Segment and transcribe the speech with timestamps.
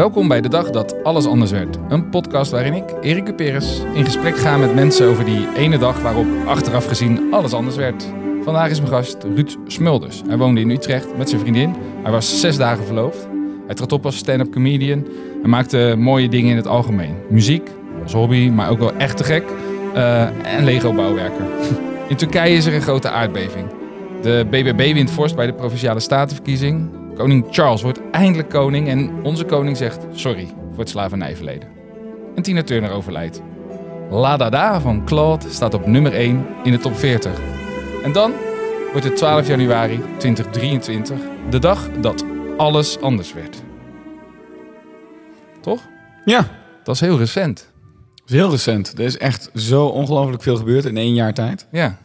[0.00, 1.78] Welkom bij de dag dat alles anders werd.
[1.88, 6.02] Een podcast waarin ik, Erik Cuperes, in gesprek ga met mensen over die ene dag
[6.02, 8.06] waarop achteraf gezien alles anders werd.
[8.42, 10.22] Vandaag is mijn gast Ruud Smulders.
[10.26, 11.74] Hij woonde in Utrecht met zijn vriendin.
[12.02, 13.28] Hij was zes dagen verloofd.
[13.66, 15.06] Hij trad op als stand-up comedian.
[15.40, 17.14] Hij maakte mooie dingen in het algemeen.
[17.28, 17.70] Muziek,
[18.02, 19.44] als hobby, maar ook wel echt te gek.
[19.94, 21.44] Uh, en Lego-bouwwerker.
[22.08, 23.66] In Turkije is er een grote aardbeving.
[24.22, 26.99] De BBB wint vorst bij de Provinciale Statenverkiezing.
[27.20, 31.68] Koning Charles wordt eindelijk koning en onze koning zegt sorry voor het slavernijverleden.
[32.34, 33.42] En Tina Turner overlijdt.
[34.10, 37.40] La Dada van Claude staat op nummer 1 in de top 40.
[38.02, 38.32] En dan
[38.90, 41.18] wordt het 12 januari 2023
[41.50, 42.24] de dag dat
[42.56, 43.62] alles anders werd.
[45.60, 45.80] Toch?
[46.24, 46.48] Ja.
[46.84, 47.72] Dat is heel recent.
[48.14, 48.98] Dat is heel recent.
[48.98, 51.66] Er is echt zo ongelooflijk veel gebeurd in één jaar tijd.
[51.70, 51.98] Ja.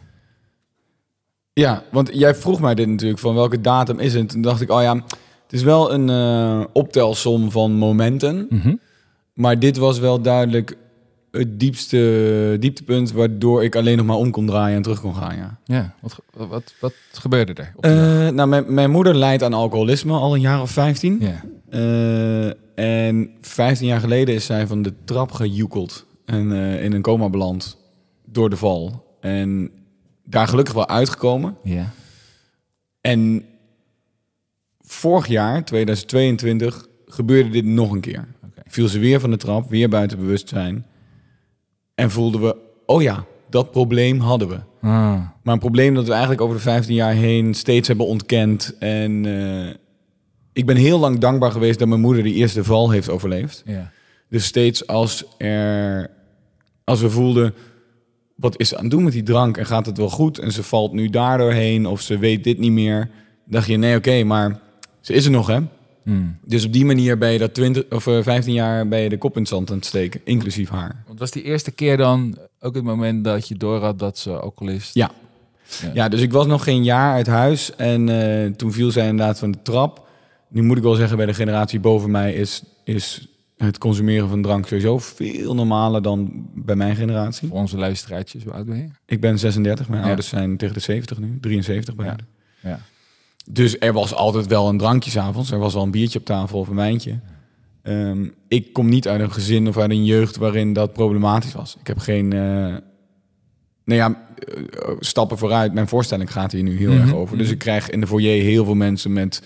[1.60, 4.28] Ja, want jij vroeg mij dit natuurlijk, van welke datum is het?
[4.28, 4.94] Toen dacht ik, oh ja,
[5.42, 8.46] het is wel een uh, optelsom van momenten.
[8.50, 8.74] Mhm.
[9.32, 10.76] Maar dit was wel duidelijk
[11.30, 13.12] het diepste dieptepunt...
[13.12, 15.58] waardoor ik alleen nog maar om kon draaien en terug kon gaan, ja.
[15.64, 17.72] Ja, wat, wat, wat gebeurde er?
[17.76, 17.92] Op Eh,
[18.28, 21.16] nou, mijn, mijn moeder lijdt aan alcoholisme al een jaar of 15.
[21.20, 21.44] ja.
[21.68, 27.02] Eh, en 15 jaar geleden is zij van de trap gejoekeld en eh, in een
[27.02, 27.78] coma beland
[28.24, 29.04] door de val.
[29.20, 29.70] En
[30.26, 31.56] daar gelukkig wel uitgekomen.
[31.62, 31.90] Ja.
[33.00, 33.44] En
[34.80, 38.28] vorig jaar, 2022, gebeurde dit nog een keer.
[38.44, 38.62] Oké.
[38.66, 40.86] Viel ze weer van de trap, weer buiten bewustzijn.
[41.94, 44.58] En voelden we, oh ja, dat probleem hadden we.
[44.80, 45.20] Ah.
[45.42, 48.74] Maar een probleem dat we eigenlijk over de 15 jaar heen steeds hebben ontkend.
[48.78, 49.74] En eh,
[50.52, 53.62] ik ben heel lang dankbaar geweest dat mijn moeder die eerste val heeft overleefd.
[53.66, 53.90] Ja.
[54.28, 56.10] Dus steeds als er,
[56.84, 57.54] als we voelden,
[58.36, 60.38] wat is ze aan het doen met die drank en gaat het wel goed?
[60.38, 63.10] En ze valt nu daardoor heen of ze weet dit niet meer.
[63.44, 64.60] dacht je, nee, oké, maar
[65.00, 65.58] ze is er nog, hè?
[66.02, 66.36] Hmm.
[66.44, 69.18] Dus op die manier ben je dat 20 of eh, 15 jaar ben je de
[69.18, 71.02] kop in het zand aan het steken, inclusief haar.
[71.06, 74.38] Want was die eerste keer dan ook het moment dat je door had dat ze
[74.38, 74.94] alcoholist?
[74.94, 75.10] Ja.
[75.94, 79.38] Ja, dus ik was nog geen jaar uit huis en eh, toen viel zij inderdaad
[79.38, 80.08] van de trap.
[80.48, 84.42] Nu moet ik wel zeggen, bij de generatie boven mij is, is het consumeren van
[84.42, 87.48] drank sowieso veel normaler dan bij mijn generatie.
[87.48, 88.86] Voor onze luisteraartjes, hoe oud ben je?
[89.06, 90.06] Ik ben 36, mijn Ja.
[90.06, 92.16] ouders zijn tegen de 70 nu, 73 bijna.
[92.60, 92.80] Ja.
[93.50, 95.50] Dus er was altijd wel een drankje 's avonds.
[95.50, 97.18] Er was wel een biertje op tafel of een wijntje.
[97.82, 101.76] Ehm, ik kom niet uit een gezin of uit een jeugd waarin dat problematisch was.
[101.80, 102.32] Ik heb geen...
[102.32, 102.74] eh
[103.84, 105.72] nou ja, eh, stappen vooruit.
[105.72, 107.36] Mijn voorstelling gaat hier nu heel Mhm, erg over.
[107.36, 107.54] Dus mhm.
[107.54, 109.42] ik krijg in de foyer heel veel mensen met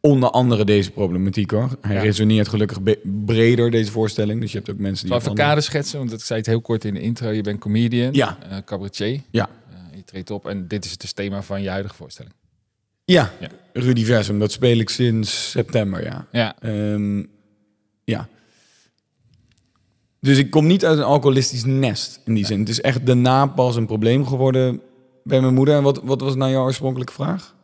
[0.00, 1.68] onder andere deze problematiek hoor.
[1.80, 2.00] Hij Ja.
[2.02, 2.78] resoneert gelukkig
[3.24, 4.40] breder, deze voorstelling.
[4.40, 5.16] Dus je hebt ook mensen die...
[5.16, 7.28] Even kader schetsen, want ik zei het heel kort in de intro.
[7.30, 8.38] Je bent comedian, Ja.
[8.50, 9.20] eh, cabaretier.
[9.30, 9.48] Ja.
[9.70, 12.34] Eh, je treedt op en dit is het dus thema van je huidige voorstelling.
[13.04, 13.48] Ja, Ja.
[13.72, 14.38] Rudiversum.
[14.38, 16.26] Dat speel ik sinds september, ja.
[16.32, 16.56] Ja.
[16.60, 17.22] Ehm,
[18.04, 18.28] ja.
[20.20, 22.58] Dus ik kom niet uit een alcoholistisch nest in die zin.
[22.60, 24.80] Het is echt daarna pas een probleem geworden
[25.24, 25.74] bij mijn moeder.
[25.76, 27.54] En wat, wat was nou jouw oorspronkelijke vraag?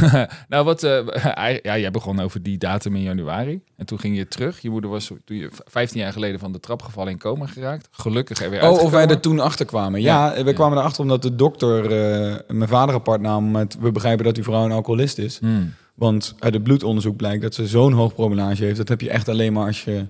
[0.48, 3.60] nou, wat, eh, ja, jij begon over die datum in januari.
[3.76, 4.60] En toen ging je terug.
[4.60, 7.88] Je moeder was toen je 15 jaar geleden van de trap gevallen in coma geraakt.
[7.90, 10.00] Gelukkig er weer Oh, of wij er toen achter kwamen.
[10.00, 13.76] Ja, Ja, we kwamen erachter omdat de dokter eh, mijn vader apart nam met...
[13.80, 15.38] we begrijpen dat uw vrouw een alcoholist is.
[15.38, 15.74] Hmm.
[15.94, 18.76] Want uit het bloedonderzoek blijkt dat ze zo'n hoog promillage heeft.
[18.76, 20.06] Dat heb je echt alleen maar als je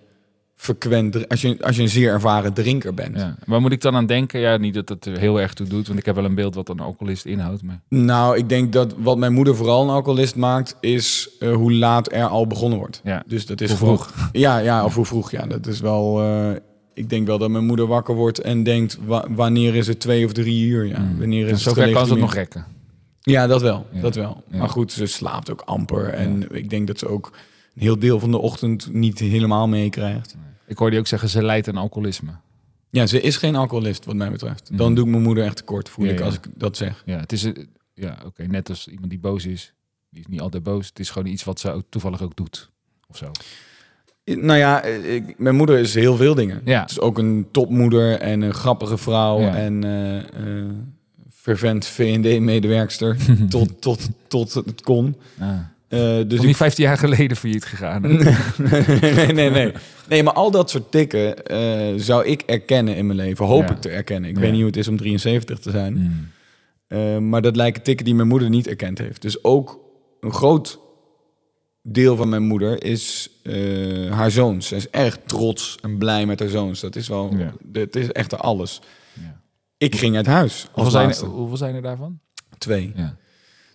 [0.56, 1.28] frequent...
[1.28, 3.16] Als je, als je een zeer ervaren drinker bent.
[3.16, 3.36] Ja.
[3.46, 4.40] Waar moet ik dan aan denken?
[4.40, 6.54] Ja, niet dat het er heel erg toe doet, want ik heb wel een beeld
[6.54, 7.62] wat een alcoholist inhoudt.
[7.62, 7.80] Maar...
[7.88, 12.12] Nou, ik denk dat wat mijn moeder vooral een alcoholist maakt, is eh, hoe laat
[12.12, 13.00] er al begonnen wordt.
[13.04, 13.22] Ja.
[13.26, 14.28] Dus dat is Hoe gewoon- vroeg.
[14.32, 15.30] Ja, ja, of hoe vroeg.
[15.30, 16.20] Ja, dat is wel.
[16.22, 16.50] eh,
[16.94, 20.24] ik denk wel dat mijn moeder wakker wordt en denkt: wa- wanneer is het twee
[20.24, 20.84] of drie uur?
[20.86, 21.18] Ja, Hmm.
[21.18, 22.64] wanneer is het kan ze het nog rekken.
[23.20, 23.86] Ja, dat wel.
[23.92, 24.00] Ja.
[24.00, 24.42] Dat wel.
[24.50, 24.58] Ja.
[24.58, 26.08] Maar goed, ze slaapt ook amper.
[26.08, 27.30] En ik denk dat ze ook
[27.74, 30.36] een heel deel van de ochtend niet helemaal meekrijgt.
[30.66, 32.30] Ik hoorde je ook zeggen, ze lijdt aan alcoholisme.
[32.90, 34.68] Ja, ze is geen alcoholist, wat mij betreft.
[34.76, 34.94] Dan Mhm.
[34.94, 36.24] doe ik mijn moeder echt tekort, voel Ja, ik, ja.
[36.24, 37.02] als ik dat zeg.
[37.06, 37.52] Ja, het is eh,
[37.94, 39.72] ja, oké, net als iemand die boos is.
[40.10, 40.86] Die is niet altijd boos.
[40.88, 42.70] Het is gewoon iets wat ze ook toevallig ook doet.
[43.08, 43.30] Of zo.
[44.24, 46.60] Nou ja, ik, mijn moeder is heel veel dingen.
[46.64, 46.80] Ja.
[46.80, 49.56] Het is ook een topmoeder en een grappige vrouw Ja.
[49.56, 50.70] en eh, eh,
[51.28, 53.16] vervent V&D-medewerkster
[53.48, 55.16] tot, tot, tot het kon.
[55.40, 55.58] Ah.
[55.88, 58.02] Eh, dus niet 15 jaar geleden failliet gegaan.
[58.02, 58.08] hè?
[59.12, 59.72] nee, nee, nee.
[60.08, 63.46] Nee, maar al dat soort tikken eh, zou ik erkennen in mijn leven.
[63.46, 63.70] Hoop Ja.
[63.74, 64.30] ik te erkennen.
[64.30, 64.40] Ik Ja.
[64.42, 65.94] weet niet hoe het is om 73 te zijn.
[65.96, 66.28] Hmm.
[66.86, 69.22] Eh, maar dat lijken tikken die mijn moeder niet erkend heeft.
[69.22, 69.80] Dus ook
[70.20, 70.78] een groot
[71.82, 73.30] deel van mijn moeder is
[74.10, 74.68] haar zoons.
[74.68, 76.80] Ze is erg trots en blij met haar zoons.
[76.80, 77.52] Dat is wel, Ja.
[77.80, 78.80] het is echt alles.
[79.12, 79.40] Ja.
[79.78, 82.18] Ik ging uit huis Hoeveel, zijn, er- hoeveel zijn er daarvan?
[82.58, 82.92] Twee.
[82.96, 83.16] Ja.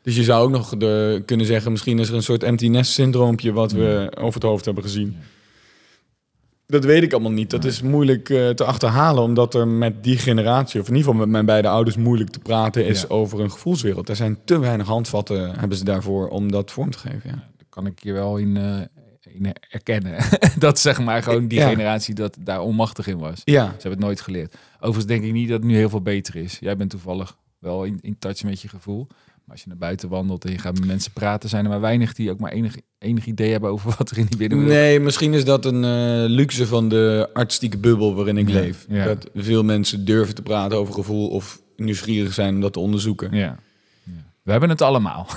[0.01, 2.92] Dus je zou ook nog de, kunnen zeggen, misschien is er een soort empty nest
[2.92, 5.18] syndroompje wat we over het hoofd hebben gezien.
[6.68, 7.50] Dat weet ik allemaal niet.
[7.50, 11.19] Dat is moeilijk eh, te achterhalen, omdat er met die generatie, of in ieder geval
[11.25, 13.07] met mijn beide ouders, moeilijk te praten is Ja.
[13.07, 14.09] over een gevoelswereld.
[14.09, 17.21] Er zijn te weinig handvatten, hebben ze daarvoor, om dat vorm te geven.
[17.24, 17.36] Ja.
[17.36, 18.80] Daar kan ik je wel in, eh,
[19.33, 20.15] in erkennen.
[20.59, 21.69] dat zeg maar gewoon die Ja.
[21.69, 23.42] generatie dat daar onmachtig in was.
[23.44, 23.65] ja.
[23.65, 24.56] Ze hebben het nooit geleerd.
[24.75, 26.57] Overigens denk ik niet dat het nu heel veel beter is.
[26.59, 29.07] Jij bent toevallig wel in, in touch met je gevoel.
[29.45, 31.81] Maar als je naar buiten wandelt en je gaat met mensen praten, zijn er maar
[31.81, 34.99] weinig die ook maar enig, enig idee hebben over wat er in die binnenwereld Nee,
[34.99, 38.85] misschien is dat een eh, luxe van de artistieke bubbel waarin ik Ja, leef.
[38.89, 39.05] ja.
[39.05, 43.35] Dat veel mensen durven te praten over gevoel of nieuwsgierig zijn om dat te onderzoeken.
[43.35, 43.57] Ja.
[44.03, 44.11] ja.
[44.43, 45.27] We hebben het allemaal.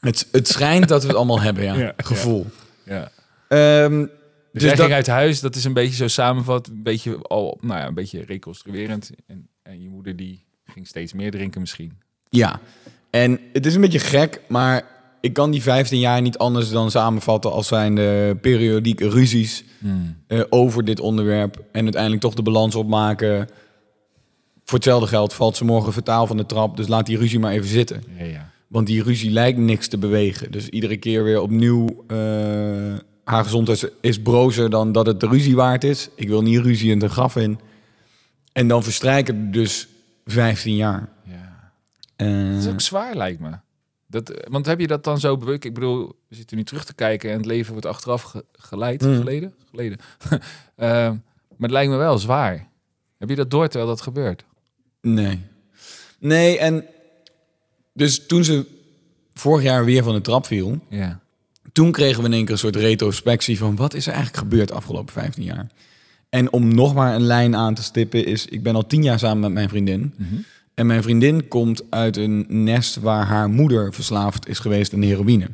[0.00, 1.92] Het, het schijnt dat we het allemaal hebben, ja.
[1.96, 2.46] Gevoel.
[2.84, 3.10] Ja.
[3.48, 4.06] Ehm,
[4.52, 7.80] Dus, dus dat, uit huis, dat is een beetje zo samenvat, een beetje al, nou
[7.80, 9.10] ja, een beetje reconstruerend.
[9.26, 11.92] En, en je moeder die ging steeds meer drinken misschien.
[12.28, 12.60] Ja,
[13.14, 14.82] en het is een beetje gek, maar
[15.20, 19.64] ik kan die 15 jaar niet anders dan samenvatten als zijn de periodieke ruzies
[20.26, 21.64] eh, over dit onderwerp.
[21.72, 23.48] En uiteindelijk toch de balans opmaken.
[24.64, 27.52] Voor hetzelfde geld valt ze morgen vertaal van de trap, dus laat die ruzie maar
[27.52, 28.02] even zitten.
[28.18, 28.50] Ja, ja.
[28.66, 30.52] Want die ruzie lijkt niks te bewegen.
[30.52, 32.04] Dus iedere keer weer opnieuw.
[32.06, 32.16] eh,
[33.24, 36.08] haar gezondheid is brozer dan dat het de ruzie waard is.
[36.14, 37.58] Ik wil niet ruzie in de graf in.
[38.52, 39.88] En dan verstrijken er dus
[40.24, 41.13] 15 jaar.
[42.16, 43.50] Eh, Dat is ook zwaar, lijkt me.
[44.06, 45.64] Dat, eh, want heb je dat dan zo bewust?
[45.64, 49.02] Ik bedoel, we zitten nu terug te kijken en het leven wordt achteraf ge- geleid.
[49.02, 49.16] Mm.
[49.16, 49.54] Geleden?
[49.70, 49.98] Geleden.
[50.76, 52.68] Eh, maar het lijkt me wel zwaar.
[53.18, 54.44] Heb je dat door terwijl dat gebeurt?
[55.00, 55.40] Nee.
[56.18, 56.84] Nee, en
[57.92, 58.66] dus toen ze
[59.34, 61.20] vorig jaar weer van de trap viel, Ja.
[61.72, 64.68] toen kregen we in één keer een soort retrospectie van wat is er eigenlijk gebeurd
[64.68, 65.66] de afgelopen 15 jaar.
[66.28, 69.18] En om nog maar een lijn aan te stippen is, ik ben al tien jaar
[69.18, 70.14] samen met mijn vriendin.
[70.74, 75.48] En mijn vriendin komt uit een nest waar haar moeder verslaafd is geweest aan heroïne.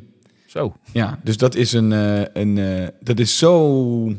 [0.46, 0.76] Zo.
[0.92, 4.14] Ja, dus dat is, een, eh, een, eh, dat is zo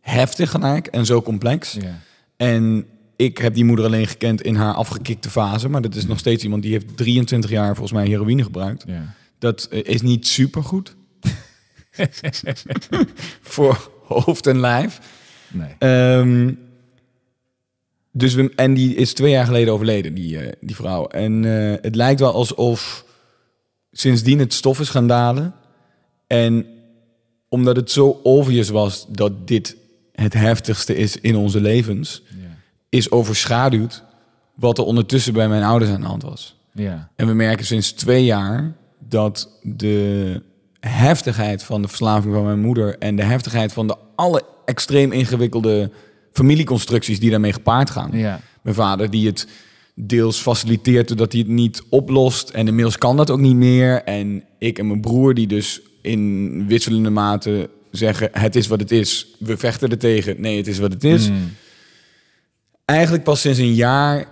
[0.00, 1.72] heftig gelijk en zo complex.
[1.72, 2.00] Ja.
[2.36, 2.86] En
[3.16, 5.68] ik heb die moeder alleen gekend in haar afgekikte fase.
[5.68, 8.84] Maar dat is nog steeds iemand die heeft 23 jaar volgens mij heroïne gebruikt.
[8.86, 9.14] ja.
[9.38, 10.96] Dat eh, is niet supergoed.
[13.40, 15.00] Voor hoofd en lijf.
[15.48, 15.74] Nee.
[15.78, 16.52] Ehm,
[18.12, 21.06] dus we, en die is twee jaar geleden overleden, die, eh, die vrouw.
[21.06, 23.04] En eh, het lijkt wel alsof
[23.92, 25.54] sindsdien het stof is gaan dalen.
[26.26, 26.66] En
[27.48, 29.76] omdat het zo obvious was dat dit
[30.12, 32.34] het heftigste is in onze levens, Ja.
[32.88, 34.02] is overschaduwd
[34.54, 36.56] wat er ondertussen bij mijn ouders aan de hand was.
[36.72, 37.10] Ja.
[37.16, 40.42] En we merken sinds twee jaar dat de
[40.80, 45.90] heftigheid van de verslaving van mijn moeder en de heftigheid van de alle extreem ingewikkelde
[46.32, 48.10] familieconstructies die daarmee gepaard gaan.
[48.12, 48.40] Ja.
[48.62, 49.46] Mijn vader die het
[49.94, 54.02] deels faciliteert doordat hij het niet oplost en inmiddels kan dat ook niet meer.
[54.02, 58.90] En ik en mijn broer die dus in wisselende mate zeggen het is wat het
[58.90, 59.26] is.
[59.38, 60.40] We vechten er tegen.
[60.40, 61.52] Nee, het is wat het is Mm.
[62.84, 64.26] eigenlijk pas sinds een jaar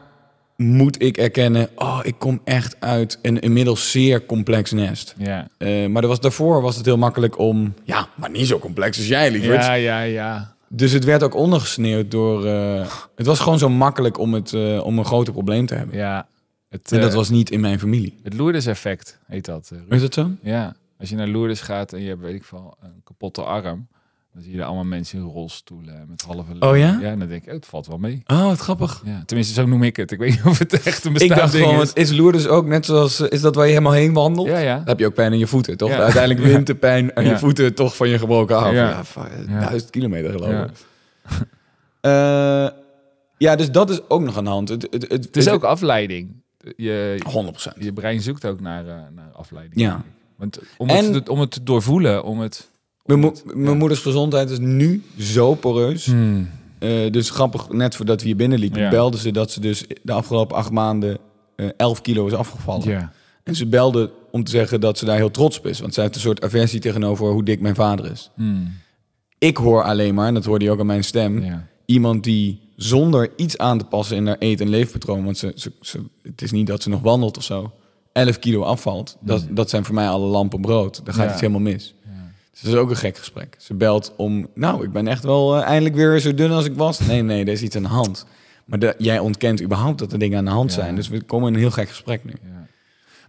[0.57, 1.69] moet ik erkennen...
[1.75, 5.15] oh, ik kom echt uit een inmiddels zeer complex nest.
[5.19, 5.49] Ja.
[5.59, 7.75] Eh, maar er was, daarvoor was het heel makkelijk om...
[7.85, 9.65] ja, maar niet zo complex als jij, lieverd.
[9.65, 10.56] Ja, ja, ja.
[10.69, 12.47] Dus het werd ook ondergesneeuwd door...
[12.47, 15.97] eh, het was gewoon zo makkelijk om, het, eh, om een groter probleem te hebben.
[15.97, 16.29] Ja.
[16.69, 18.19] Het, En dat eh, was niet in mijn familie.
[18.23, 19.73] het Lourdes-effect heet dat.
[19.89, 20.31] Is dat zo?
[20.43, 23.89] Ja, als je naar Lourdes gaat en je hebt, weet ik veel, een kapotte arm,
[24.37, 26.99] dan zie je er allemaal mensen in rolstoelen met halve Oh ja?
[27.01, 28.23] Ja, en dan denk ik, oh, het valt wel mee.
[28.27, 29.03] Oh, wat grappig.
[29.05, 30.11] Ja, tenminste, zo noem ik het.
[30.11, 31.93] Ik weet niet of het echt een Ik bestaand dacht ding gewoon, is.
[31.93, 33.21] is Lourdes ook net zoals...
[33.21, 34.47] eh, is dat waar je helemaal heen wandelt?
[34.49, 34.77] Ja, ja.
[34.77, 35.89] Dan heb je ook pijn in je voeten, toch?
[35.89, 35.99] Ja.
[35.99, 37.31] Uiteindelijk wint de pijn aan Ja.
[37.31, 38.75] je voeten toch van je gebroken arm.
[38.75, 38.89] Ja.
[38.89, 39.61] Ja, van, eh, Ja.
[39.61, 40.65] duizend kilometer geloof Ja.
[40.65, 40.71] ik.
[42.01, 42.69] Eh,
[43.39, 44.69] ja, dus dat is ook nog aan de hand.
[44.69, 46.43] Het, het, het, Het is ook afleiding.
[46.77, 47.21] Je,
[47.79, 47.83] 100%.
[47.85, 49.81] je brein zoekt ook naar, naar afleiding.
[49.81, 49.97] Ja.
[49.97, 50.03] ik.
[50.37, 52.71] Want om, En- het, om het te doorvoelen, om het...
[53.07, 53.21] Mijn,
[53.55, 56.07] mo- moeders gezondheid is nu zo poreus.
[56.07, 56.49] Hmm.
[56.79, 58.91] Eh, dus grappig, net voordat we hier binnenliepen, Ja.
[58.91, 61.19] belde ze dat ze dus de afgelopen acht maanden
[61.57, 62.89] eh 11 kilo is afgevallen.
[62.89, 63.13] Ja.
[63.45, 65.81] En ze belde om te zeggen dat ze daar heel trots op is.
[65.81, 68.31] Want zij heeft een soort aversie tegenover hoe dik mijn vader is.
[68.35, 68.73] Hmm.
[69.39, 71.67] Ik hoor alleen maar, en dat hoorde je ook aan mijn stem, Ja.
[71.87, 75.73] iemand die zonder iets aan te passen in haar eet- en leefpatroon, want ze, ze,
[75.81, 77.73] ze, het is niet dat ze nog wandelt of zo,
[78.13, 79.17] 11 kilo afvalt.
[79.21, 81.01] Dat, dat zijn voor mij alle lampen brood.
[81.05, 81.31] Daar gaat Ja.
[81.33, 81.95] iets helemaal mis.
[82.61, 83.55] Dus is ook een gek gesprek.
[83.59, 86.75] Ze belt om, nou, ik ben echt wel eh, eindelijk weer zo dun als ik
[86.75, 87.01] was.
[87.01, 88.27] Nee, nee, er is iets aan de hand.
[88.65, 90.81] Maar de- jij ontkent überhaupt dat er dingen aan de hand Ja.
[90.81, 90.95] zijn.
[90.97, 92.33] Dus we komen in een heel gek gesprek nu.
[92.43, 92.67] Ja.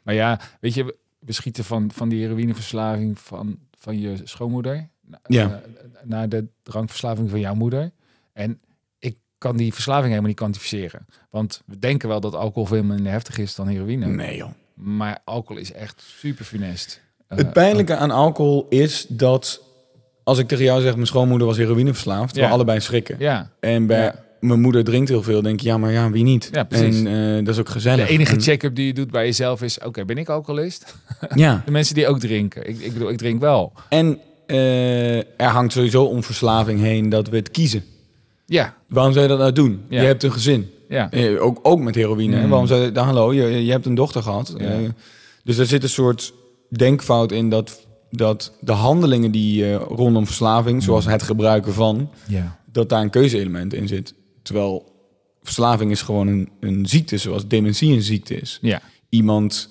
[0.04, 5.20] Maar ja, weet je, we schieten van, van die heroïneverslaving van, van je schoonmoeder na-
[5.28, 5.50] Ja.
[5.52, 5.70] eh,
[6.04, 7.92] naar de drankverslaving van jouw moeder.
[8.34, 8.60] En
[9.00, 11.06] ik kan die verslaving helemaal niet kwantificeren.
[11.30, 14.06] Want we denken wel dat alcohol veel minder heftig is dan heroïne.
[14.06, 14.52] Nee, joh.
[14.74, 17.02] Maar alcohol is echt super funest.
[17.28, 19.62] Eh, Het pijnlijke aan alcohol is dat
[20.24, 22.48] als ik tegen jou zeg, mijn schoonmoeder was heroïneverslaafd, Ja.
[22.48, 23.16] we allebei schrikken.
[23.20, 23.52] Ja.
[23.60, 24.24] En bij Ja.
[24.40, 26.50] mijn moeder drinkt heel veel, denk je, ja, maar ja, wie niet?
[26.52, 27.04] Ja, precies.
[27.04, 28.08] En eh, dat is ook gezellig.
[28.08, 29.80] De enige En- check-up die je doet bij jezelf is...
[29.80, 30.96] Oké, ben ik alcoholist?
[31.36, 32.68] Ja, De mensen die ook drinken.
[32.70, 33.72] Ik, ik bedoel, ik drink wel.
[33.90, 37.84] en eh, er hangt sowieso om verslaving heen dat we het kiezen.
[38.46, 39.82] Ja, Waarom zou je dat nou doen?
[39.90, 40.70] Je hebt een gezin.
[40.90, 41.12] ja.
[41.12, 42.36] Eh, ook, ook met heroïne.
[42.36, 42.44] hè?
[42.44, 42.50] Mm.
[42.50, 42.92] Waarom zou je...
[42.92, 44.54] Dan, hallo, je, je hebt een dochter gehad.
[44.58, 44.66] Ja.
[44.66, 44.78] Eh,
[45.44, 46.34] dus er zit een soort
[46.70, 50.84] denkfout in dat, dat de handelingen die eh, rondom verslaving...
[50.84, 51.12] zoals Mm.
[51.12, 52.10] het gebruiken van...
[52.28, 52.60] ja.
[52.72, 54.14] dat daar een keuzeelement in zit.
[54.42, 54.96] Terwijl
[55.44, 58.60] verslaving is gewoon een, een ziekte, zoals dementie een ziekte is.
[58.62, 58.82] Ja.
[59.10, 59.70] Iemand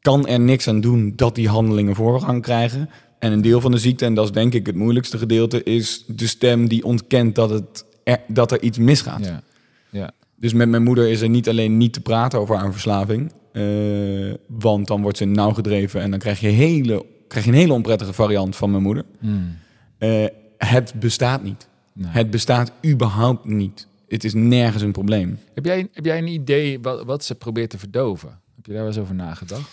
[0.00, 2.90] kan er niks aan doen dat die handelingen voorrang krijgen.
[3.18, 5.62] En een deel van de ziekte, en dat is denk ik het moeilijkste gedeelte...
[5.62, 9.24] is de stem die ontkent dat, het er, dat er iets misgaat.
[9.24, 9.42] Ja.
[9.90, 10.10] Ja.
[10.36, 13.32] Dus met mijn moeder is er niet alleen niet te praten over haar verslaving.
[13.52, 17.56] Eh, want dan wordt ze nauw gedreven en dan krijg je, hele, krijg je een
[17.56, 19.04] hele onprettige variant van mijn moeder.
[19.18, 19.58] Hmm.
[19.98, 20.24] Eh,
[20.58, 21.68] het bestaat niet.
[21.92, 22.10] Nee.
[22.10, 23.86] Het bestaat überhaupt niet.
[24.08, 25.38] Het is nergens een probleem.
[25.54, 28.28] Heb, jij, heb jij een idee wat, wat ze probeert te verdoven?
[28.56, 29.70] Heb je daar wel eens over nagedacht?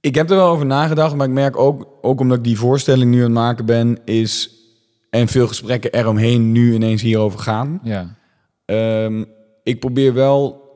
[0.00, 3.10] Ik heb er wel over nagedacht, maar ik merk ook, ook omdat ik die voorstelling
[3.10, 4.50] nu aan het maken ben, is
[5.10, 7.80] en veel gesprekken eromheen nu ineens hierover gaan.
[7.82, 8.16] Ja.
[8.64, 9.24] Ehm,
[9.62, 10.69] ik probeer wel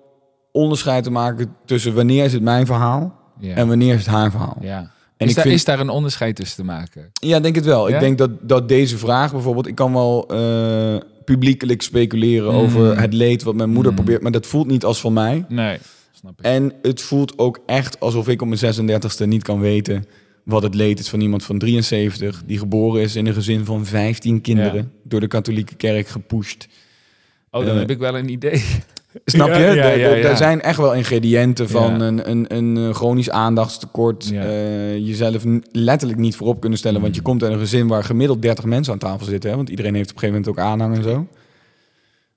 [0.58, 3.54] onderscheid te maken tussen wanneer is het mijn verhaal Ja.
[3.54, 4.56] en wanneer is het haar verhaal.
[4.60, 4.92] ja.
[5.16, 7.10] En is, ik daar, vind- is daar een onderscheid tussen te maken?
[7.12, 7.88] Ja, denk het wel.
[7.88, 7.94] Ja?
[7.94, 9.66] Ik denk dat, dat deze vraag bijvoorbeeld...
[9.66, 12.58] Ik kan wel eh, publiekelijk speculeren Mm.
[12.58, 13.96] over het leed wat mijn moeder Mm.
[13.98, 14.22] probeert...
[14.22, 15.44] maar dat voelt niet als van mij.
[15.48, 15.78] Nee,
[16.12, 16.44] snap ik.
[16.44, 20.04] En het voelt ook echt alsof ik op mijn 36e niet kan weten...
[20.44, 22.42] wat het leed is van iemand van 73...
[22.46, 24.74] die geboren is in een gezin van 15 kinderen...
[24.82, 24.88] Ja.
[25.04, 26.68] door de katholieke kerk gepusht.
[27.60, 28.64] Oh, dan eh, heb ik wel een idee.
[29.24, 29.54] Snap je?
[29.54, 30.34] ja, Er- ja, ja.
[30.34, 34.32] Zijn echt wel ingrediënten van een, een, een eh, chronisch aandachtstekort.
[34.32, 35.42] Eh, jezelf
[35.72, 37.00] letterlijk niet voorop kunnen stellen.
[37.00, 37.26] Want je Mm.
[37.26, 39.50] komt uit een gezin waar gemiddeld 30 mensen aan tafel zitten.
[39.50, 39.56] Hè?
[39.56, 41.26] Want iedereen heeft op een gegeven moment ook aanhang en zo.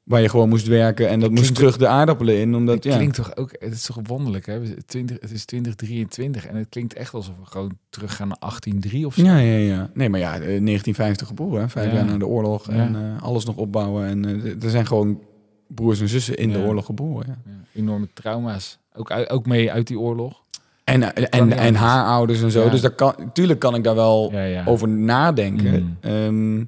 [0.07, 2.55] Waar je gewoon moest werken en dat moest terug de aardappelen in.
[2.55, 2.95] Omdat, Het ja.
[2.95, 4.59] klinkt toch ook, het is toch wonderlijk, hè?
[4.85, 9.13] 20, het is 2023 en het klinkt echt alsof we gewoon teruggaan naar 1803 of
[9.13, 9.23] zo.
[9.23, 9.89] Ja, ja, ja.
[9.93, 11.69] Nee, maar ja, eh, 1950 geboren, hè?
[11.69, 11.95] vijf Ja.
[11.95, 12.67] jaar na de oorlog.
[12.71, 12.73] Ja.
[12.73, 14.07] En eh, alles nog opbouwen.
[14.07, 15.21] En eh, er zijn gewoon
[15.67, 17.41] broers en zussen in de oorlog geboren.
[17.73, 18.79] Enorme trauma's.
[18.93, 20.41] Ook, ook mee uit die oorlog.
[20.83, 22.69] En, eh, en, en haar ouders en zo.
[22.69, 24.33] Dus daar kan, tuurlijk kan ik daar wel
[24.65, 25.83] over nadenken.
[25.83, 25.97] Mm.
[25.99, 26.65] Ehm,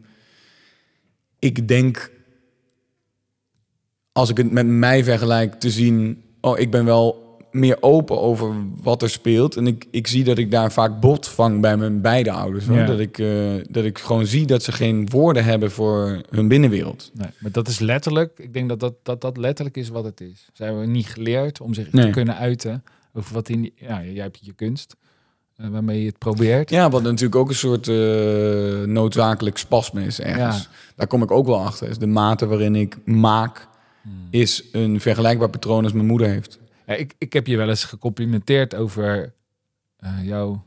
[1.39, 2.12] ik denk,
[4.12, 6.24] als ik het met mij vergelijk, te zien...
[6.42, 9.56] Oh, ik ben wel meer open over wat er speelt.
[9.56, 12.66] En ik, ik zie dat ik daar vaak bot vang bij mijn beide ouders.
[12.66, 12.78] hoor.
[12.78, 12.86] Ja.
[12.86, 17.12] Dat, ik, eh, dat ik gewoon zie dat ze geen woorden hebben voor hun binnenwereld.
[17.13, 20.22] Nee, maar dat is letterlijk, ik denk dat dat, dat dat letterlijk is wat het
[20.22, 20.48] is.
[20.54, 24.39] Ze hebben niet geleerd om zich te kunnen uiten over wat in ja, jij hebt
[24.42, 24.96] je kunst,
[25.56, 26.70] eh, waarmee je het probeert.
[26.70, 30.58] Ja, wat natuurlijk ook een soort eh, noodzakelijk spasme is ergens.
[30.58, 30.70] Ja.
[30.96, 31.89] Daar kom ik ook wel achter.
[31.89, 33.68] Is de mate waarin ik maak,
[34.10, 34.28] Hmm.
[34.30, 36.60] is een vergelijkbaar patroon als mijn moeder heeft.
[36.88, 39.34] Ja, ik, ik heb je wel eens gecomplimenteerd over
[39.98, 40.63] eh jouw,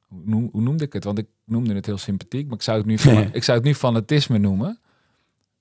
[0.00, 1.04] hoe, noem- hoe noemde ik het?
[1.04, 3.66] Want ik noemde het heel sympathiek, maar ik zou het nu, van, ik zou het
[3.66, 4.78] nu fanatisme noemen.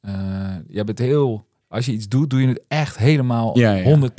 [0.02, 4.00] Eh je bent heel, als je iets doet, doe je het echt helemaal Ja, ja.
[4.00, 4.12] 100%.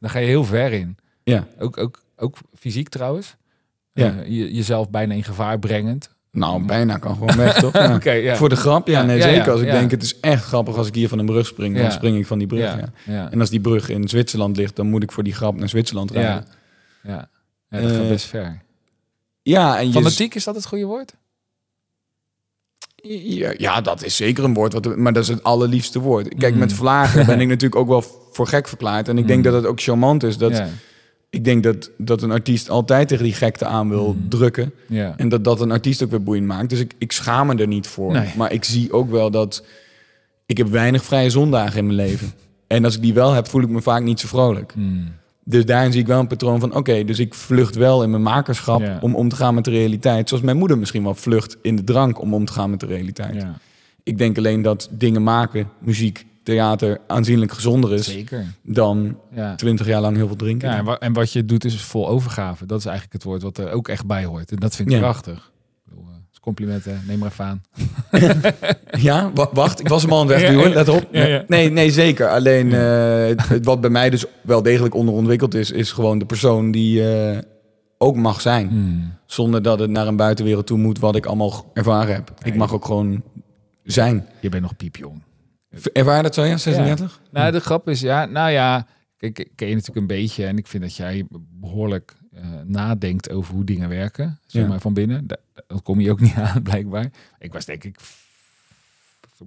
[0.00, 0.96] Dan ga je heel ver in.
[1.22, 1.46] Ja.
[1.58, 3.36] Ook, ook, ook fysiek trouwens.
[3.92, 4.18] Ja.
[4.18, 6.13] Eh, je, jezelf bijna in gevaar brengend.
[6.34, 7.72] Nou, bijna kan gewoon weg, toch?
[8.04, 8.36] Ja.
[8.36, 9.50] Voor de grap, ja, nee, zeker.
[9.52, 11.92] Als ik denk, het is echt grappig als ik hier van een brug spring, dan
[11.92, 12.76] spring ik van die brug.
[13.06, 16.10] En als die brug in Zwitserland ligt, dan moet ik voor die grap naar Zwitserland
[16.10, 16.44] rijden.
[17.02, 17.28] ja,
[17.70, 17.80] ja.
[17.80, 18.62] Dat gaat Eh, best ver.
[19.42, 21.14] Ja, en je Fanatiek, is dat het goede woord?
[23.12, 26.34] Ja, ja, dat is zeker een woord, wat, maar dat is het allerliefste woord.
[26.38, 26.58] Kijk, Mm.
[26.58, 29.08] met vlagen ben ik natuurlijk ook wel voor gek verklaard.
[29.08, 29.44] En ik denk Mm.
[29.44, 30.38] dat het ook charmant is.
[30.38, 30.62] Dat,
[31.34, 34.28] Ik denk dat, dat een artiest altijd tegen die gekte aan wil Mm.
[34.28, 34.72] drukken.
[34.88, 35.14] ja.
[35.16, 36.68] En dat dat een artiest ook weer boeiend maakt.
[36.70, 38.12] Dus ik, ik schaam me er niet voor.
[38.12, 38.28] Nee.
[38.36, 39.64] Maar ik zie ook wel dat...
[40.46, 42.32] Ik heb weinig vrije zondagen in mijn leven.
[42.66, 44.72] En als ik die wel heb, voel ik me vaak niet zo vrolijk.
[44.74, 45.12] Hmm.
[45.44, 46.74] Dus daarin zie ik wel een patroon van...
[46.74, 48.98] Oké, dus ik vlucht wel in mijn makerschap Ja.
[49.00, 50.28] om om te gaan met de realiteit.
[50.28, 52.86] Zoals mijn moeder misschien wel vlucht in de drank om om te gaan met de
[52.86, 53.34] realiteit.
[53.34, 53.58] ja.
[54.02, 57.00] Ik denk alleen dat dingen maken, muziek, theater...
[57.06, 58.44] aanzienlijk gezonder is Zeker.
[58.62, 59.54] dan Ja.
[59.54, 60.68] twintig jaar lang heel veel drinken.
[60.70, 62.66] Ja, en, wa- en wat je doet is vol overgave.
[62.66, 64.50] Dat is eigenlijk het woord wat er ook echt bij hoort.
[64.50, 65.00] En dat vind ik Ja.
[65.00, 65.52] prachtig.
[65.90, 65.96] Eh,
[66.30, 67.62] dus complimenten, neem maar even aan.
[69.00, 70.74] Ja, wa- wacht, ik was hem al aan het Ja, wegduwen, ja.
[70.74, 71.08] let op.
[71.10, 71.44] Ja, ja.
[71.48, 72.28] Nee, nee, zeker.
[72.28, 77.12] Alleen het wat bij mij dus wel degelijk onderontwikkeld is, is gewoon de persoon die
[77.12, 77.38] eh,
[77.98, 78.68] ook mag zijn.
[78.68, 79.12] Hmm.
[79.26, 82.32] Zonder dat het naar een buitenwereld toe moet wat ik allemaal ervaren heb.
[82.42, 83.22] Ik mag ook gewoon
[83.84, 84.26] zijn.
[84.40, 85.22] Je bent nog piepjong.
[85.92, 86.56] Ervaar dat zo, ja?
[86.56, 87.20] 36?
[87.30, 88.86] Nou, de grap is, ja, nou ja,
[89.18, 91.26] ik ken je natuurlijk een beetje en ik vind dat jij
[91.60, 94.68] behoorlijk eh, nadenkt over hoe dingen werken, zeg Ja.
[94.68, 95.26] maar van binnen.
[95.26, 97.10] Da- Dan kom je ook niet aan, blijkbaar.
[97.38, 98.22] Ik was denk ik f-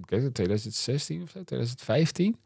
[0.06, 2.38] kijk, 2016 of zo, 2015.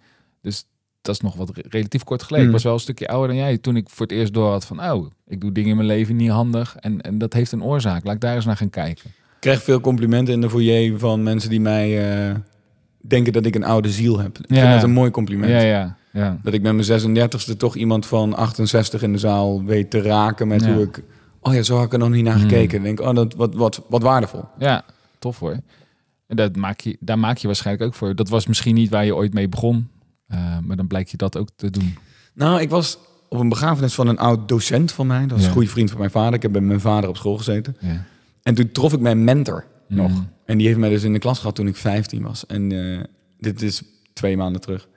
[0.42, 0.66] Dus
[1.02, 2.42] dat is nog wat re- relatief kort geleden.
[2.48, 2.52] Mm.
[2.52, 4.66] Ik was wel een stukje ouder dan jij toen ik voor het eerst door had
[4.66, 7.64] van, oh, ik doe dingen in mijn leven niet handig en, en dat heeft een
[7.64, 8.04] oorzaak.
[8.04, 9.10] Laat ik daar eens naar gaan kijken.
[9.10, 11.90] Ik krijg veel complimenten in de foyer van mensen die mij
[12.30, 12.36] eh,
[13.02, 14.38] denken dat ik een oude ziel heb.
[14.38, 14.56] Ik Ja.
[14.62, 15.52] vind dat een mooi compliment.
[15.52, 16.40] Ja, ja, ja.
[16.44, 20.48] Dat ik met mijn 36e toch iemand van 68 in de zaal weet te raken
[20.48, 21.04] met hoe ik...
[21.42, 22.42] Oh ja, zo had ik er nog niet naar Mm.
[22.42, 22.84] gekeken.
[22.84, 24.44] Denk ik, oh, dat, wat, wat, wat waardevol.
[24.58, 24.84] Ja,
[25.20, 25.58] tof hoor.
[26.28, 28.16] En dat maak je, daar maak je waarschijnlijk ook voor.
[28.16, 29.90] Dat was misschien niet waar je ooit mee begon.
[30.28, 31.98] eh, maar dan blijkt je dat ook te doen.
[32.34, 32.98] Nou, ik was
[33.30, 35.22] op een begrafenis van een oud docent van mij.
[35.22, 35.46] Dat was Ja.
[35.48, 36.34] een goede vriend van mijn vader.
[36.34, 37.78] Ik heb bij mijn vader op school gezeten.
[37.80, 38.04] Ja.
[38.44, 40.12] En toen trof ik mijn mentor nog.
[40.12, 40.28] Mm.
[40.46, 42.46] En die heeft mij dus in de klas gehad toen ik 15 was.
[42.46, 43.00] En eh,
[43.40, 43.82] dit is
[44.14, 44.88] twee maanden terug.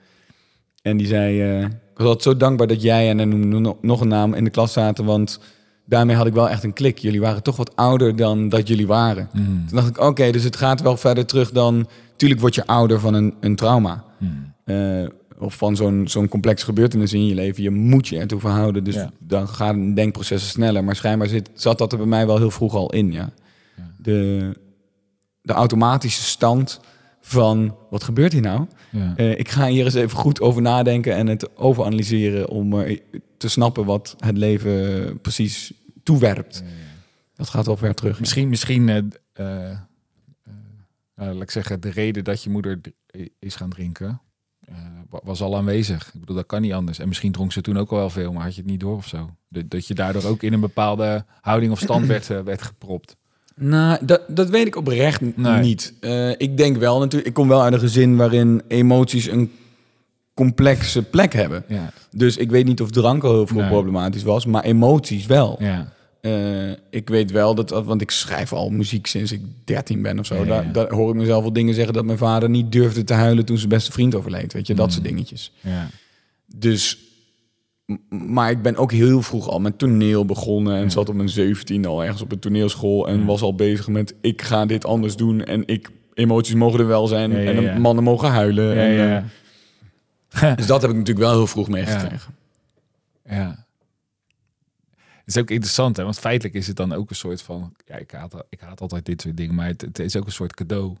[0.81, 4.07] En die zei, eh, ik was altijd zo dankbaar dat jij en no- nog een
[4.07, 5.05] naam in de klas zaten.
[5.05, 5.39] Want
[5.85, 6.97] daarmee had ik wel echt een klik.
[6.97, 9.29] Jullie waren toch wat ouder dan dat jullie waren.
[9.33, 9.43] Mm.
[9.67, 11.87] Toen dacht ik, oké, dus het gaat wel verder terug dan...
[12.15, 14.03] Tuurlijk word je ouder van een, een trauma.
[14.17, 14.53] Mm.
[14.65, 15.05] Eh,
[15.39, 17.63] of van zo'n zo'n complexe gebeurtenis in je leven.
[17.63, 18.83] Je moet je ertoe verhouden.
[18.83, 19.11] Dus Ja.
[19.19, 20.83] dan gaan denkprocessen sneller.
[20.83, 23.29] Maar schijnbaar zit, zat dat er bij mij wel heel vroeg al in, ja.
[23.77, 23.91] Ja.
[23.97, 24.39] De,
[25.45, 26.79] de automatische stand
[27.21, 28.67] van, wat gebeurt hier nou?
[28.91, 29.13] Ja.
[29.15, 32.49] Eh, ik ga hier eens even goed over nadenken en het overanalyseren...
[32.49, 32.99] om eh,
[33.37, 35.73] te snappen wat het leven precies
[36.03, 36.63] toewerpt.
[37.35, 38.19] Dat gaat wel ver terug.
[38.19, 38.97] Misschien, misschien eh,
[39.33, 39.77] eh, eh,
[41.15, 42.79] nou, laat ik zeggen, de reden dat je moeder
[43.39, 44.21] is gaan drinken,
[44.59, 44.75] eh,
[45.09, 46.07] wa- was al aanwezig.
[46.13, 46.99] Ik bedoel, dat kan niet anders.
[46.99, 48.95] En misschien dronk ze toen ook al wel veel, maar had je het niet door
[48.97, 49.29] of zo.
[49.49, 53.15] Dat, dat je daardoor ook in een bepaalde houding of stand werd, eh, werd gepropt.
[53.55, 55.59] Nou, dat, dat weet ik oprecht Nee.
[55.61, 55.93] niet.
[55.99, 59.51] Eh, ik denk wel natuurlijk, ik kom wel uit een gezin waarin emoties een
[60.33, 61.63] complexe plek hebben.
[61.67, 63.69] Ja, Dus ik weet niet of drank al heel veel Nee.
[63.69, 65.55] problematisch was, maar emoties wel.
[65.59, 70.19] ja, Eh, ik weet wel dat, want ik schrijf al muziek sinds ik 13 ben
[70.19, 70.35] of zo.
[70.35, 73.13] Ja, Daar, daar hoor ik mezelf wel dingen zeggen dat mijn vader niet durfde te
[73.13, 74.53] huilen toen zijn beste vriend overleed.
[74.53, 74.91] Weet je, dat Mm.
[74.91, 75.51] soort dingetjes.
[75.61, 75.89] ja.
[76.55, 76.97] Dus,
[78.09, 80.89] maar ik ben ook heel vroeg al met toneel begonnen en Ja.
[80.89, 83.25] zat op mijn 17 al ergens op een toneelschool en Ja.
[83.25, 87.07] was al bezig met ik ga dit anders doen en ik emoties mogen er wel
[87.07, 88.77] zijn Ja, en mannen mogen huilen.
[88.77, 89.25] en, ja,
[90.29, 92.33] eh, dus dat heb ik natuurlijk wel heel vroeg meegekregen.
[93.25, 93.63] ja.
[94.97, 96.03] Het is ook interessant, hè?
[96.03, 97.73] want feitelijk is het dan ook een soort van...
[97.85, 100.31] Ja, ik haat, ik haat altijd dit soort dingen, maar het, het is ook een
[100.31, 100.95] soort cadeau.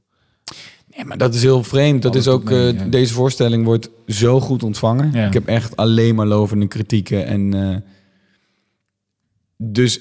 [0.95, 2.01] Nee, maar dat is heel vreemd.
[2.01, 2.85] Dat Alles is ook, mee, eh, ja.
[2.85, 5.11] deze voorstelling wordt zo goed ontvangen.
[5.13, 5.25] Ja.
[5.27, 7.25] Ik heb echt alleen maar lovende kritieken.
[7.25, 7.75] En, eh,
[9.57, 9.99] dus,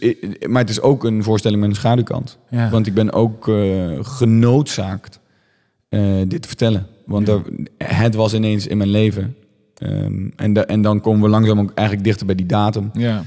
[0.49, 2.39] maar het is ook een voorstelling met een schaduwkant.
[2.51, 2.71] Ja.
[2.71, 5.21] Want ik ben ook eh, genoodzaakt
[6.27, 6.87] dit te vertellen.
[7.07, 7.43] Want er-
[7.79, 9.37] het was ineens in mijn leven.
[9.75, 12.91] Ehm, en, da- en dan komen we langzaam ook eigenlijk dichter bij die datum.
[12.93, 13.25] ja.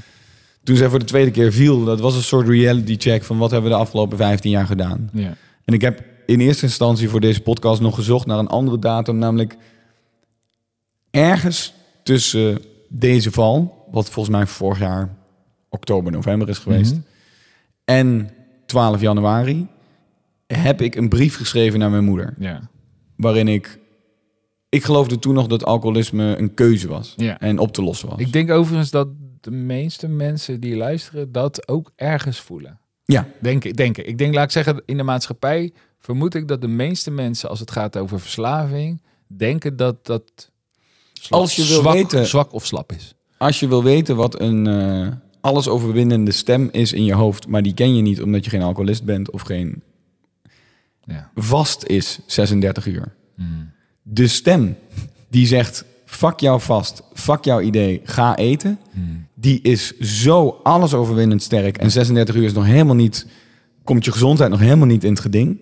[0.62, 3.50] Toen zij voor de tweede keer viel, dat was een soort reality check van wat
[3.50, 5.10] hebben we de afgelopen 15 jaar gedaan.
[5.12, 5.36] ja.
[5.64, 9.18] En ik heb in eerste instantie voor deze podcast nog gezocht naar een andere datum,
[9.18, 9.56] namelijk
[11.10, 15.16] ergens tussen deze val, wat volgens mij vorig jaar
[15.68, 17.00] oktober, november is geweest, Mhm.
[17.84, 18.30] en
[18.66, 19.66] 12 januari,
[20.46, 22.68] heb ik een brief geschreven naar mijn moeder, Ja.
[23.16, 23.78] waarin ik,
[24.68, 27.40] ik geloofde toen nog dat alcoholisme een keuze was Ja.
[27.40, 28.18] en op te lossen was.
[28.18, 29.08] Ik denk overigens dat
[29.40, 32.78] de meeste mensen die luisteren dat ook ergens voelen.
[33.04, 34.06] ja, Denk, ik- denk ik.
[34.06, 35.72] Ik denk, laat ik zeggen, in de maatschappij
[36.08, 40.50] vermoed ik dat de meeste mensen, als het gaat over verslaving, denken dat dat
[41.28, 43.14] Als je wil zwak, weten- zwak of slap is.
[43.38, 45.08] als je wil weten wat een eh
[45.40, 48.62] alles overwinnende stem is in je hoofd, maar die ken je niet omdat je geen
[48.62, 49.82] alcoholist bent of geen
[51.04, 51.30] Ja.
[51.34, 53.14] vast is 36 uur.
[53.36, 53.70] Mm.
[54.02, 54.76] De stem
[55.30, 59.26] die zegt fuck jou vast, fuck jouw idee, ga eten, Mm.
[59.34, 63.26] die is zo alles overwinnend sterk en 36 uur is nog helemaal niet
[63.84, 65.58] komt je gezondheid nog helemaal niet in het geding.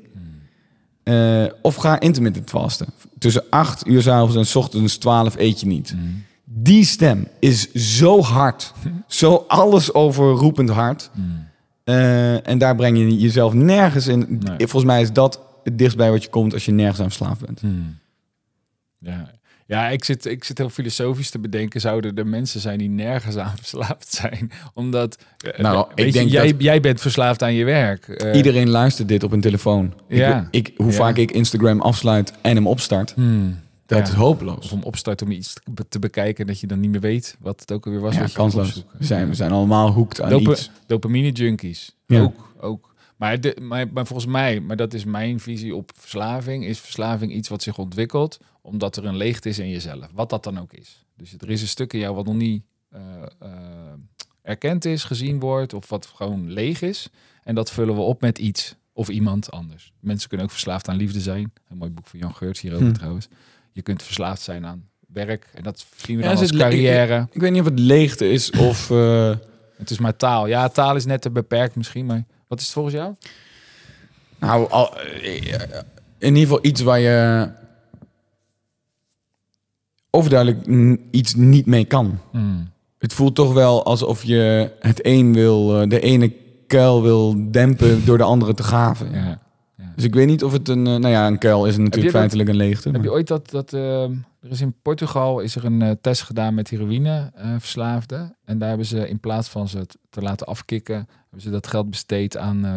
[1.06, 2.86] Eh, of ga intermittent vasten.
[3.18, 5.94] Tussen 8 uur 's avonds en 's ochtends 12 eet je niet.
[5.96, 6.24] Mm.
[6.44, 8.72] Die stem is zo hard.
[9.06, 11.10] Zo alles overroepend hard.
[11.14, 11.48] Mm.
[11.84, 14.26] Eh, en daar breng je jezelf nergens in.
[14.28, 14.56] Nee.
[14.56, 17.46] Volgens mij is dat het dichtst bij wat je komt als je nergens aan verslaafd
[17.46, 17.60] bent.
[17.60, 17.98] Hmm.
[18.98, 19.30] Ja,
[19.66, 21.80] ja ik, zit, ik zit heel filosofisch te bedenken.
[21.80, 24.50] Zouden er mensen zijn die nergens aan verslaafd zijn?
[24.74, 28.08] Omdat, eh, Nou, ik je, denk jij, dat- jij bent verslaafd aan je werk.
[28.08, 29.92] Eh, Iedereen luistert dit op een telefoon.
[30.08, 30.48] Ja.
[30.50, 30.92] Ik, ik, hoe Ja.
[30.92, 34.04] vaak ik Instagram afsluit en hem opstart, hmm, dat Ja.
[34.04, 34.64] is hopeloos.
[34.64, 37.36] Of om opstart om iets te, be- te bekijken dat je dan niet meer weet
[37.40, 38.14] wat het ook alweer was.
[38.14, 38.84] Ja, kansloos.
[38.98, 40.70] We zijn, we zijn allemaal hoekt aan iets.
[40.86, 41.96] Dopamine junkies.
[42.06, 42.20] Ja.
[42.20, 42.94] Ook, ook.
[43.16, 47.32] Maar, de, maar, maar volgens mij, maar dat is mijn visie op verslaving, is verslaving
[47.32, 50.06] iets wat zich ontwikkelt omdat er een leegte is in jezelf.
[50.14, 51.04] Wat dat dan ook is.
[51.16, 53.00] Dus er is een stuk in jou wat nog niet eh,
[53.38, 53.48] eh,
[54.42, 57.08] erkend is, gezien wordt of wat gewoon leeg is.
[57.44, 59.92] En dat vullen we op met iets of iemand anders.
[60.00, 61.52] Mensen kunnen ook verslaafd aan liefde zijn.
[61.68, 62.92] Een mooi boek van Jan Geurts hierover Hm.
[62.92, 63.28] trouwens.
[63.72, 67.28] Je kunt verslaafd zijn aan werk en dat zien we dan als carrière.
[67.32, 68.90] Ik weet niet of het leegte is of...
[68.90, 69.34] eh,
[69.76, 70.46] Het is maar taal.
[70.46, 73.14] Ja, taal is net te beperkt misschien, maar wat is het volgens jou?
[74.38, 75.34] nou, al, eh,
[76.18, 77.48] in ieder geval iets waar je
[80.10, 80.66] overduidelijk
[81.10, 82.18] iets niet mee kan.
[82.30, 82.70] Hmm.
[82.98, 86.32] Het voelt toch wel alsof je het een wil, eh, de ene
[86.66, 89.12] kuil wil dempen door de andere te gaven.
[89.12, 89.44] Ja.
[89.94, 92.12] Dus ik weet niet of het een, eh, nou ja, een kuil is natuurlijk dat-
[92.12, 92.90] feitelijk een leegte.
[92.90, 96.54] Heb je ooit dat, dat ehm, er is in Portugal is er een test gedaan
[96.54, 98.36] met heroïne verslaafden.
[98.44, 101.90] En daar hebben ze in plaats van ze te laten afkicken, hebben ze dat geld
[101.90, 102.72] besteed aan eh,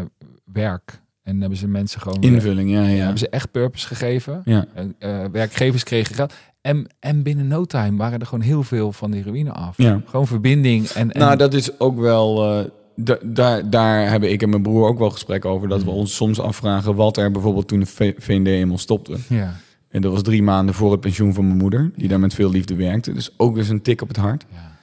[0.54, 1.02] werk.
[1.24, 2.96] En hebben ze mensen gewoon weer- Invulling, ja, ja, ja.
[2.98, 4.42] hebben ze echt purpose gegeven.
[4.46, 4.66] ja.
[4.74, 6.34] En, eh, werkgevers kregen geld.
[6.62, 9.78] En, en binnen no time waren er gewoon heel veel van de heroïne af.
[9.78, 10.02] Ja.
[10.06, 10.88] Gewoon verbinding.
[10.88, 12.58] En, en Nou, dat is ook wel.
[12.60, 15.68] eh, da- daar, daar hebben ik en mijn broer ook wel gesprekken over.
[15.68, 19.18] Dat we ons soms afvragen wat er bijvoorbeeld toen de V- VND eenmaal stopte.
[19.30, 19.56] ja,
[19.90, 22.50] En dat was drie maanden voor het pensioen van mijn moeder, die daar met veel
[22.52, 23.14] liefde werkte.
[23.14, 24.46] Dus ook eens een tik op het hart.
[24.52, 24.78] ja.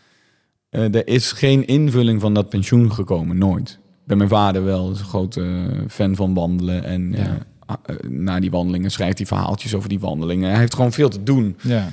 [0.68, 3.78] Eh, er is geen invulling van dat pensioen gekomen, nooit.
[4.04, 6.84] Bij mijn vader wel, is een grote eh, fan van wandelen.
[6.84, 7.38] En Ja.
[7.84, 10.50] eh, na die wandelingen schrijft hij verhaaltjes over die wandelingen.
[10.50, 11.56] Hij heeft gewoon veel te doen.
[11.62, 11.88] ja.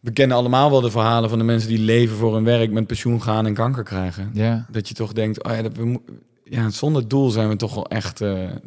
[0.00, 2.86] We kennen allemaal wel de verhalen van de mensen die leven voor hun werk, met
[2.86, 4.30] pensioen gaan en kanker krijgen.
[4.32, 4.66] ja.
[4.70, 6.00] Dat je toch denkt, oh ja, dat we,
[6.44, 8.16] ja, zonder doel zijn we toch wel echt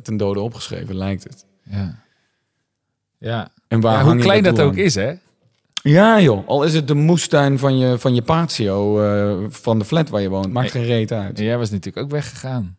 [0.04, 1.46] ten dode opgeschreven, lijkt het.
[1.64, 2.04] ja.
[3.20, 5.14] Ja, En waar Ja, hoe klein dat ook is, hè?
[5.88, 9.86] Ja joh, al is het de moestuin van je, van je patio, eh, van de
[9.86, 11.40] flat waar je woont, maakt geen reet uit.
[11.40, 12.78] Jij was natuurlijk ook weggegaan.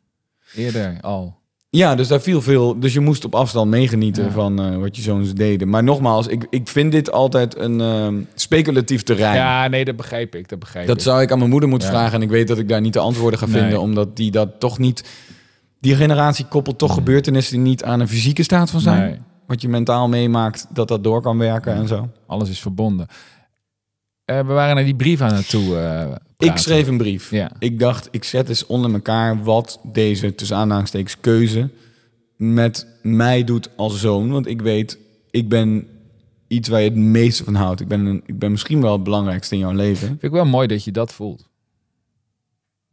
[0.54, 1.34] Eerder al.
[1.70, 2.80] Ja, dus daar viel veel.
[2.80, 4.30] Dus je moest op afstand meegenieten Ja.
[4.30, 5.68] van eh, wat je zoons deden.
[5.68, 9.34] Maar nogmaals, ik, ik vind dit altijd een ehm, speculatief terrein.
[9.34, 10.48] Ja, nee, dat begrijp ik.
[10.48, 11.02] Dat begrijp dat ik.
[11.02, 11.94] zou ik aan mijn moeder moeten Ja.
[11.94, 12.14] vragen.
[12.14, 13.60] En ik weet dat ik daar niet de antwoorden ga Nee.
[13.60, 15.04] vinden, omdat die dat toch niet.
[15.80, 19.00] Die generatie koppelt toch gebeurtenissen die niet aan een fysieke staat van zijn.
[19.10, 22.08] Nee, Wat je mentaal meemaakt, dat dat door kan werken en zo.
[22.26, 23.06] alles is verbonden.
[24.24, 25.78] Eh, we waren naar die brief aan het toe.
[25.78, 27.30] eh, Ik schreef een brief.
[27.30, 27.50] Ja.
[27.58, 31.68] Ik dacht, ik zet eens onder elkaar wat deze, tussen aanhalingstekens, keuze
[32.36, 34.30] met mij doet als zoon.
[34.30, 34.98] Want ik weet,
[35.30, 35.86] ik ben
[36.46, 37.80] iets waar je het meeste van houdt.
[37.80, 40.06] Ik ben, een, ik ben misschien wel het belangrijkste in jouw leven.
[40.08, 41.48] Vind ik wel mooi dat je dat voelt.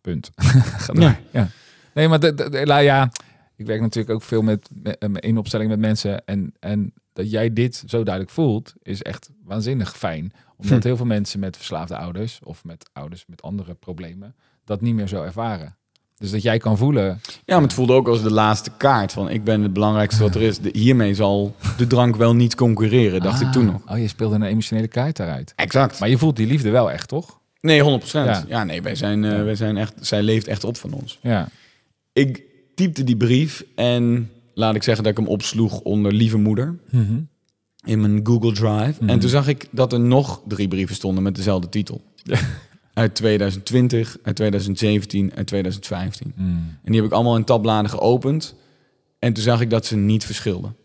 [0.02, 0.32] Punt.
[0.94, 1.20] Ja.
[1.32, 1.50] ja.
[1.94, 3.12] Nee, maar de, de- de- la- ja,
[3.56, 4.70] ik werk natuurlijk ook veel met,
[5.10, 6.26] met in opstelling met mensen.
[6.26, 10.32] En, en dat jij dit zo duidelijk voelt, is echt waanzinnig fijn.
[10.58, 10.88] Omdat Hm.
[10.88, 14.36] heel veel mensen met verslaafde ouders of met ouders met andere problemen
[14.66, 15.76] dat niet meer zo ervaren.
[16.18, 17.22] Dus dat jij kan voelen.
[17.46, 20.36] Ja, maar het voelde ook als de laatste kaart van ik ben het belangrijkste wat
[20.36, 20.60] er is.
[20.60, 23.82] De- hiermee zal de drank wel niet concurreren, dacht ik toen nog.
[23.92, 25.54] Oh, je speelde een emotionele kaart daaruit.
[25.56, 26.00] Exact.
[26.00, 27.40] Maar je voelt die liefde wel echt, toch?
[27.60, 28.24] Nee, 100 Ja.
[28.26, 28.44] Ja.
[28.48, 31.20] ja, nee, wij zijn, eh, wij zijn echt, zij leeft echt op van ons.
[31.22, 31.48] Ja.
[32.14, 32.44] Ik
[32.76, 36.80] typte die brief en laat ik zeggen dat ik hem opsloeg onder lieve moeder.
[36.90, 37.20] Mhm.
[37.86, 38.94] in mijn Google Drive.
[39.00, 39.10] Mhm.
[39.10, 42.02] En toen zag ik dat er nog drie brieven stonden met dezelfde titel.
[42.94, 46.34] uit 2020, uit 2017 en 2015.
[46.36, 46.46] Mm.
[46.84, 48.56] En die heb ik allemaal in tabbladen geopend.
[49.20, 50.76] En toen zag ik dat ze niet verschilden.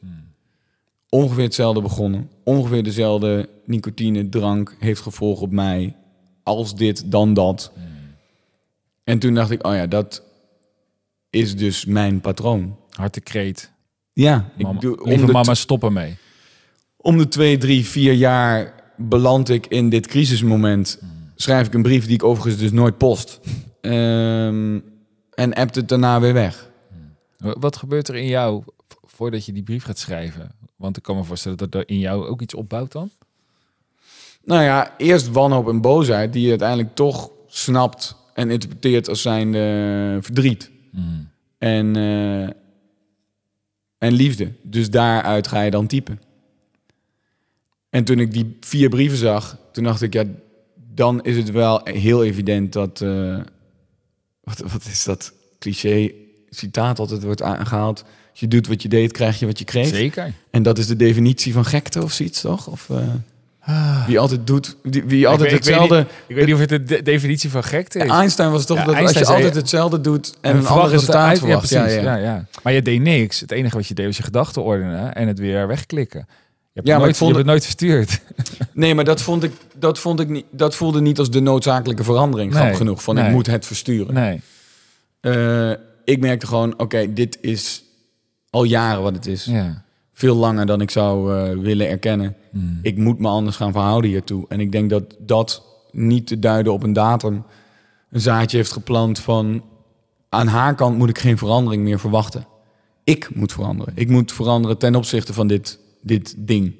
[1.09, 2.31] Ongeveer hetzelfde begonnen.
[2.44, 5.96] Ongeveer dezelfde nicotine, drank heeft gevolgen op mij.
[6.42, 7.72] Als dit, dan dat.
[9.05, 10.22] En toen dacht ik, oh ja, dat
[11.31, 12.77] is dus mijn patroon.
[12.91, 13.73] Hartekreet.
[14.12, 16.17] Ja, Mama, ik doe, lieve mama, stop ermee.
[16.97, 21.01] om de twee, drie, vier jaar beland ik in dit crisismoment.
[21.37, 23.41] Schrijf ik een brief die ik overigens dus nooit post.
[23.81, 24.79] Ehm,
[25.35, 26.71] en appt het daarna weer weg.
[27.38, 28.62] Wat gebeurt er in jou
[29.05, 30.51] voordat je die brief gaat schrijven?
[30.77, 33.11] Want ik kan me voorstellen dat er in jou ook iets opbouwt dan.
[34.45, 39.53] Nou ja, eerst wanhoop en boosheid die je uiteindelijk toch snapt en interpreteert als zijn
[40.23, 40.71] verdriet.
[41.59, 42.42] En, eh,
[43.98, 44.53] en liefde.
[44.62, 46.20] Dus daaruit ga je dan typen.
[47.90, 50.24] En toen ik die vier brieven zag, toen dacht ik, ja,
[50.94, 53.01] dan is het wel heel evident dat.
[53.01, 53.40] eh,
[54.40, 56.12] wat, wat is dat cliché
[56.51, 58.05] citaat altijd wordt aangehaald?
[58.31, 59.88] Als je doet wat je deed, krijg je wat je kreeg.
[59.88, 60.33] Zeker.
[60.51, 62.66] En dat is de definitie van gekte of zoiets, toch?
[62.66, 63.14] Of eh,
[64.07, 65.55] wie altijd doet, die, wie altijd Ah.
[65.55, 66.07] weet- ik weet hetzelfde.
[66.27, 68.11] Ik weet niet of het de de- definitie van gekte is.
[68.11, 71.69] Einstein was toch Ja, dat als je altijd hetzelfde doet en, een ander resultaat verwacht.
[71.69, 72.03] Ja, Ja, precies.
[72.03, 72.47] ja.
[72.63, 73.41] Maar je deed niks.
[73.41, 76.25] Het enige wat je deed was je gedachten ordenen en het weer wegklikken.
[76.29, 76.35] Je
[76.75, 78.21] hebt, Ja, maar nooit, ik vond je het- hebt het nooit verstuurd.
[78.73, 82.05] Nee, maar dat vond ik, dat vond ik niet, dat voelde niet als de noodzakelijke
[82.05, 82.53] verandering.
[82.53, 84.15] Nee, genoeg, van ik moet het versturen.
[84.15, 84.41] Nee.
[85.21, 85.71] Eh,
[86.05, 87.83] ik merkte gewoon, oké, dit is
[88.51, 89.45] al jaren wat het is.
[89.45, 89.83] Ja.
[90.19, 92.37] Veel langer dan ik zou eh, willen erkennen.
[92.51, 92.79] Hmm.
[92.83, 94.45] Ik moet me anders gaan verhouden hiertoe.
[94.49, 97.45] En ik denk dat dat niet te duiden op een datum
[98.11, 99.63] een zaadje heeft geplant van...
[100.29, 102.47] aan haar kant moet ik geen verandering meer verwachten.
[103.05, 103.93] Ik moet veranderen.
[103.97, 106.75] Ik moet veranderen ten opzichte van dit, dit ding.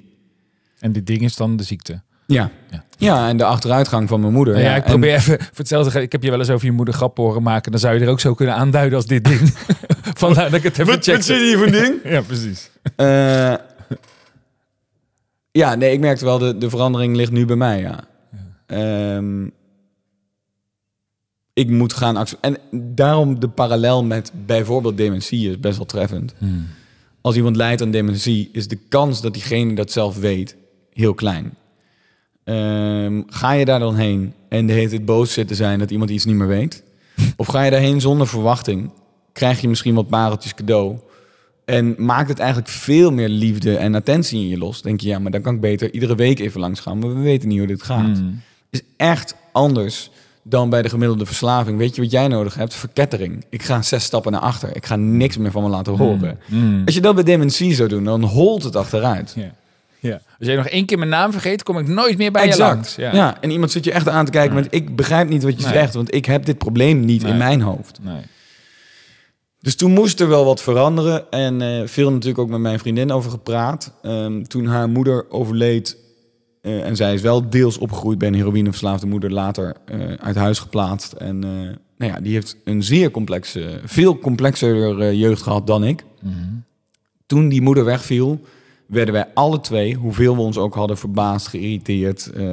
[0.79, 2.03] En dit ding is dan de ziekte.
[2.27, 2.51] Ja.
[2.71, 2.85] Ja.
[2.97, 3.29] ja.
[3.29, 4.55] en de achteruitgang van mijn moeder.
[4.55, 6.03] Nou ja, ik probeer En- even voor hetzelfde.
[6.03, 7.71] Ik heb je wel eens over je moeder grap horen maken.
[7.71, 9.41] Dan zou je er ook zo kunnen aanduiden als dit ding.
[10.19, 11.23] Vandaar dat ik het even check.
[11.23, 11.95] hier voor ding?
[12.15, 12.71] Ja, precies.
[12.97, 13.55] Eh,
[15.51, 18.05] ja, nee, ik merkte wel, de, de verandering ligt nu bij mij, ja.
[18.67, 19.47] Ehm,
[21.53, 22.59] ik moet gaan accepteren.
[22.71, 26.35] En daarom de parallel met bijvoorbeeld dementie is best wel treffend.
[27.21, 30.57] Als iemand lijdt aan dementie, is de kans dat diegene dat zelf weet
[30.93, 31.55] heel klein.
[32.45, 36.11] Ehm, ga je daar dan heen en de hele tijd boos zitten zijn dat iemand
[36.11, 36.83] iets niet meer weet?
[37.37, 38.91] Of ga je daarheen zonder verwachting?
[39.39, 40.97] Krijg je misschien wat pareltjes cadeau?
[41.65, 44.83] En maakt het eigenlijk veel meer liefde en attentie in je los.
[44.83, 46.99] Denk je, ja, maar dan kan ik beter iedere week even langs gaan.
[46.99, 48.17] Maar we weten niet hoe dit gaat.
[48.19, 48.41] Hmm.
[48.71, 50.11] Is echt anders
[50.43, 51.79] dan bij de gemiddelde verslaving.
[51.79, 52.75] Weet je wat jij nodig hebt?
[52.75, 53.45] Verkettering.
[53.49, 54.77] Ik ga zes stappen naar achter.
[54.77, 56.39] Ik ga niks meer van me laten horen.
[56.47, 56.83] Mm.
[56.85, 59.33] Als je dat bij dementie zou doen, dan holt het achteruit.
[59.37, 59.51] Ja.
[59.99, 60.21] ja.
[60.39, 62.95] Als jij nog één keer mijn naam vergeet, kom ik nooit meer bij je langs.
[62.95, 63.15] Ja.
[63.15, 63.41] Ja.
[63.41, 64.55] en iemand zit je echt aan te kijken.
[64.55, 64.63] Nee.
[64.63, 65.73] Want ik begrijp niet wat je Nee.
[65.73, 65.95] zegt.
[65.95, 67.33] Want ik heb dit probleem niet Nee.
[67.33, 67.99] in mijn hoofd.
[68.03, 68.23] Nee.
[69.61, 71.31] Dus toen moest er wel wat veranderen.
[71.31, 73.93] En eh veel natuurlijk ook met mijn vriendin over gepraat.
[74.03, 76.07] Ehm, toen haar moeder overleed.
[76.63, 79.33] eh, en zij is wel deels opgegroeid bij een heroïneverslaafde moeder.
[79.33, 81.13] Later eh, uit huis geplaatst.
[81.13, 81.45] En
[81.99, 86.05] nou ja, die heeft een zeer complexe, veel complexer eh, jeugd gehad dan ik.
[86.21, 86.35] Mhm.
[87.27, 88.41] Toen die moeder wegviel,
[88.89, 92.47] werden wij alle twee, hoeveel we ons ook hadden verbaasd, geïrriteerd, eh,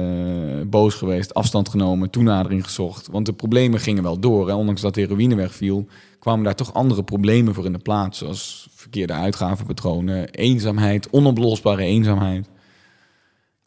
[0.66, 3.06] boos geweest, afstand genomen, toenadering gezocht.
[3.06, 4.48] Want de problemen gingen wel door.
[4.48, 4.54] Hè.
[4.54, 5.86] Ondanks dat de heroïne wegviel,
[6.18, 8.18] kwamen daar toch andere problemen voor in de plaats.
[8.18, 12.48] Zoals verkeerde uitgavenpatronen, eenzaamheid, onoplosbare eenzaamheid.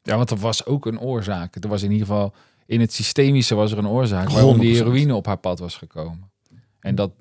[0.04, 1.56] Ja, want er was ook een oorzaak.
[1.56, 2.34] Er was in ieder geval
[2.66, 4.78] in het systemische was er een oorzaak waarom die 100%.
[4.78, 6.32] heroïne op haar pad was gekomen.
[6.80, 7.12] En dat,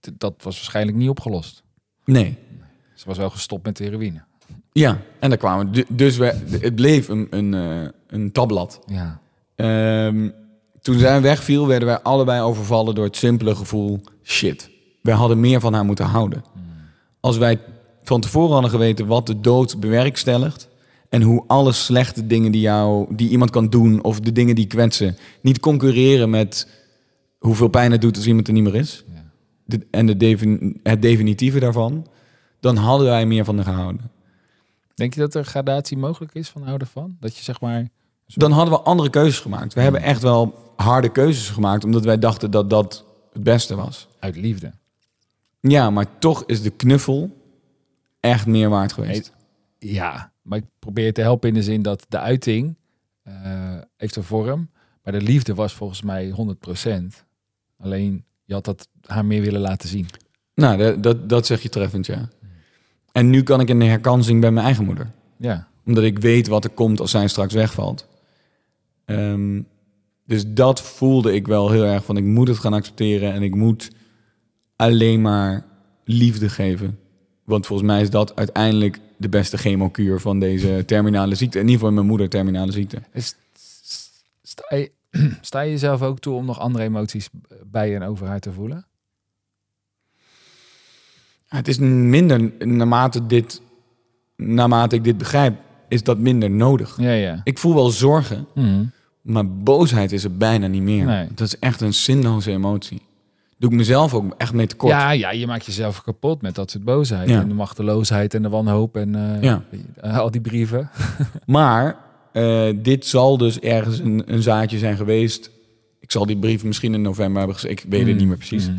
[0.00, 1.62] dat was waarschijnlijk niet opgelost.
[2.04, 2.38] Nee.
[2.94, 4.24] Ze was wel gestopt met de heroïne.
[4.72, 5.84] Ja, en daar kwamen we.
[5.88, 6.24] Dus we,
[6.60, 8.80] het bleef een, een, eh, een tabblad.
[8.86, 9.20] Ja.
[9.54, 10.28] Ehm,
[10.80, 14.70] toen zij wegviel, werden wij allebei overvallen door het simpele gevoel: shit,
[15.02, 16.44] wij hadden meer van haar moeten houden.
[17.20, 17.58] Als wij
[18.02, 20.68] van tevoren hadden geweten wat de dood bewerkstelligt
[21.08, 24.66] en hoe alle slechte dingen die, jou, die iemand kan doen of de dingen die
[24.66, 26.68] kwetsen, niet concurreren met
[27.38, 29.22] hoeveel pijn het doet als iemand er niet meer is Ja.
[29.64, 32.06] de- en de defin- het definitieve daarvan,
[32.60, 34.10] dan hadden wij meer van haar gehouden.
[35.02, 37.16] Denk je dat er gradatie mogelijk is van houden van?
[37.20, 37.88] Dat je zeg maar...
[38.26, 39.74] dan hadden we andere keuzes gemaakt.
[39.74, 44.08] We hebben echt wel harde keuzes gemaakt, omdat wij dachten dat dat het beste was.
[44.18, 44.72] Uit liefde.
[45.60, 47.36] Ja, maar toch is de knuffel
[48.20, 49.32] echt meer waard geweest.
[49.78, 52.76] Ja, maar ik probeer je te helpen in de zin dat de uiting
[53.22, 54.70] eh, heeft een vorm.
[55.02, 56.92] Maar de liefde was volgens mij 100%.
[57.78, 60.06] Alleen je had dat haar meer willen laten zien.
[60.54, 62.28] Nou, dat, dat, dat zeg je treffend, ja.
[63.12, 65.10] En nu kan ik in de herkansing bij mijn eigen moeder.
[65.36, 65.68] Ja.
[65.86, 68.08] Omdat ik weet wat er komt als zij straks wegvalt.
[69.04, 69.60] Ehm,
[70.26, 73.54] dus dat voelde ik wel heel erg van ik moet het gaan accepteren en ik
[73.54, 73.90] moet
[74.76, 75.66] alleen maar
[76.04, 76.98] liefde geven.
[77.44, 81.58] Want volgens mij is dat uiteindelijk de beste chemokuur van deze terminale ziekte.
[81.58, 83.02] In ieder geval in mijn moeder terminale ziekte.
[84.42, 84.92] Sta je,
[85.40, 87.28] sta je jezelf ook toe om nog andere emoties
[87.66, 88.86] bij en over haar te voelen?
[91.56, 93.60] Het is minder, naarmate, dit,
[94.36, 95.54] naarmate ik dit begrijp,
[95.88, 96.96] is dat minder nodig.
[97.00, 97.40] Ja, ja.
[97.44, 98.84] Ik voel wel zorgen, Mhm.
[99.22, 101.04] maar boosheid is er bijna niet meer.
[101.04, 101.26] Nee.
[101.34, 103.02] Dat is echt een zinloze emotie.
[103.58, 104.92] Doe ik mezelf ook echt mee tekort.
[104.92, 107.28] Ja, ja, je maakt jezelf kapot met dat soort boosheid.
[107.28, 107.40] Ja.
[107.40, 109.62] En de machteloosheid en de wanhoop en eh, Ja.
[110.00, 110.90] eh, al die brieven.
[111.46, 111.96] Maar
[112.32, 115.50] eh, dit zal dus ergens een, een zaadje zijn geweest.
[116.00, 117.84] Ik zal die brief misschien in november hebben gezegd.
[117.84, 118.66] Ik weet het niet meer precies.
[118.68, 118.76] Mhm.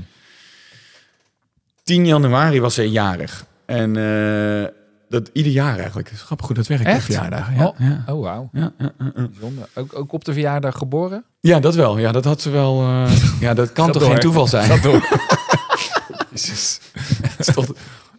[1.83, 3.45] 10 januari was zij jarig.
[3.65, 4.67] En eh,
[5.09, 6.09] dat ieder jaar eigenlijk.
[6.15, 6.85] Grappig hoe dat werkt.
[6.85, 6.95] Echt?
[6.97, 7.55] op Verjaardagen.
[7.55, 7.73] Ja, Oh.
[7.79, 8.03] ja.
[8.13, 8.49] Oh, wauw.
[8.53, 8.71] Ja.
[9.75, 11.23] Ook, ook op de verjaardag geboren?
[11.39, 11.97] ja, dat wel.
[11.97, 12.81] Ja, dat had ze wel.
[12.81, 14.11] eh, ja, dat kan toch door.
[14.11, 14.63] geen toeval zijn?
[14.69, 15.07] Ga door.
[16.31, 16.79] Jezus.
[17.21, 17.65] Het is toch,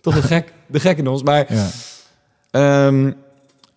[0.00, 1.22] toch de, gek, de gek in ons.
[1.22, 1.46] Maar.
[2.50, 3.12] Ehm,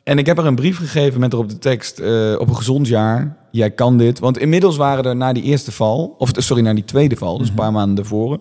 [0.03, 1.99] en ik heb er een brief gegeven met erop de tekst...
[1.99, 4.19] eh, op een gezond jaar, jij kan dit.
[4.19, 6.15] Want inmiddels waren er na die eerste val...
[6.17, 8.39] of sorry, na die tweede val, dus een paar maanden daarvoor...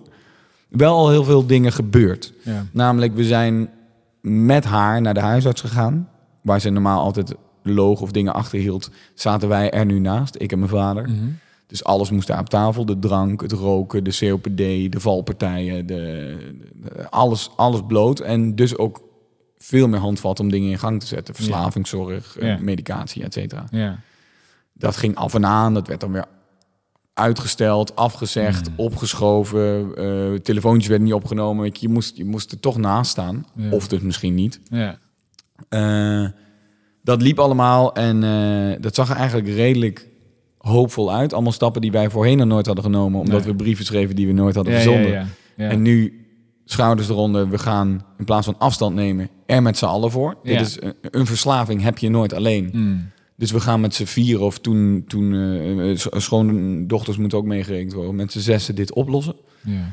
[0.68, 2.32] wel al heel veel dingen gebeurd.
[2.42, 2.66] Ja.
[2.72, 3.68] Namelijk, we zijn
[4.20, 6.08] met haar naar de huisarts gegaan...
[6.40, 8.90] waar ze normaal altijd loog of dingen achterhield...
[9.14, 11.02] zaten wij er nu naast, ik en mijn vader.
[11.02, 11.24] Mhm.
[11.66, 12.86] Dus alles moest daar op tafel.
[12.86, 14.56] De drank, het roken, de COPD,
[14.92, 16.36] de valpartijen, de,
[16.74, 18.20] de- alles, alles bloot.
[18.20, 19.02] En dus ook
[19.58, 21.34] veel meer handvat om dingen in gang te zetten.
[21.34, 22.58] Verslavingszorg, Ja.
[22.60, 23.64] medicatie, et cetera.
[23.70, 23.98] Ja.
[24.72, 25.74] Dat ging af en aan.
[25.74, 26.24] Dat werd dan weer
[27.16, 29.96] uitgesteld, afgezegd, opgeschoven.
[29.96, 31.70] eh, telefoontjes werden niet opgenomen.
[31.72, 33.46] Je, moest, je moest er toch naast staan.
[33.54, 33.70] Ja.
[33.70, 34.60] Of dus misschien niet.
[34.70, 34.98] Ja.
[35.68, 36.28] Eh,
[37.02, 40.08] dat liep allemaal en eh, dat zag er eigenlijk redelijk
[40.58, 41.32] hoopvol uit.
[41.32, 43.50] Allemaal stappen die wij voorheen nog nooit hadden genomen, omdat Nee.
[43.50, 45.28] we brieven schreven die we nooit hadden Ja, verzonden.
[45.56, 46.26] En nu
[46.64, 50.36] schouders eronder, we gaan in plaats van afstand nemen, er met z'n allen voor.
[50.42, 52.70] Dit is een, een verslaving heb je nooit alleen.
[52.72, 53.08] Mm.
[53.36, 58.14] Dus we gaan met z'n vier of toen, toen scho- schoondochters moeten ook meegerekend worden,
[58.14, 59.34] met z'n zessen dit oplossen.
[59.60, 59.92] Ja.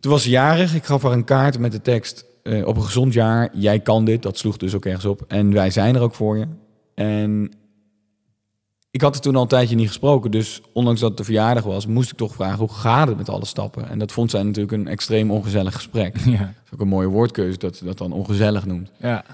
[0.00, 0.74] Toen was ze jarig.
[0.74, 2.24] Ik gaf haar een kaart met de tekst...
[2.42, 4.22] eh, op een gezond jaar, jij kan dit.
[4.22, 5.24] Dat sloeg dus ook ergens op.
[5.28, 6.46] En wij zijn er ook voor je.
[6.94, 7.50] En
[8.90, 10.30] ik had er toen al een tijdje niet gesproken.
[10.30, 11.86] Dus ondanks dat het de verjaardag was...
[11.86, 13.88] moest ik toch vragen, hoe gaat het met alle stappen?
[13.88, 16.14] En dat vond zij natuurlijk een extreem ongezellig gesprek.
[16.14, 16.54] Dat Ja.
[16.64, 18.90] is ook een mooie woordkeuze dat ze dat dan ongezellig noemt.
[18.98, 19.24] ja.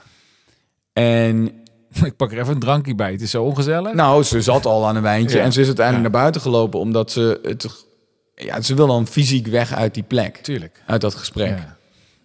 [0.92, 1.50] En
[2.04, 3.12] Ik pak er even een drankje bij.
[3.12, 3.92] Het is zo ongezellig.
[3.94, 5.36] nou, ze zat al aan een wijntje.
[5.38, 5.44] Ja.
[5.44, 6.10] En ze is uiteindelijk Ja.
[6.12, 6.80] naar buiten gelopen...
[6.80, 7.86] omdat ze het...
[8.34, 10.36] Ja, ze wil dan fysiek weg uit die plek.
[10.36, 10.82] Tuurlijk.
[10.86, 11.58] Uit dat gesprek.
[11.58, 11.76] Ja.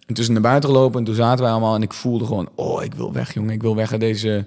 [0.06, 2.82] En toen naar buiten gelopen en toen zaten wij allemaal en ik voelde gewoon, oh,
[2.84, 3.54] ik wil weg, jongen.
[3.54, 4.46] Ik wil weg uit deze,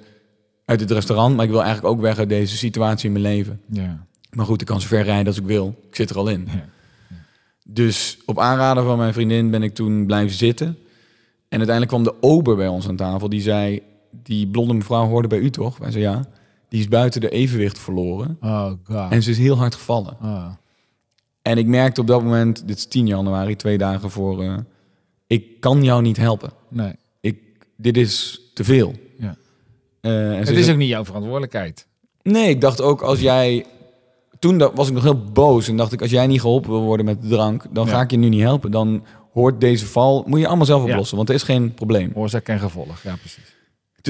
[0.65, 3.61] uit het restaurant, maar ik wil eigenlijk ook weg uit deze situatie in mijn leven.
[3.71, 4.05] Ja.
[4.29, 5.75] Maar goed, ik kan zo ver rijden als ik wil.
[5.89, 6.47] Ik zit er al in.
[6.51, 6.65] Ja.
[7.63, 10.67] Dus op aanraden van mijn vriendin ben ik toen blijven zitten.
[11.49, 13.29] En uiteindelijk kwam de ober bij ons aan tafel.
[13.29, 15.77] Die zei, die blonde mevrouw hoorde bij u toch?
[15.77, 16.25] Wij zeiden ja.
[16.69, 18.37] Die is buiten de evenwicht verloren.
[18.41, 19.11] Oh god.
[19.11, 20.17] En ze is heel hard gevallen.
[20.21, 20.45] Oh.
[21.41, 24.43] En ik merkte op dat moment, dit is 10 januari, twee dagen voor...
[24.43, 24.55] eh,
[25.27, 26.49] ik kan jou niet helpen.
[26.69, 26.93] Nee.
[27.21, 27.37] ik,
[27.77, 28.93] dit is te veel.
[29.17, 29.35] Ja.
[30.01, 31.87] Eh, Het zei- is ook niet jouw verantwoordelijkheid.
[32.21, 33.65] Nee, ik dacht ook als jij...
[34.39, 36.01] Toen was ik nog heel boos en dacht ik...
[36.01, 37.65] als jij niet geholpen wil worden met de drank...
[37.71, 37.91] dan Ja.
[37.91, 38.71] ga ik je nu niet helpen.
[38.71, 40.23] Dan hoort deze val...
[40.27, 40.89] moet je allemaal zelf Ja.
[40.89, 42.11] oplossen, want er is geen probleem.
[42.15, 43.03] Oorzaak en gevolg.
[43.03, 43.55] Ja, precies.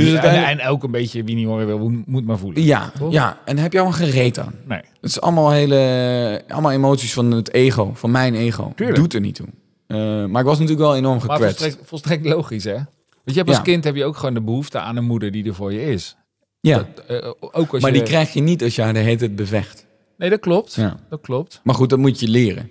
[0.03, 2.63] Dus en, uiteindelijk- en ook een beetje wie niet horen wil, moet- maar voelen.
[2.63, 3.11] Ja, Toch?
[3.11, 4.53] ja, en daar heb je al een gereed aan.
[4.67, 4.77] Nee.
[5.01, 6.43] Het is allemaal hele...
[6.47, 8.71] allemaal emoties van het ego, van mijn ego.
[8.75, 8.97] Tuurlijk.
[8.99, 9.47] Doet er niet toe.
[9.87, 11.57] Eh, maar ik was natuurlijk wel enorm Maar gekwetst.
[11.59, 12.73] volstrekt, volstrekt logisch, hè?
[12.73, 12.85] Want
[13.23, 13.63] je hebt als Ja.
[13.63, 16.15] kind heb je ook gewoon de behoefte aan een moeder die er voor je is.
[16.59, 17.97] ja, Dat, eh, ook als maar je...
[17.97, 19.85] die krijg je niet als je haar de hele tijd bevecht.
[20.17, 20.73] Nee, dat klopt.
[20.73, 20.97] Ja.
[21.09, 21.61] Dat klopt.
[21.63, 22.69] Maar goed, dat moet je leren.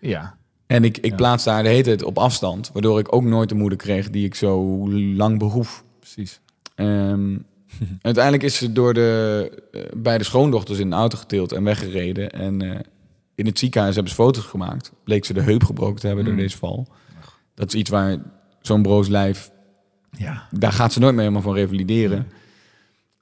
[0.00, 0.36] Ja.
[0.66, 1.16] En ik, ik Ja.
[1.16, 4.24] plaatste haar de hele tijd op afstand, waardoor ik ook nooit de moeder kreeg die
[4.24, 5.84] ik zo lang behoef.
[6.00, 6.40] Precies.
[6.78, 7.36] Ehm,
[8.02, 12.30] uiteindelijk is ze door de, eh, bij de schoondochters in de auto getild en weggereden.
[12.30, 12.80] En eh,
[13.34, 14.92] in het ziekenhuis hebben ze foto's gemaakt.
[15.04, 16.40] Bleek ze de heup gebroken te hebben door Mm.
[16.40, 16.88] deze val.
[17.54, 18.16] Dat is iets waar
[18.60, 19.50] zo'n broos lijf,
[20.10, 20.48] Ja.
[20.50, 22.26] daar gaat ze nooit meer helemaal van revalideren.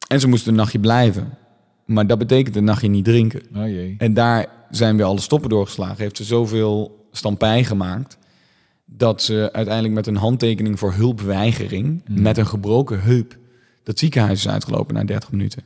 [0.09, 1.38] En ze moest een nachtje blijven.
[1.85, 3.42] Maar dat betekent een nachtje niet drinken.
[3.57, 3.95] Oh jee.
[3.99, 5.97] En daar zijn weer alle stoppen doorgeslagen.
[5.97, 8.19] Heeft ze zoveel stampij gemaakt...
[8.85, 12.03] dat ze uiteindelijk met een handtekening voor hulpweigering...
[12.09, 12.23] Mm.
[12.23, 13.37] met een gebroken heup...
[13.87, 15.62] dat ziekenhuis is uitgelopen na 30 minuten.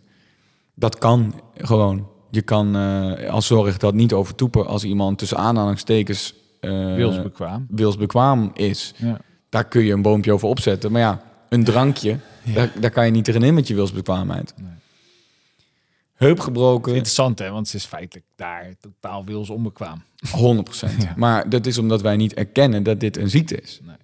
[0.74, 2.09] Dat kan gewoon.
[2.30, 4.66] Je kan eh, als zorg dat niet overtoepen...
[4.66, 6.35] als iemand tussen aanhalingstekens...
[6.61, 7.66] eh, Wilsbekwaam.
[7.70, 8.94] wilsbekwaam is.
[8.96, 9.20] Ja.
[9.48, 10.92] Daar kun je een boompje over opzetten.
[10.92, 12.18] Maar ja, een drankje...
[12.54, 14.54] Daar, daar kan je niet tegenin met je wilsbekwaamheid.
[14.56, 14.70] Nee.
[16.14, 16.92] Heup gebroken...
[16.92, 17.50] Interessant, hè?
[17.50, 20.02] Want ze is feitelijk daar totaal wils onbekwaam.
[20.30, 21.14] 100 Ja.
[21.16, 23.80] Maar dat is omdat wij niet erkennen dat dit een ziekte is.
[23.83, 23.96] Nee.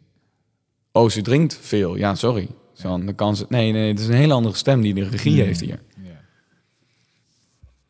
[0.93, 1.97] Oh, ze drinkt veel.
[1.97, 2.49] Ja, sorry.
[2.77, 3.47] Zo, dan kan ze...
[3.49, 5.83] Nee, nee, het is een hele andere stem die de regie heeft hier.
[6.03, 6.21] Ja.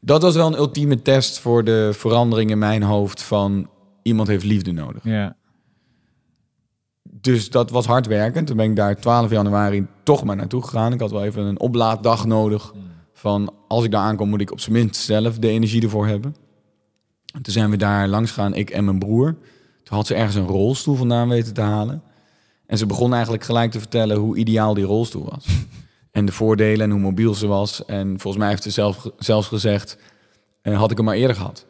[0.01, 3.71] Dat was wel een ultieme test voor de verandering in mijn hoofd van
[4.03, 5.05] iemand heeft liefde nodig.
[5.05, 5.37] Ja.
[7.03, 8.45] Dus dat was hard werken.
[8.45, 10.93] Toen ben ik daar 12 januari toch maar naartoe gegaan.
[10.93, 12.73] Ik had wel even een oplaaddag nodig.
[13.13, 16.37] Van als ik daar aankom, moet ik op zijn minst zelf de energie ervoor hebben.
[17.35, 19.37] En toen zijn we daar langs gegaan, ik en mijn broer.
[19.83, 22.03] Toen had ze ergens een rolstoel vandaan weten te halen.
[22.67, 25.47] En ze begon eigenlijk gelijk te vertellen hoe ideaal die rolstoel was.
[26.11, 27.85] en de voordelen en hoe mobiel ze was.
[27.85, 29.99] En volgens mij heeft ze zelf, zelfs gezegd,
[30.63, 31.67] eh, had ik hem maar eerder gehad.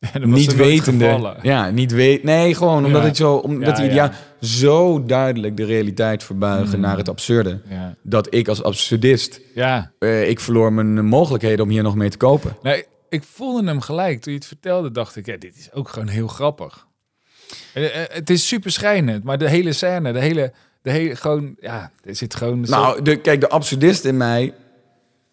[0.12, 1.36] En dan was niet wetende.
[1.42, 2.22] Ja, niet weet.
[2.22, 3.06] Nee, gewoon omdat Ja.
[3.08, 4.08] het zo, omdat Ja, die ideaal
[4.40, 4.46] ja.
[4.46, 6.84] zo duidelijk de realiteit verbuigen Mm.
[6.84, 7.60] naar het absurde.
[8.02, 9.92] Dat ik als absurdist, ja.
[9.98, 12.56] eh, ik verloor mijn mogelijkheden om hier nog mee te kopen.
[12.62, 14.20] Nee, ik voelde hem gelijk.
[14.20, 16.86] Toen je het vertelde, dacht ik, ja, dit is ook gewoon heel grappig.
[17.74, 21.54] Eh, eh, Het is super schrijnend, maar de hele scène, de hele, de hele, gewoon,
[21.60, 22.60] ja, er zit gewoon...
[22.60, 24.54] Nou, de, kijk, de absurdist in mij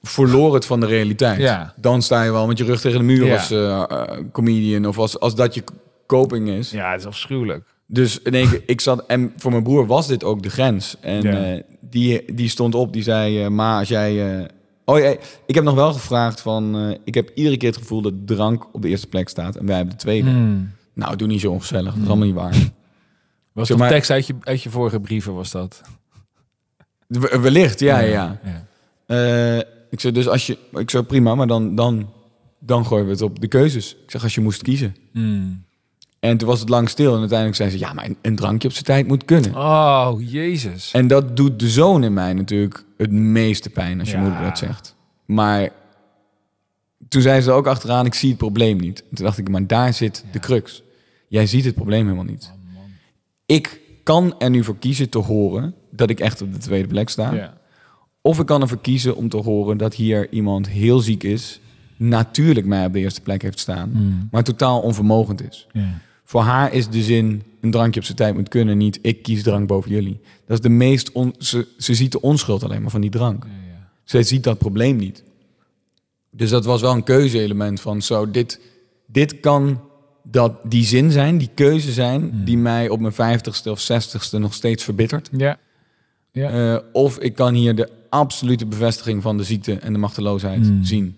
[0.02, 1.40] verloor het van de realiteit.
[1.40, 1.74] Ja.
[1.76, 3.34] Dan sta je wel met je rug tegen de muur Ja.
[3.34, 3.84] als eh,
[4.32, 5.64] comedian of als, als dat je
[6.08, 6.72] coping is.
[6.72, 7.64] ja, het is afschuwelijk.
[7.86, 10.96] Dus in één keer, ik zat, en voor mijn broer was dit ook de grens.
[11.02, 11.62] En Ja.
[11.82, 14.48] die, die stond op, die zei, eh, ma, als jij...
[14.86, 15.16] Oh ja,
[15.46, 18.82] ik heb nog wel gevraagd van, ik heb iedere keer het gevoel dat drank op
[18.82, 20.30] de eerste plek staat en wij hebben de tweede.
[20.30, 20.72] Hmm.
[20.98, 22.52] Nou, doe niet zo ongezellig, dat is allemaal niet waar.
[23.54, 25.82] Was Zeg toch maar- tekst uit je, uit je vorige brieven, was dat?
[27.08, 28.40] We- Wellicht, ja, ja.
[28.44, 28.66] ja.
[29.06, 29.58] Eh,
[29.90, 32.10] ik zei dus als je, ik zei prima, maar dan, dan
[32.60, 33.92] dan gooien we het op de keuzes.
[34.04, 34.96] Ik zeg, als je moest kiezen.
[35.14, 35.64] Hmm.
[36.20, 38.68] En toen was het lang stil en uiteindelijk zei ze, ja, maar een, een drankje
[38.68, 39.56] op zijn tijd moet kunnen.
[39.56, 40.92] Oh, jezus.
[40.92, 44.22] En dat doet de zoon in mij natuurlijk het meeste pijn als je Ja.
[44.22, 44.96] moeder dat zegt.
[45.26, 45.70] Maar
[47.08, 49.00] toen zei ze ook achteraan, ik zie het probleem niet.
[49.10, 50.84] En toen dacht ik, maar daar zit de crux.
[51.28, 52.54] Jij ziet het probleem helemaal niet.
[53.46, 57.10] Ik kan er nu voor kiezen te horen dat ik echt op de tweede plek
[57.10, 57.58] sta.
[58.22, 61.60] Of ik kan ervoor kiezen om te horen dat hier iemand heel ziek is,
[61.98, 64.28] natuurlijk mij op de eerste plek heeft staan, Hmm.
[64.32, 65.68] maar totaal onvermogend is.
[66.24, 69.44] Voor haar is de zin een drankje op zijn tijd moet kunnen, niet ik kies
[69.44, 70.20] drank boven jullie.
[70.46, 73.46] Dat is de meest on, ze, ze ziet de onschuld alleen maar van die drank.
[74.04, 75.24] Zij ziet dat probleem niet.
[76.32, 78.60] Dus dat was wel een keuze-element van zo, dit,
[79.06, 79.82] dit kan
[80.32, 84.54] dat die zin zijn, die keuze zijn, die mij op mijn vijftigste of zestigste nog
[84.54, 85.30] steeds verbittert.
[85.32, 85.58] Ja.
[86.32, 86.50] Ja.
[86.74, 90.84] Eh, of ik kan hier de absolute bevestiging van de ziekte en de machteloosheid Hmm.
[90.84, 91.16] zien.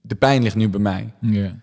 [0.00, 1.12] De pijn ligt nu bij mij.
[1.20, 1.60] ja.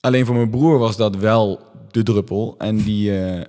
[0.00, 1.60] Alleen voor mijn broer was dat wel
[1.90, 2.54] de druppel.
[2.58, 3.44] En die, eh,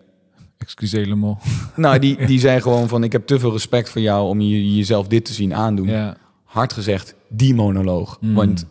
[0.57, 1.37] Excuseer le mot.
[1.75, 3.03] nou, die, die zei gewoon van...
[3.03, 5.87] ik heb te veel respect voor jou om je, jezelf dit te zien aandoen.
[5.87, 6.17] Ja.
[6.43, 8.17] Hard gezegd, die monoloog.
[8.21, 8.33] Mm.
[8.33, 8.65] Want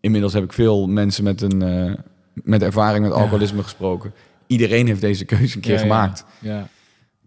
[0.00, 1.92] inmiddels heb ik veel mensen met, een, eh,
[2.34, 4.12] met ervaring met alcoholisme gesproken.
[4.46, 6.24] Iedereen heeft deze keuze een keer Ja, gemaakt.
[6.38, 6.68] Ja.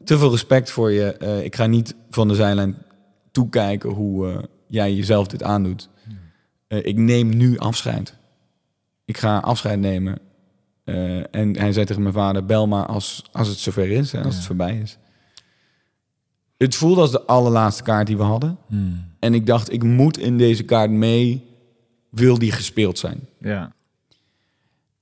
[0.03, 1.17] Te veel respect voor je.
[1.17, 2.77] Eh, ik ga niet van de zijlijn
[3.31, 4.37] toekijken hoe eh,
[4.67, 5.89] jij jezelf dit aandoet.
[6.67, 8.15] Eh, ik neem nu afscheid.
[9.05, 10.19] Ik ga afscheid nemen.
[11.31, 14.35] En hij zei tegen mijn vader, bel maar als, als het zover is, hè, als
[14.35, 14.97] het voorbij is.
[16.57, 18.57] Het voelde als de allerlaatste kaart die we hadden.
[18.67, 19.05] Hmm.
[19.19, 21.43] En ik dacht, ik moet in deze kaart mee,
[22.09, 23.27] wil die gespeeld zijn.
[23.39, 23.73] Ja.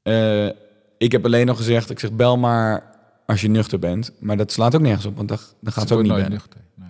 [0.04, 0.50] Eh,
[0.98, 2.92] ik heb alleen nog gezegd, ik zeg bel maar
[3.26, 4.12] als je nuchter bent.
[4.20, 6.30] Maar dat slaat ook nergens op, want dan, dan gaat ze ook niet bellen.
[6.30, 6.62] nuchter.
[6.76, 6.90] Nee.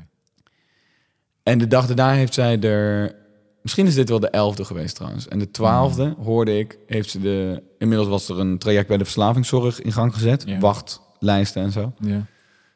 [1.44, 3.16] En de dag daarna heeft zij er...
[3.62, 5.28] Misschien is dit wel de elfde geweest trouwens.
[5.28, 7.64] En de twaalfde hoorde ik, heeft ze de...
[7.78, 10.60] Inmiddels was er een traject bij de verslavingszorg in gang gezet.
[10.60, 11.94] Wachtlijsten en zo.
[12.00, 12.26] Ja.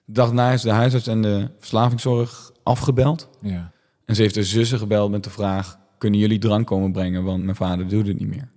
[0.05, 3.29] De dag daarna is de huisarts en de verslavingszorg afgebeld.
[3.41, 3.71] Ja.
[4.05, 5.77] En ze heeft de zussen gebeld met de vraag...
[5.97, 7.23] Kunnen jullie drank komen brengen?
[7.23, 8.49] Want mijn vader doet het niet meer.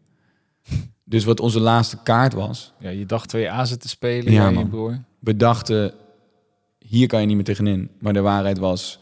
[1.10, 2.72] Dus wat onze laatste kaart was...
[2.78, 5.02] ja, je dacht twee azen te spelen, Ja, je broer.
[5.18, 5.94] We dachten,
[6.78, 7.90] hier kan je niet meer tegenin.
[7.98, 8.98] Maar de waarheid was,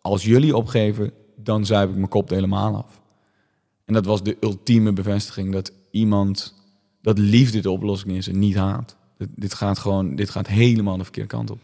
[0.00, 3.00] als jullie opgeven, dan zuip ik mijn kop helemaal af.
[3.84, 6.54] En dat was de ultieme bevestiging dat iemand,
[7.02, 8.96] dat liefde de oplossing is en niet haat.
[9.16, 11.60] Dit, dit gaat gewoon, dit gaat helemaal de verkeerde kant op.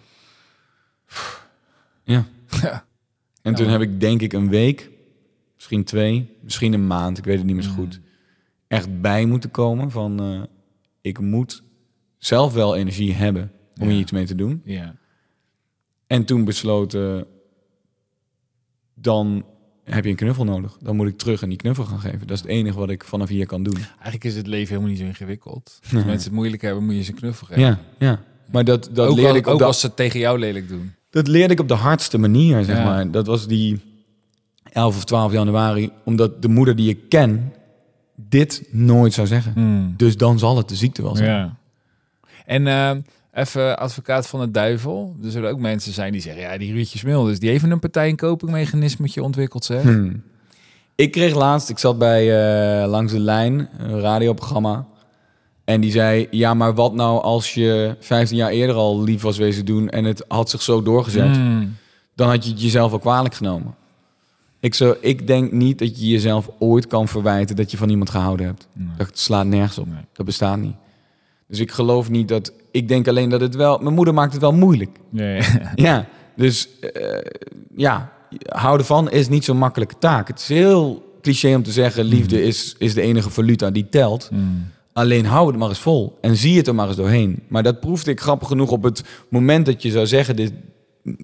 [2.05, 2.27] Ja.
[2.63, 2.85] Ja.
[3.43, 4.91] En toen heb ik denk ik een week,
[5.55, 8.01] misschien twee, misschien een maand, ik weet het niet meer zo goed,
[8.75, 10.43] echt bij moeten komen van, eh,
[11.01, 11.63] ik moet
[12.19, 13.93] zelf wel energie hebben om Ja.
[13.93, 14.61] hier iets mee te doen.
[14.65, 14.97] Ja.
[16.07, 17.27] En toen besloten,
[18.95, 19.45] dan
[19.85, 20.77] heb je een knuffel nodig.
[20.83, 22.19] Dan moet ik terug en die knuffel gaan geven.
[22.27, 23.77] Dat is het enige wat ik vanaf hier kan doen.
[23.77, 25.79] Eigenlijk is het leven helemaal niet zo ingewikkeld.
[25.83, 27.63] Als mensen het moeilijk hebben, moet je ze een knuffel geven.
[27.63, 28.23] Ja, ja.
[28.53, 30.69] Maar dat, dat, ook leerde al- ik ook de, als ze het tegen jou lelijk
[30.69, 30.93] doen.
[31.11, 32.85] dat leerde ik op de hardste manier, zeg Ja.
[32.85, 33.11] maar.
[33.11, 33.81] Dat was die
[34.63, 35.91] 11 of 12 januari.
[36.05, 37.53] Omdat de moeder die ik ken,
[38.17, 39.95] dit nooit zou zeggen.
[39.97, 41.31] Dus dan zal het de ziekte wel zijn.
[41.31, 41.57] Ja.
[42.47, 42.91] En eh,
[43.43, 45.17] even advocaat van de duivel.
[45.25, 46.43] Er zullen ook mensen zijn die zeggen...
[46.43, 49.83] ja, die Ruudje Smulders, die heeft een partij- en copingmechanismetje ontwikkeld, zeg.
[49.83, 50.23] Hmm.
[50.95, 52.23] Ik kreeg laatst, ik zat bij
[52.83, 54.87] eh, Langs de Lijn, een radioprogramma.
[55.65, 59.37] En die zei, ja, maar wat nou als je 15 jaar eerder al lief was
[59.39, 59.89] wezen doen...
[59.89, 61.77] en het had zich zo doorgezet, Hmm.
[62.15, 63.75] dan had je het jezelf wel kwalijk genomen.
[64.65, 68.11] Ik, zo, ik denk niet dat je jezelf ooit kan verwijten dat je van iemand
[68.11, 68.69] gehouden hebt.
[68.73, 68.89] Nee.
[68.97, 69.87] Dat slaat nergens op.
[69.87, 70.05] Nee.
[70.13, 70.75] Dat bestaat niet.
[71.49, 72.53] Dus ik geloof niet dat...
[72.71, 73.79] Ik denk alleen dat het wel...
[73.79, 74.99] Mijn moeder maakt het wel moeilijk.
[75.11, 75.43] Nee.
[75.75, 76.07] Ja,
[76.37, 77.19] dus eh,
[77.77, 78.13] ja,
[78.47, 80.29] houden van is niet zo'n makkelijke taak.
[80.29, 84.29] Het is heel cliché om te zeggen, liefde is, is de enige valuta die telt.
[84.29, 84.71] Hmm.
[84.93, 87.43] Alleen hou het maar eens vol en zie het er maar eens doorheen.
[87.49, 90.53] Maar dat proefde ik grappig genoeg op het moment dat je zou zeggen, dit,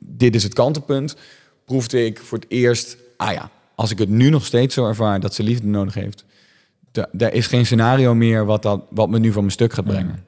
[0.03, 1.17] dit is het kantelpunt,
[1.65, 5.21] proefde ik voor het eerst, ah ja, als ik het nu nog steeds zo ervaar
[5.21, 6.25] dat ze liefde nodig heeft,
[6.93, 9.85] da- daar is geen scenario meer wat, dat, wat me nu van mijn stuk gaat
[9.85, 10.25] brengen.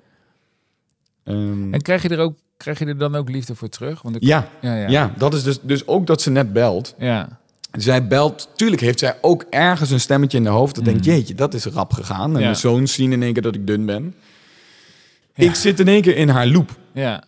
[1.24, 4.02] Ehm, En krijg je, er ook, krijg je er dan ook liefde voor terug?
[4.02, 4.88] Want ik, ja, ja, ja.
[4.88, 6.94] ja, dat is dus, dus ook dat ze net belt.
[6.98, 7.40] Ja.
[7.72, 11.34] Zij belt, tuurlijk heeft zij ook ergens een stemmetje in de hoofd dat denkt, jeetje,
[11.34, 12.24] dat is rap gegaan.
[12.24, 12.40] En Mm.
[12.40, 14.14] Mijn zoons zien in één keer dat ik dun ben.
[15.34, 16.76] Ik zit in één keer in haar loop.
[16.92, 17.22] Ja.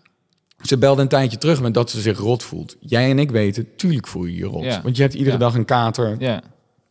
[0.69, 2.77] Ze belde een tijdje terug met dat ze zich rot voelt.
[2.81, 4.65] Jij en ik weten, tuurlijk voel je je rot.
[4.65, 4.83] Ja.
[4.83, 5.39] Want je hebt iedere Ja.
[5.39, 6.17] dag een kater.
[6.19, 6.43] ja.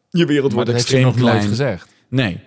[0.10, 1.48] Je wereld Maar wordt dat heeft extreem nog nooit klein.
[1.48, 1.90] gezegd.
[2.08, 2.40] Nee.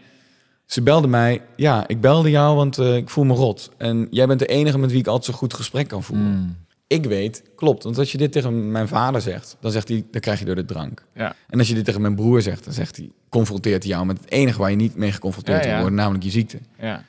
[0.67, 3.71] Ze belde mij, ja, ik belde jou, want eh, ik voel me rot.
[3.77, 6.27] En jij bent de enige met wie ik altijd zo'n goed gesprek kan voeren.
[6.27, 6.57] Hmm.
[6.87, 7.83] Ik weet, klopt.
[7.83, 10.55] Want als je dit tegen mijn vader zegt, dan zegt hij, dan krijg je door
[10.55, 11.05] de drank.
[11.15, 11.35] Ja.
[11.49, 14.21] En als je dit tegen mijn broer zegt, dan zegt hij, confronteert hij jou met
[14.21, 15.71] het enige waar je niet mee geconfronteerd Ja, ja.
[15.71, 16.59] wil worden, namelijk je ziekte.
[16.81, 17.05] Ja,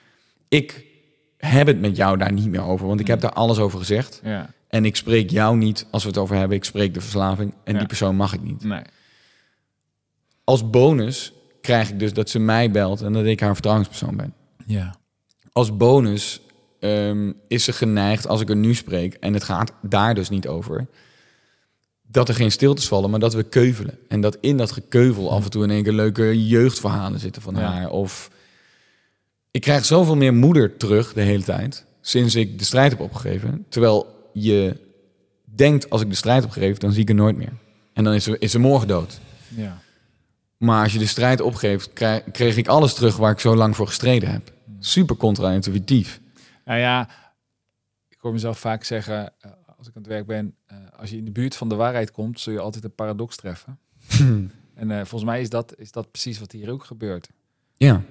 [0.49, 0.85] Ik
[1.37, 4.19] heb het met jou daar niet meer over, want ik heb daar alles over gezegd.
[4.23, 6.57] ja, En ik spreek jou niet als we het over hebben.
[6.57, 7.77] Ik spreek de verslaving en Ja.
[7.79, 8.63] die persoon mag ik niet.
[8.63, 8.81] nee.
[10.43, 14.33] Als bonus krijg ik dus dat ze mij belt en dat ik haar vertrouwenspersoon ben.
[14.65, 14.95] Ja.
[15.51, 16.41] Als bonus
[16.79, 20.47] ehm, is ze geneigd, als ik er nu spreek, en het gaat daar dus niet
[20.47, 20.87] over,
[22.01, 23.97] dat er geen stiltes vallen, maar dat we keuvelen.
[24.07, 27.55] En dat in dat gekeuvel af en toe in één keer leuke jeugdverhalen zitten van
[27.55, 27.59] Ja.
[27.71, 27.89] haar.
[27.89, 28.29] Of
[29.57, 33.65] ik krijg zoveel meer moeder terug de hele tijd, sinds ik de strijd heb opgegeven.
[33.69, 34.79] Terwijl je
[35.43, 37.53] denkt, als ik de strijd heb opgegeven, dan zie ik er nooit meer.
[37.93, 39.19] En dan is ze, is ze morgen dood.
[39.55, 39.81] Ja.
[40.57, 43.75] Maar als je de strijd opgeeft, krijg, kreeg ik alles terug waar ik zo lang
[43.75, 44.53] voor gestreden heb.
[44.79, 46.19] Super contra-intuïtief.
[46.65, 47.09] Nou ja,
[48.09, 51.17] ik hoor mezelf vaak zeggen, eh, als ik aan het werk ben, eh, als je
[51.17, 53.79] in de buurt van de waarheid komt, zul je altijd een paradox treffen.
[54.77, 57.29] En eh, volgens mij is dat, is dat precies wat hier ook gebeurt.
[57.77, 58.03] Ja.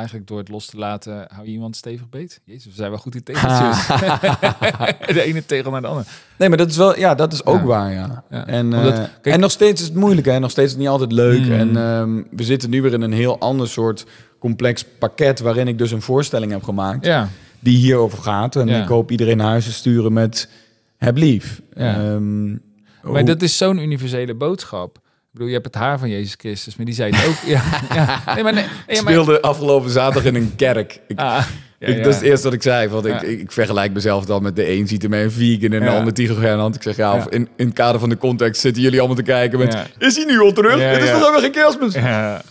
[0.00, 2.40] Eigenlijk door het los te laten, hou je iemand stevig beet.
[2.44, 3.86] Jezus, we zijn wel goed in tegeltjes.
[5.16, 6.06] de ene tegel naar de andere.
[6.38, 7.64] Nee, maar dat is wel, ja, dat is ook Ja.
[7.64, 8.24] waar, ja.
[8.30, 8.46] Ja.
[8.46, 10.38] En, Omdat- eh, kijk- en nog steeds is het moeilijk, hè.
[10.38, 11.40] Nog steeds is het niet altijd leuk.
[11.44, 11.52] Mm.
[11.52, 14.06] En ehm, we zitten nu weer in een heel ander soort
[14.38, 15.40] complex pakket...
[15.40, 17.28] waarin ik dus een voorstelling heb gemaakt Ja,
[17.60, 18.56] die hierover gaat.
[18.56, 20.48] En ik hoop iedereen naar huis te sturen met
[20.96, 21.62] heb lief.
[21.74, 22.58] Ehm, maar
[23.02, 24.98] hoe- dat is zo'n universele boodschap.
[25.32, 27.34] Ik bedoel, je hebt het haar van Jezus Christus, maar die zei het ook.
[27.46, 27.62] ja,
[27.94, 28.34] ja.
[28.34, 31.00] Nee, maar nee, Ik maar- speelde afgelopen zaterdag in een kerk.
[31.08, 31.44] Ik, Ah,
[31.78, 31.96] ja, ik-.
[31.96, 32.88] Dat is het eerste wat ik zei.
[32.88, 35.80] Want ik, ik, vergelijk mezelf dan met de een ziet er mij een vegan en
[35.80, 36.74] de ander tigergernand.
[36.74, 39.22] Ik zeg ja, of in, in het kader van de context zitten jullie allemaal te
[39.22, 39.76] kijken met...
[39.98, 40.78] Is hij nu al terug?
[40.78, 41.94] Ja, Het is nog even geen kerstmis.
[41.94, 42.42] Ja.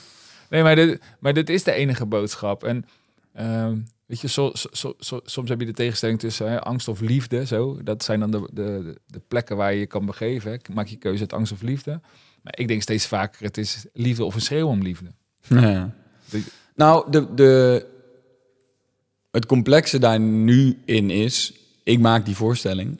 [0.49, 2.63] Nee, maar dit, maar dit is de enige boodschap.
[2.63, 2.85] En
[3.33, 3.75] ehm,
[4.05, 4.27] weet je,
[5.23, 7.45] soms heb je de tegenstelling tussen hè, angst of liefde.
[7.45, 7.79] Zo.
[7.83, 10.51] Dat zijn dan de, de, de plekken waar je je kan begeven.
[10.51, 10.57] hè.
[10.73, 11.99] Maak je keuze uit angst of liefde.
[12.41, 15.05] Maar ik denk steeds vaker, het is liefde of een schreeuw om liefde.
[15.47, 15.91] Ja.
[16.29, 16.43] De-
[16.75, 17.85] Nou, de, de,
[19.31, 21.53] het complexe daar nu in is...
[21.83, 22.97] Ik maak die voorstelling.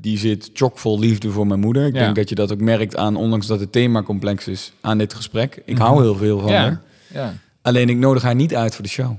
[0.00, 1.86] Die zit chockvol liefde voor mijn moeder.
[1.86, 2.00] Ik Ja.
[2.00, 5.14] denk dat je dat ook merkt aan, ondanks dat het thema complex is, aan dit
[5.14, 5.62] gesprek.
[5.64, 6.70] Ik hou heel veel van haar.
[6.70, 6.82] ja,
[7.20, 9.06] ja, Alleen ik nodig haar niet uit voor de show.
[9.08, 9.18] Nee.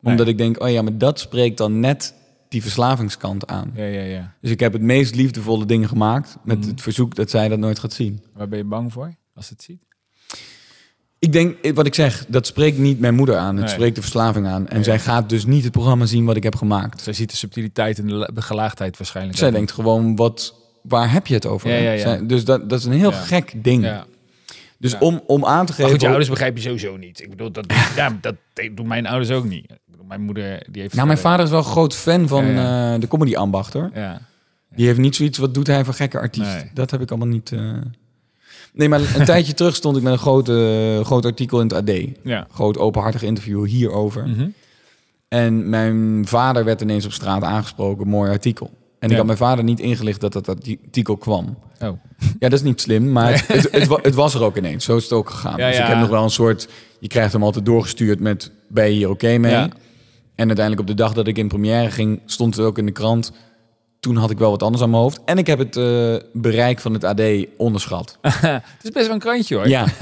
[0.00, 2.14] Omdat ik denk, oh ja, maar dat spreekt dan net
[2.48, 3.70] die verslavingskant aan.
[3.74, 4.34] ja, ja, ja.
[4.40, 6.68] Dus ik heb het meest liefdevolle dingen gemaakt met Mhm.
[6.68, 8.22] het verzoek dat zij dat nooit gaat zien.
[8.34, 9.84] Waar ben je bang voor als het ziet?
[11.18, 13.56] Ik denk, eh, wat ik zeg, dat spreekt niet mijn moeder aan.
[13.56, 13.74] Het Nee.
[13.74, 14.68] spreekt de verslaving aan.
[14.68, 14.84] En Nee.
[14.84, 17.00] zij gaat dus niet het programma zien wat ik heb gemaakt.
[17.00, 19.38] Zij ziet de subtiliteit en de la- de gelaagdheid waarschijnlijk.
[19.38, 21.68] Zij denkt gewoon, wat, waar heb je het over?
[21.70, 21.98] Ja, ja, ja.
[21.98, 23.84] Zij- dus dat, dat is een heel gek ding.
[23.84, 24.06] Ja.
[24.78, 25.90] Dus om, om aan te Maar geven...
[25.90, 27.20] goed, je ouders begrijp je sowieso niet.
[27.22, 27.66] Ik bedoel, dat,
[27.96, 28.34] ja, dat
[28.74, 29.66] doen mijn ouders ook niet.
[30.08, 30.94] Mijn moeder die heeft...
[30.94, 33.90] nou, mijn vader is wel een groot fan van Ja, eh, de comedy ambacht, hoor.
[33.94, 34.20] Ja,
[34.74, 36.54] Die heeft niet zoiets, wat doet hij voor gekke artiest?
[36.54, 36.70] Nee.
[36.74, 37.52] Dat heb ik allemaal niet...
[37.52, 37.60] eh.
[38.72, 40.46] Nee, maar een tijdje terug stond ik met een groot,
[41.06, 41.96] groot artikel in het AD.
[42.22, 42.46] ja.
[42.52, 44.28] Groot openhartig interview hierover.
[44.28, 44.48] Mhm.
[45.28, 48.70] En mijn vader werd ineens op straat aangesproken, mooi artikel.
[48.98, 51.58] En ik had mijn vader niet ingelicht dat dat artikel kwam.
[51.80, 51.88] Oh.
[52.40, 54.84] Ja, dat is niet slim, maar het, het, het, wa- het was er ook ineens.
[54.84, 55.56] Zo is het ook gegaan.
[55.56, 56.68] Ja, dus ik heb nog wel een soort...
[57.00, 59.68] Je krijgt hem altijd doorgestuurd met, ben je hier oké mee?
[60.36, 62.92] En uiteindelijk op de dag dat ik in première ging, stond het ook in de
[62.92, 63.32] krant.
[64.00, 65.20] Toen had ik wel wat anders aan mijn hoofd.
[65.24, 67.20] En ik heb het eh, bereik van het AD
[67.56, 68.18] onderschat.
[68.20, 69.68] het is best wel een krantje hoor.
[69.68, 69.86] Ja.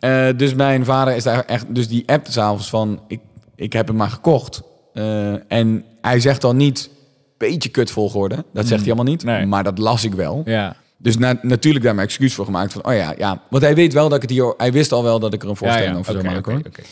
[0.00, 1.74] Eh, dus mijn vader is daar echt...
[1.74, 3.00] Dus die appte s'avonds van...
[3.06, 3.20] Ik,
[3.56, 4.62] ik heb hem maar gekocht.
[4.92, 6.90] Eh, en hij zegt dan niet...
[7.38, 8.44] Beetje kut volgorde.
[8.52, 9.24] Dat zegt hij allemaal niet.
[9.24, 9.30] Mm.
[9.30, 9.46] Nee.
[9.46, 10.42] Maar dat las ik wel.
[10.44, 10.76] Ja.
[10.96, 12.72] Dus na- natuurlijk daar mijn excuus voor gemaakt.
[12.72, 13.42] Van, oh ja, ja.
[13.50, 14.54] Want hij weet wel dat ik het hier...
[14.56, 15.98] Hij wist al wel dat ik er een voorstelling ja, ja.
[15.98, 16.56] over zou maken.
[16.56, 16.84] oké, hoor.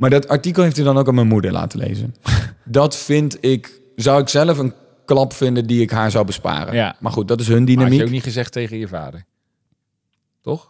[0.00, 2.14] Maar dat artikel heeft hij dan ook aan mijn moeder laten lezen.
[2.64, 3.80] dat vind ik...
[3.96, 4.72] Zou ik zelf een
[5.04, 6.74] klap vinden die ik haar zou besparen.
[6.74, 6.96] Ja.
[7.00, 7.98] Maar goed, dat is hun Maar had dynamiek.
[7.98, 9.24] je ook niet gezegd tegen je vader?
[10.42, 10.68] Toch?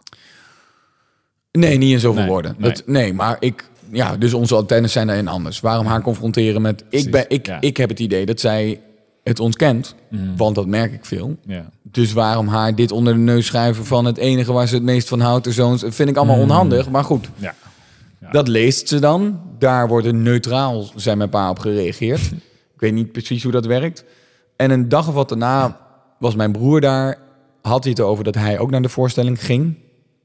[1.51, 2.55] Nee, niet in zoveel Nee, woorden.
[2.57, 2.71] nee.
[2.71, 3.69] Dat, nee, maar ik...
[3.91, 5.59] Ja, dus onze antennes zijn daarin anders.
[5.59, 6.89] Waarom haar confronteren met...
[6.89, 7.61] Precies, Ik, ben, ik, ja.
[7.61, 8.79] ik heb het idee dat zij
[9.23, 9.95] het ontkent.
[10.09, 10.35] Mhm.
[10.35, 11.37] Want dat merk ik veel.
[11.45, 11.69] Ja.
[11.83, 15.07] Dus waarom haar dit onder de neus schuiven van het enige waar ze het meest
[15.07, 16.41] van houdt, de zoons, vind ik allemaal Mm.
[16.41, 16.89] onhandig.
[16.89, 17.55] Maar goed, Ja.
[18.21, 18.31] Ja.
[18.31, 19.41] dat leest ze dan.
[19.59, 22.21] Daar wordt er neutraal, zijn mijn pa op gereageerd.
[22.75, 24.03] ik weet niet precies hoe dat werkt.
[24.55, 25.79] En een dag of wat daarna
[26.19, 27.17] was mijn broer daar.
[27.61, 29.77] Had hij het over dat hij ook naar de voorstelling ging.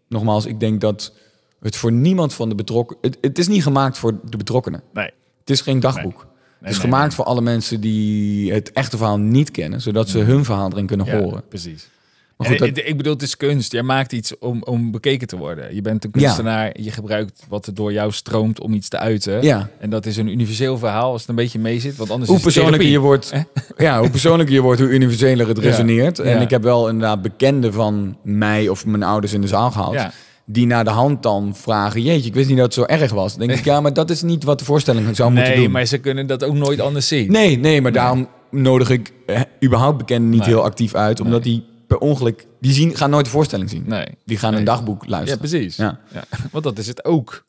[0.08, 1.12] Nogmaals, ik denk dat
[1.60, 2.96] het voor niemand van de betrokken...
[3.00, 4.82] Het, het is niet gemaakt voor de betrokkenen.
[4.92, 5.10] Nee.
[5.40, 6.16] Het is geen dagboek.
[6.16, 6.26] Nee,
[6.60, 7.16] het is nee, gemaakt nee.
[7.16, 9.80] voor alle mensen die het echte verhaal niet kennen.
[9.80, 11.42] Zodat ze hun verhaal erin kunnen Ja, horen.
[11.48, 11.88] precies.
[12.36, 13.72] Maar En goed, dat- ik, bedoel, het is kunst.
[13.72, 15.74] Jij maakt iets om, om bekeken te worden.
[15.74, 16.80] Je bent een kunstenaar.
[16.80, 19.42] Je gebruikt wat er door jou stroomt om iets te uiten.
[19.42, 19.68] Ja.
[19.78, 21.96] En dat is een universeel verhaal als het een beetje mee zit.
[21.96, 23.32] Want anders hoe is het persoonlijker je wordt,
[23.76, 25.62] ja, hoe persoonlijker je wordt, hoe universeler het Ja.
[25.62, 26.18] resoneert.
[26.18, 30.06] En ik heb wel inderdaad bekenden van mij of mijn ouders in de zaal gehad.
[30.48, 32.02] Die naar de hand dan vragen...
[32.02, 33.36] jeetje, ik wist niet dat het zo erg was.
[33.36, 35.70] Dan denk ik, ja, maar dat is niet wat de voorstelling zou moeten Nee, doen.
[35.70, 37.32] maar ze kunnen dat ook nooit anders zien.
[37.32, 40.48] Nee, nee, maar daarom nodig ik eh, überhaupt bekenden niet Nee.
[40.48, 41.20] heel actief uit.
[41.20, 42.46] Omdat die per ongeluk...
[42.60, 43.84] Die zien, gaan nooit de voorstelling zien.
[43.86, 44.06] Nee.
[44.24, 44.58] Die gaan Nee.
[44.58, 45.38] een dagboek Ja, luisteren.
[45.38, 45.76] precies.
[45.76, 45.98] Ja.
[46.12, 46.22] Ja.
[46.52, 47.44] Want dat is het ook.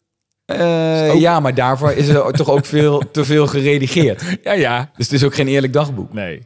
[0.45, 4.23] Eh, ook- Ja, maar daarvoor is er toch ook veel, te veel geredigeerd.
[4.43, 4.91] Ja, ja.
[4.95, 6.13] Dus het is ook geen eerlijk dagboek.
[6.13, 6.45] Nee.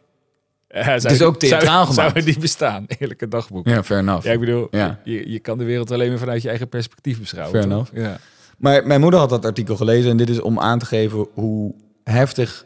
[0.68, 2.12] Ja, Het is ook theatraal zou, gemaakt.
[2.14, 2.86] Zou die bestaan?
[3.00, 3.68] Eerlijke dagboek.
[3.68, 4.26] Ja, fair enough.
[4.26, 5.00] Ja, ik bedoel, Ja.
[5.04, 7.62] je, je kan de wereld alleen maar vanuit je eigen perspectief beschouwen.
[7.62, 7.90] Fair toch?
[7.94, 8.18] Ja.
[8.58, 11.74] Maar mijn moeder had dat artikel gelezen en dit is om aan te geven hoe
[12.04, 12.66] heftig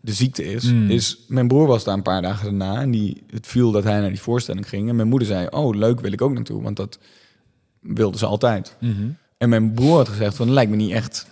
[0.00, 0.64] de ziekte is.
[0.64, 0.90] Mm.
[0.90, 4.00] Is mijn broer was daar een paar dagen daarna en die, het viel dat hij
[4.00, 4.88] naar die voorstelling ging.
[4.88, 6.98] En mijn moeder zei, oh leuk, wil ik ook naartoe, want dat
[7.80, 8.76] wilde ze altijd.
[8.78, 9.08] Mhm.
[9.38, 11.26] En mijn broer had gezegd van, dat lijkt me niet echt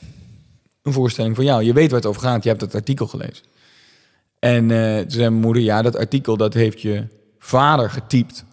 [0.83, 1.65] een voorstelling van jou.
[1.65, 3.45] Je weet waar het over gaat, je hebt het artikel gelezen.
[4.39, 7.07] En eh, toen zei mijn moeder, ja, dat artikel dat heeft je
[7.39, 8.45] vader getypt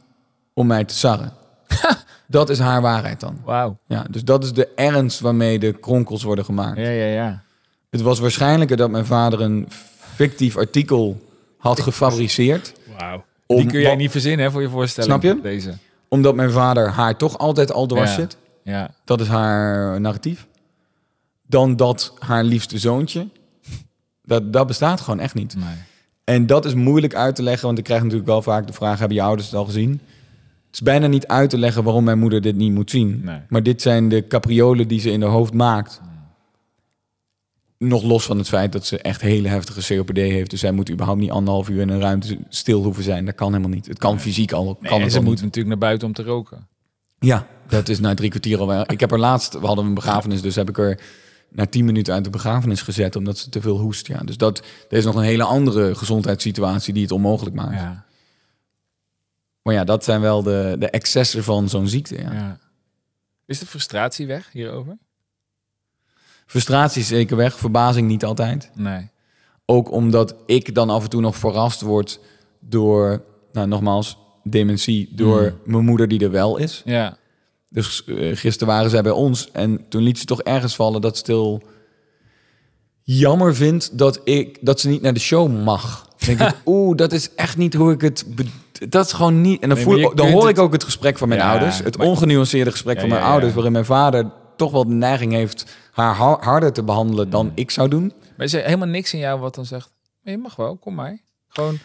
[0.54, 1.34] om mij te sarren.
[2.28, 3.40] dat is haar waarheid dan.
[3.44, 3.78] Wauw.
[3.88, 6.78] Ja, dus dat is de ernst waarmee de kronkels worden gemaakt.
[6.78, 7.44] Ja, ja, ja.
[7.90, 9.68] Het was waarschijnlijker dat mijn vader een
[10.16, 11.22] fictief artikel
[11.58, 12.74] had gefabriceerd.
[12.98, 13.24] Wauw.
[13.48, 15.12] Die kun jij niet verzinnen hè, voor je voorstelling.
[15.14, 15.42] Snap je?
[15.42, 15.74] Deze.
[16.08, 18.16] Omdat mijn vader haar toch altijd al dwars Ja.
[18.16, 18.38] zit.
[18.64, 18.92] Ja.
[19.04, 20.48] Dat is haar narratief.
[21.48, 23.28] Dan dat haar liefste zoontje.
[24.24, 25.56] Dat, dat bestaat gewoon echt niet.
[25.56, 25.66] Nee.
[26.24, 29.00] En dat is moeilijk uit te leggen, want ik krijg natuurlijk wel vaak de vraag:
[29.00, 29.92] hebben je ouders het al gezien?
[29.92, 33.22] Het is bijna niet uit te leggen waarom mijn moeder dit niet moet zien.
[33.24, 33.40] Nee.
[33.50, 36.02] Maar dit zijn de capriolen die ze in haar hoofd maakt.
[37.88, 40.50] Nog los van het feit dat ze echt hele heftige COPD heeft.
[40.50, 43.26] Dus zij moet überhaupt niet anderhalf uur in een ruimte stil hoeven zijn.
[43.26, 43.88] Dat kan helemaal niet.
[43.88, 44.78] Het kan fysiek al.
[44.80, 45.42] Nee, kan en ze moet niet.
[45.42, 46.68] natuurlijk naar buiten om te roken.
[47.20, 48.92] Ja, dat is na drie kwartier al.
[48.92, 51.00] Ik heb er laatst, we hadden een begrafenis, dus heb ik er
[51.50, 54.08] na tien minuten uit de begrafenis gezet omdat ze te veel hoest.
[54.08, 54.20] Ja.
[54.20, 57.74] Dus dat, er is nog een hele andere gezondheidssituatie die het onmogelijk maakt.
[57.74, 58.06] Ja.
[59.62, 62.18] Maar ja, dat zijn wel de, de excessen van zo'n ziekte.
[62.18, 62.34] Ja.
[62.34, 62.60] ja.
[63.46, 64.98] Is de frustratie weg hierover?
[66.46, 68.72] Frustratie is zeker weg, verbazing niet altijd.
[68.76, 69.10] Nee.
[69.66, 72.20] Ook omdat ik dan af en toe nog verrast word
[72.60, 75.58] door, nou nogmaals, dementie, door Hmm.
[75.74, 76.82] mijn moeder die er wel is.
[76.86, 77.18] Ja.
[77.70, 81.14] Dus eh, gisteren waren zij bij ons en toen liet ze toch ergens vallen dat
[81.16, 81.62] ze stil
[83.02, 86.08] jammer vindt dat, ik, dat ze niet naar de show mag.
[86.18, 88.26] Dan denk ik, oeh, dat is echt niet hoe ik het...
[88.90, 89.62] Dat is gewoon niet...
[89.62, 91.50] En dan, Nee, voel, ik- dan hoor het- ik ook het gesprek van mijn Ja,
[91.52, 91.80] ouders.
[91.80, 93.28] Het ongenuanceerde gesprek Ja, van mijn ja.
[93.28, 93.54] ouders...
[93.54, 97.72] waarin mijn vader toch wel de neiging heeft haar har- harder te behandelen dan ik
[97.72, 98.14] zou doen.
[98.38, 99.90] Maar is er helemaal niks in jou wat dan zegt...
[100.24, 101.18] "Nee, Je mag wel, kom maar.
[101.48, 101.78] Gewoon...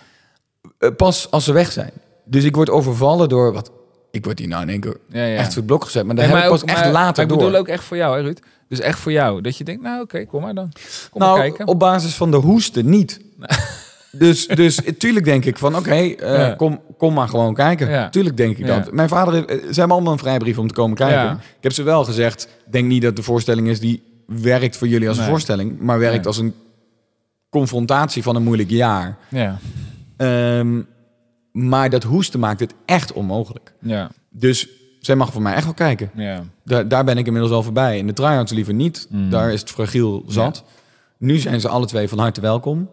[0.79, 1.93] Eh, pas als ze weg zijn.
[2.25, 3.53] Dus ik word overvallen door...
[3.53, 3.71] Wat,
[4.11, 5.37] ik word hier nou in één keer Ja, ja.
[5.37, 6.07] echt voor het blok gezet.
[6.07, 7.39] Maar dat Nee, heb ik pas ook- echt maar- later maar ik door.
[7.39, 8.39] bedoel ook echt voor jou, hè, Ruud?
[8.69, 9.41] Dus echt voor jou.
[9.41, 10.73] Dat je denkt, nou oké, kom maar dan.
[11.11, 11.67] Kom nou, maar kijken.
[11.67, 13.21] op basis van de hoesten niet.
[14.13, 16.55] dus, dus tuurlijk denk ik van, oké, eh, Ja.
[16.55, 17.91] kom, kom maar gewoon kijken.
[17.91, 18.09] Ja.
[18.09, 18.79] Tuurlijk denk ik Ja.
[18.79, 18.93] dat.
[18.93, 21.33] Mijn vader, heeft- eh, ze hebben allemaal een vrijbrief om te komen kijken.
[21.37, 25.09] Ik heb ze wel gezegd, denk niet dat de voorstelling is die werkt voor jullie
[25.09, 26.27] als een voorstelling, maar werkt Nee.
[26.27, 26.55] als een
[27.51, 29.17] confrontatie van een moeilijk jaar.
[29.29, 29.59] Ja,
[30.17, 30.81] Ehm,
[31.53, 33.73] maar dat hoesten maakt het echt onmogelijk.
[33.81, 34.69] ja, Dus
[35.01, 36.11] zij mag voor mij echt wel kijken.
[36.15, 36.43] ja.
[36.65, 37.99] Daar, daar ben ik inmiddels al voorbij.
[37.99, 39.07] In de tryouts liever niet.
[39.11, 39.31] Mm.
[39.31, 40.65] Daar is het fragiel zat.
[41.19, 42.89] Nu zijn ze alle twee van harte welkom.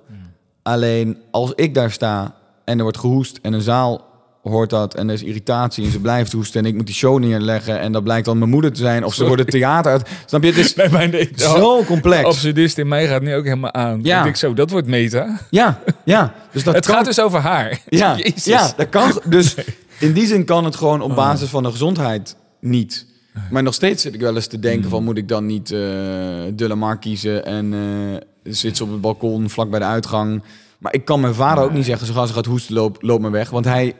[0.67, 4.05] Alleen als ik daar sta en er wordt gehoest en een zaal
[4.41, 7.19] hoort dat en er is irritatie en ze blijft hoesten en ik moet die show
[7.19, 10.09] neerleggen en dat blijkt dan mijn moeder te zijn of ze worden theater uit.
[10.25, 10.47] Snap je?
[10.47, 12.23] Het is Bij mij de zo complex.
[12.23, 13.99] absurdist in mij gaat nu ook helemaal aan.
[14.03, 14.17] Ja.
[14.17, 15.39] Ik denk zo, dat wordt meta.
[15.49, 16.33] Ja, ja.
[16.51, 17.79] Dus dat het kan, gaat dus over haar.
[17.89, 18.45] ja, Jezus.
[18.45, 19.21] ja, dat kan.
[19.25, 19.55] Dus
[19.99, 23.05] in die zin kan het gewoon op basis van de gezondheid niet.
[23.51, 26.65] Maar nog steeds zit ik wel eens te denken van moet ik dan niet de
[26.67, 30.43] Lamar kiezen en eh zit ze op het balkon vlak bij de uitgang.
[30.77, 33.21] Maar ik kan mijn vader ook niet zeggen, zo als ze gaat hoesten, loop, loop
[33.21, 33.49] me weg.
[33.49, 33.95] Want hij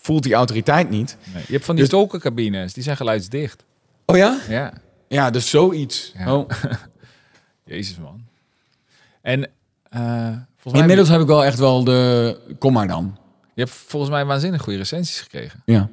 [0.00, 1.16] voelt die autoriteit niet.
[1.34, 3.64] Nee, je hebt van die Dus- tolkencabines, die zijn geluidsdicht.
[4.06, 4.38] Oh ja?
[4.48, 4.72] Ja,
[5.08, 6.12] Ja, dus zoiets.
[6.18, 6.34] Ja.
[6.36, 6.50] Oh.
[7.64, 8.24] jezus man.
[9.22, 9.50] En
[9.90, 12.38] eh, mij Inmiddels heb ik wel echt wel de...
[12.58, 13.18] Kom maar dan.
[13.54, 15.62] je hebt volgens mij waanzinnig goede recensies gekregen.
[15.64, 15.78] Ja.
[15.78, 15.88] Dat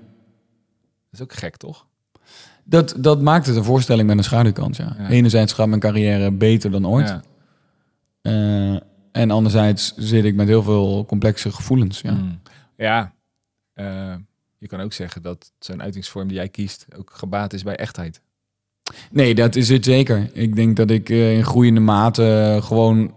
[1.11, 1.85] is ook gek, toch?
[2.63, 4.95] Dat, dat maakt het een voorstelling met een schaduwkant, ja.
[4.97, 5.09] Ja.
[5.09, 7.07] Enerzijds gaat mijn carrière beter dan ooit.
[7.07, 7.21] Ja.
[8.21, 8.73] Eh,
[9.11, 12.01] en anderzijds zit ik met heel veel complexe gevoelens.
[12.01, 12.11] Ja.
[12.11, 12.39] Mm.
[12.77, 13.13] Ja,
[13.73, 14.13] eh,
[14.57, 18.21] je kan ook zeggen dat zo'n uitingsvorm die jij kiest ook gebaat is bij echtheid.
[19.11, 20.29] Nee, dat is het zeker.
[20.33, 23.13] Ik denk dat ik eh, in groeiende mate gewoon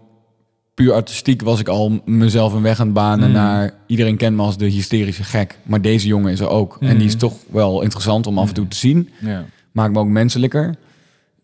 [0.73, 3.33] puur artistiek was ik al mezelf een weg aan het banen Mm.
[3.33, 5.57] naar iedereen kent me als de hysterische gek.
[5.63, 6.77] Maar deze jongen is er ook.
[6.79, 7.19] En die is Mm.
[7.19, 9.09] toch wel interessant om af en toe te zien.
[9.19, 9.45] Ja.
[9.71, 10.75] Maakt me ook menselijker.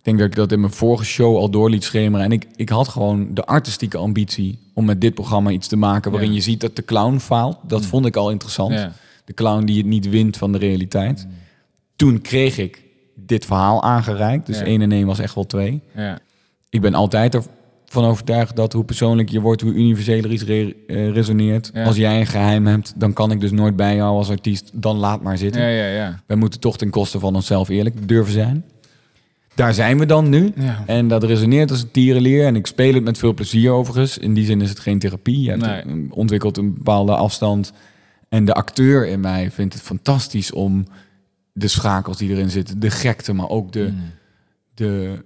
[0.03, 2.25] Ik denk dat ik dat in mijn vorige show al door liet schemeren.
[2.25, 6.11] En ik, ik had gewoon de artistieke ambitie om met dit programma iets te maken
[6.11, 6.35] waarin Ja.
[6.35, 7.57] je ziet dat de clown faalt.
[7.67, 7.87] Dat Mm.
[7.87, 8.71] vond ik al interessant.
[8.73, 8.93] Ja.
[9.25, 11.27] De clown die het niet wint van de realiteit.
[11.95, 12.81] Toen kreeg ik
[13.15, 14.45] dit verhaal aangereikt.
[14.45, 14.65] Dus Ja.
[14.65, 15.81] 1 en 1 was echt wel 2.
[15.95, 16.19] Ja.
[16.69, 17.33] Ik ben altijd
[17.85, 21.71] ervan overtuigd dat hoe persoonlijk je wordt, hoe universeler iets re- eh, resoneert.
[21.85, 24.69] Als jij een geheim hebt, dan kan ik dus nooit bij jou als artiest.
[24.73, 25.61] Dan laat maar zitten.
[25.61, 26.19] Ja, ja, ja.
[26.25, 28.65] Wij moeten toch ten koste van onszelf eerlijk durven zijn.
[29.61, 30.51] Daar zijn we dan nu.
[30.55, 30.83] Ja.
[30.85, 32.45] En dat resoneert als een tierenleer.
[32.45, 34.17] En ik speel het met veel plezier overigens.
[34.17, 35.41] In die zin is het geen therapie.
[35.41, 35.81] Je hebt Nee.
[35.85, 37.71] een- ontwikkelt een bepaalde afstand.
[38.29, 40.85] En de acteur in mij vindt het fantastisch om
[41.53, 42.79] de schakels die erin zitten.
[42.79, 44.01] De gekte, maar ook de, Mm.
[44.73, 45.19] de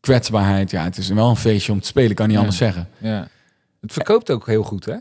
[0.00, 0.70] kwetsbaarheid.
[0.70, 2.14] Ja, het is wel een feestje om te spelen.
[2.14, 2.40] kan niet Ja.
[2.40, 2.88] anders zeggen.
[2.98, 3.28] ja.
[3.80, 4.96] Het verkoopt ook heel goed, hè?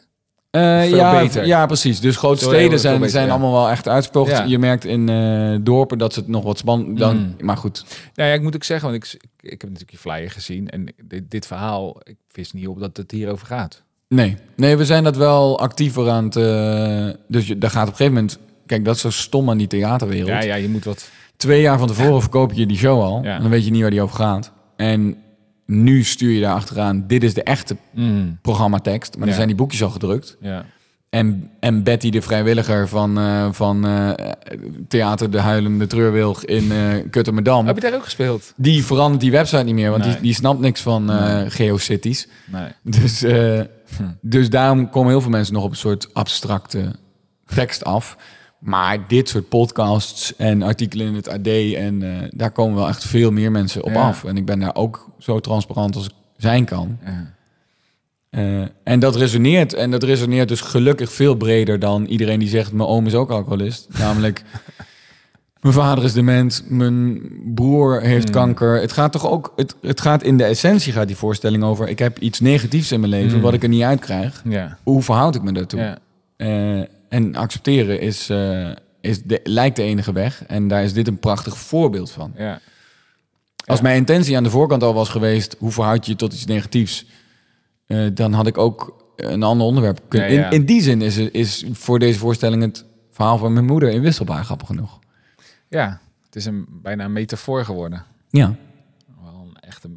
[0.55, 1.45] Eh, ja, beter.
[1.45, 1.99] ja, precies.
[1.99, 3.31] Dus grote steden zijn, beter, zijn ja.
[3.31, 3.85] allemaal wel echt.
[3.85, 4.43] Ja.
[4.43, 6.97] Je merkt in eh, dorpen dat ze het nog wat spannend...
[6.97, 7.35] Dan, Mm.
[7.39, 7.85] Maar goed,
[8.15, 10.69] Nou ja, ik moet ook zeggen, want ik, ik, ik heb natuurlijk je flyer gezien.
[10.69, 13.83] En dit, dit verhaal, ik wist niet op dat het hierover gaat.
[14.07, 16.35] Nee, nee, we zijn dat wel actiever aan het.
[16.35, 18.39] eh, dus je, daar gaat op een gegeven moment.
[18.65, 20.27] Kijk, dat is zo stom aan die theaterwereld.
[20.27, 21.09] Ja, ja, je moet wat...
[21.37, 23.23] Twee jaar van tevoren verkoop je die show al.
[23.23, 24.51] En dan weet je niet waar die over gaat.
[24.75, 25.17] En
[25.66, 27.03] nu stuur je daar achteraan.
[27.07, 29.11] Dit is de echte Mm, programmatekst.
[29.11, 29.26] Maar Ja.
[29.26, 30.38] dan zijn die boekjes al gedrukt.
[30.41, 30.66] ja.
[31.09, 34.09] En, en Betty, de vrijwilliger van, eh, van eh,
[34.88, 36.78] Theater De Huilende Treurwilg in eh
[37.09, 37.66] Kutterdam.
[37.66, 38.53] Heb je daar ook gespeeld?
[38.55, 40.13] Die verandert die website niet meer, want Nee.
[40.13, 41.49] die, die snapt niks van Nee.
[41.49, 42.28] geocities.
[42.45, 42.68] Nee.
[42.84, 44.03] Dus, Hm.
[44.22, 46.91] dus daarom komen heel veel mensen nog op een soort abstracte
[47.55, 48.18] tekst af.
[48.59, 53.03] Maar dit soort podcasts en artikelen in het AD, en eh, daar komen wel echt
[53.05, 54.07] veel meer mensen op Ja.
[54.07, 54.23] af.
[54.23, 56.97] En ik ben daar ook zo transparant als ik zijn kan.
[57.05, 57.33] Ja.
[58.29, 59.73] Eh, en dat resoneert.
[59.73, 62.71] En dat resoneert dus gelukkig veel breder dan iedereen die zegt...
[62.71, 63.87] mijn oom is ook alcoholist.
[63.99, 64.43] Namelijk,
[65.61, 67.21] mijn vader is dement, mijn
[67.53, 68.33] broer heeft Hmm.
[68.33, 68.81] kanker.
[68.81, 69.53] Het gaat toch ook...
[69.55, 71.87] Het, het gaat in de essentie gaat die voorstelling over...
[71.89, 73.41] ik heb iets negatiefs in mijn leven Hmm.
[73.41, 74.41] wat ik er niet uitkrijg.
[74.45, 74.77] Ja.
[74.83, 75.79] Hoe verhoud ik me daartoe?
[75.79, 75.97] Ja.
[76.37, 76.81] Eh,
[77.16, 80.43] en accepteren is, eh, is de, lijkt de enige weg.
[80.45, 82.34] En daar is dit een prachtig voorbeeld van.
[82.38, 82.59] Ja.
[83.66, 83.84] Als Ja.
[83.84, 87.05] mijn intentie aan de voorkant al was geweest, hoe verhoud je je tot iets negatiefs,
[87.88, 90.32] Eh, dan had ik ook een ander onderwerp kunnen.
[90.32, 90.45] Ja.
[90.45, 94.43] In, in die zin is, is voor deze voorstelling het verhaal van mijn moeder inwisselbaar,
[94.43, 94.99] grappig genoeg.
[95.70, 95.99] ja.
[96.26, 98.03] Het is een, bijna een metafoor geworden.
[98.30, 98.55] Ja,
[99.24, 99.89] Wel een echte,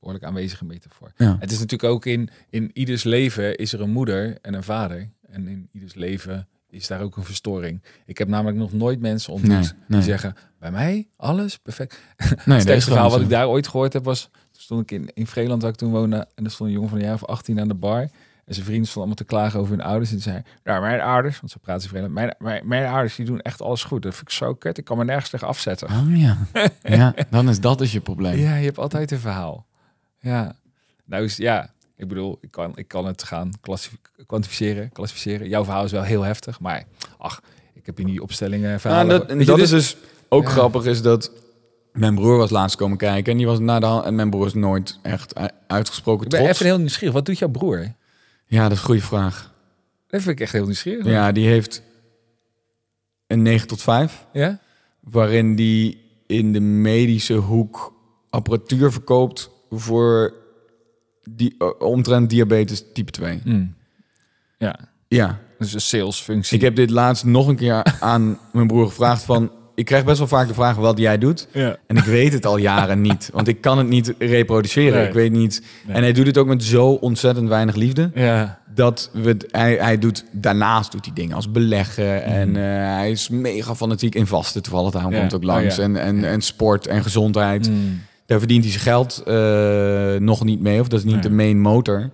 [0.00, 1.12] behoorlijk aanwezige metafoor.
[1.16, 1.36] ja.
[1.40, 5.10] Het is natuurlijk ook in, in ieders leven is er een moeder en een vader.
[5.32, 7.82] En in ieders leven is daar ook een verstoring.
[8.06, 9.72] Ik heb namelijk nog nooit mensen ontmoet Nee, nee.
[9.86, 10.36] die zeggen...
[10.58, 11.98] bij mij alles perfect.
[12.44, 14.22] Nee, het sterkste verhaal wat ik daar ooit gehoord heb was...
[14.32, 16.28] toen stond ik in, in Vreeland waar ik toen woonde...
[16.34, 18.08] en er stond een jongen van een jaar of 18 aan de bar...
[18.44, 20.10] En zijn vrienden stonden allemaal te klagen over hun ouders.
[20.10, 22.12] En die zei, nou, mijn ouders, want ze praten.
[22.12, 24.02] Mijn, mijn, mijn ouders, die doen echt alles goed.
[24.02, 24.78] Dat vind ik zo kut.
[24.78, 25.88] Ik kan me nergens tegen afzetten.
[25.88, 26.36] Oh ja.
[26.82, 28.38] ja, dan is dat dus je probleem.
[28.38, 29.66] Ja, je hebt altijd een verhaal.
[30.18, 30.56] Ja.
[31.04, 31.70] Nou is ja,
[32.02, 33.50] ik bedoel, ik kan, ik kan het gaan
[34.26, 35.48] kwantificeren, klassificeren.
[35.48, 36.84] Jouw verhaal is wel heel heftig, maar
[37.18, 37.40] ach,
[37.74, 39.26] ik heb in die opstellingen Ja, verhalen.
[39.26, 39.96] Nou, dat, is dus
[40.28, 40.48] ook Ja.
[40.50, 41.30] grappig, is dat
[41.92, 44.46] mijn broer was laatst komen kijken en die was na de hand, en mijn broer
[44.46, 45.32] is nooit echt
[45.66, 46.54] uitgesproken ik ben trots.
[46.54, 47.14] even heel nieuwsgierig.
[47.14, 47.92] Wat doet jouw broer?
[48.46, 49.52] Ja, dat is een goede vraag.
[50.06, 51.06] Dat vind ik echt heel nieuwsgierig.
[51.06, 51.82] Ja, die heeft
[53.26, 54.26] een 9 tot 5.
[54.32, 54.58] Ja?
[55.00, 57.94] waarin die in de medische hoek
[58.30, 60.34] apparatuur verkoopt voor
[61.30, 63.40] die uh, omtrent diabetes type 2.
[63.44, 63.64] Hm.
[64.58, 64.76] Ja,
[65.08, 66.56] Ja, dus een salesfunctie.
[66.56, 70.18] ik heb dit laatst nog een keer aan mijn broer gevraagd van ik krijg best
[70.18, 71.76] wel vaak de vraag wat jij doet Ja.
[71.86, 74.98] en ik weet het al jaren niet, want ik kan het niet reproduceren.
[74.98, 75.06] Nee.
[75.06, 75.62] Ik weet niet.
[75.86, 75.96] Nee.
[75.96, 78.60] En hij doet het ook met zo ontzettend weinig liefde Ja.
[78.74, 82.62] dat we het- hij, hij doet daarnaast doet hij dingen als beleggen en eh,
[82.96, 85.12] hij is mega fanatiek in vasten toevallig daarom.
[85.12, 85.18] Ja.
[85.18, 85.82] komt ook langs Oh, ja.
[85.82, 87.72] en, en, en sport en gezondheid Hm.
[88.32, 91.22] Daar verdient hij zijn geld eh, nog niet mee of dat is niet Nee.
[91.22, 92.10] de main motor.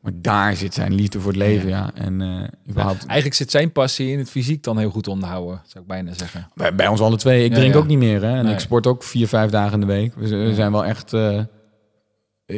[0.00, 2.28] Maar daar zit zijn liefde voor het leven ja, en eh
[2.70, 6.12] überhaupt Eigenlijk zit zijn passie in het fysiek dan heel goed onderhouden, zou ik bijna
[6.14, 6.48] zeggen.
[6.54, 7.44] bij, bij ons alle twee.
[7.44, 8.36] Ik Ja, drink ook niet meer hè.
[8.36, 8.52] En Nee.
[8.52, 10.14] ik sport ook vier vijf dagen in de week.
[10.14, 11.40] We, zijn wel echt eh,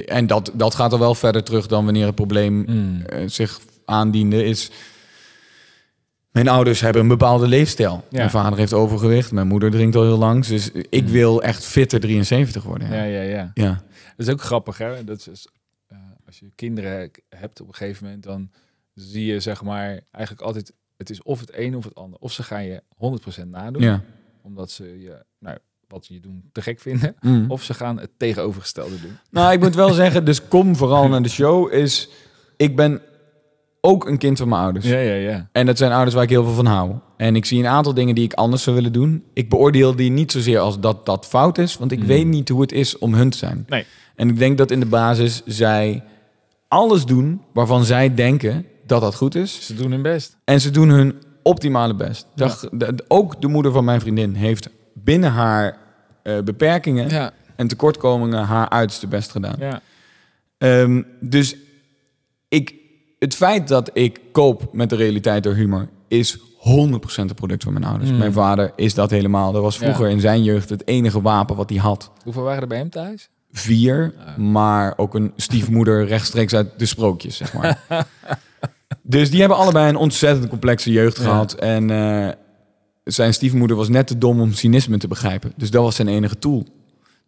[0.07, 2.65] en dat, dat gaat er wel verder terug dan wanneer het probleem
[3.07, 4.71] eh, zich aandiende, is.
[6.37, 7.93] Mijn ouders hebben een bepaalde leefstijl.
[8.09, 8.19] Ja.
[8.19, 10.47] Mijn vader heeft overgewicht, mijn moeder drinkt al heel lang.
[10.47, 11.11] Dus ik Mm.
[11.11, 12.89] wil echt fitter 73 worden.
[12.89, 13.05] Ja, Ja.
[13.05, 13.51] ja, ja.
[13.55, 13.83] ja.
[14.17, 15.05] Dat is ook grappig, hè?
[15.05, 15.47] Dat is,
[15.89, 18.51] eh, als je kinderen hebt op een gegeven moment, dan
[18.95, 22.19] zie je zeg maar eigenlijk altijd, het is of het een of het ander.
[22.21, 24.01] Of ze gaan je 100% nadoen, ja.
[24.43, 25.59] omdat ze je, nou,
[25.89, 27.17] wat je doen te gek vinden.
[27.21, 27.51] Mm.
[27.51, 29.17] Of ze gaan het tegenovergestelde doen.
[29.31, 31.73] Nou, ik moet wel zeggen, dus kom vooral naar de show.
[31.73, 32.09] Is,
[32.57, 33.01] ik ben
[33.87, 34.87] ook een kind van mijn ouders.
[34.87, 35.49] Ja, ja, ja.
[35.53, 36.93] En dat zijn ouders waar ik heel veel van hou.
[37.17, 39.25] En ik zie een aantal dingen die ik anders zou willen doen.
[39.33, 42.07] Ik beoordeel die niet zozeer als dat dat fout is, want ik Mm.
[42.07, 43.65] weet niet hoe het is om hun te zijn.
[43.69, 43.85] Nee.
[44.17, 46.03] En ik denk dat in de basis zij
[46.69, 49.67] alles doen waarvan zij denken dat dat goed is.
[49.67, 50.37] Ze doen hun best.
[50.45, 52.27] En ze doen hun optimale best.
[52.35, 52.69] Dat-
[53.09, 55.79] ook de moeder van mijn vriendin heeft binnen haar
[56.23, 59.57] eh, beperkingen Ja, en tekortkomingen haar uiterste best gedaan.
[59.59, 59.81] ja.
[60.59, 61.57] Ehm, dus
[62.49, 62.75] ik,
[63.19, 66.41] het feit dat ik koop met de realiteit door humor is 100%
[67.17, 68.11] een product van mijn ouders.
[68.11, 68.19] Mm.
[68.19, 69.53] Mijn vader is dat helemaal.
[69.53, 70.11] Dat was vroeger Ja.
[70.13, 72.11] in zijn jeugd het enige wapen wat hij had.
[72.25, 73.29] Hoeveel waren er bij hem thuis?
[73.53, 77.83] Vier, maar ook een stiefmoeder rechtstreeks uit de sprookjes, zeg maar.
[79.03, 81.23] dus die hebben allebei een ontzettend complexe jeugd Ja.
[81.23, 81.53] gehad.
[81.53, 82.29] En eh,
[83.05, 85.53] zijn stiefmoeder was net te dom om cynisme te begrijpen.
[85.57, 86.67] Dus dat was zijn enige tool.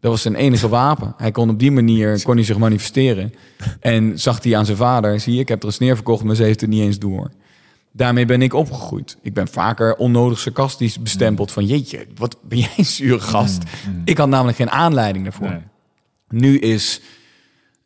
[0.00, 1.14] Dat was zijn enige wapen.
[1.16, 3.34] Hij kon op die manier kon hij zich manifesteren.
[3.80, 6.36] En zag hij aan zijn vader, zie je, ik heb er een sneer verkocht, maar
[6.36, 7.30] ze heeft het niet eens door.
[7.92, 9.16] Daarmee ben ik opgegroeid.
[9.22, 11.64] Ik ben vaker onnodig sarcastisch bestempeld van...
[11.64, 13.62] jeetje, wat ben jij een zure gast.
[14.04, 15.48] Ik had namelijk geen aanleiding daarvoor.
[15.48, 15.60] Nee.
[16.28, 17.00] Nu is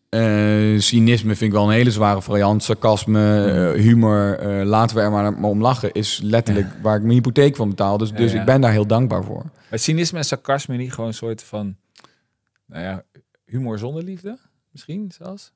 [0.08, 2.62] eh, cynisme vind ik wel een hele zware variant.
[2.62, 5.92] Sarcasme, eh, humor, eh, laten we er maar, maar om lachen...
[5.92, 7.98] is letterlijk waar ik mijn hypotheek van betaal.
[7.98, 8.40] Dus, Ja, dus ja.
[8.40, 9.44] ik ben daar heel dankbaar voor.
[9.70, 11.76] Maar cynisme en sarcasme niet gewoon een soort van...
[12.72, 13.02] Nou ja,
[13.44, 14.38] humor zonder liefde?
[14.70, 15.52] Misschien zelfs?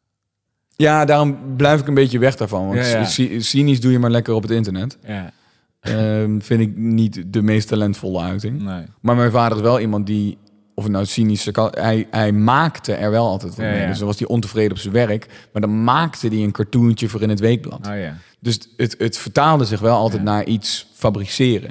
[0.76, 2.66] Ja, daarom blijf ik een beetje weg daarvan.
[2.66, 3.04] Want Ja, ja.
[3.04, 4.98] cy- cynisch doe je maar lekker op het internet.
[5.06, 5.32] Ja,
[5.80, 8.62] Ehm, vind ik niet de meest talentvolle uiting.
[8.62, 8.84] nee.
[9.00, 10.38] Maar mijn vader is wel iemand die...
[10.74, 11.48] Of het nou cynisch...
[11.70, 13.86] Hij, hij maakte er wel altijd Ja, mee.
[13.86, 15.48] Dus dan was hij ontevreden op zijn werk.
[15.52, 17.86] Maar dan maakte hij een cartoontje voor in het weekblad.
[17.86, 18.16] Oh ja.
[18.40, 21.70] Dus het, het vertaalde zich wel altijd naar iets fabriceren.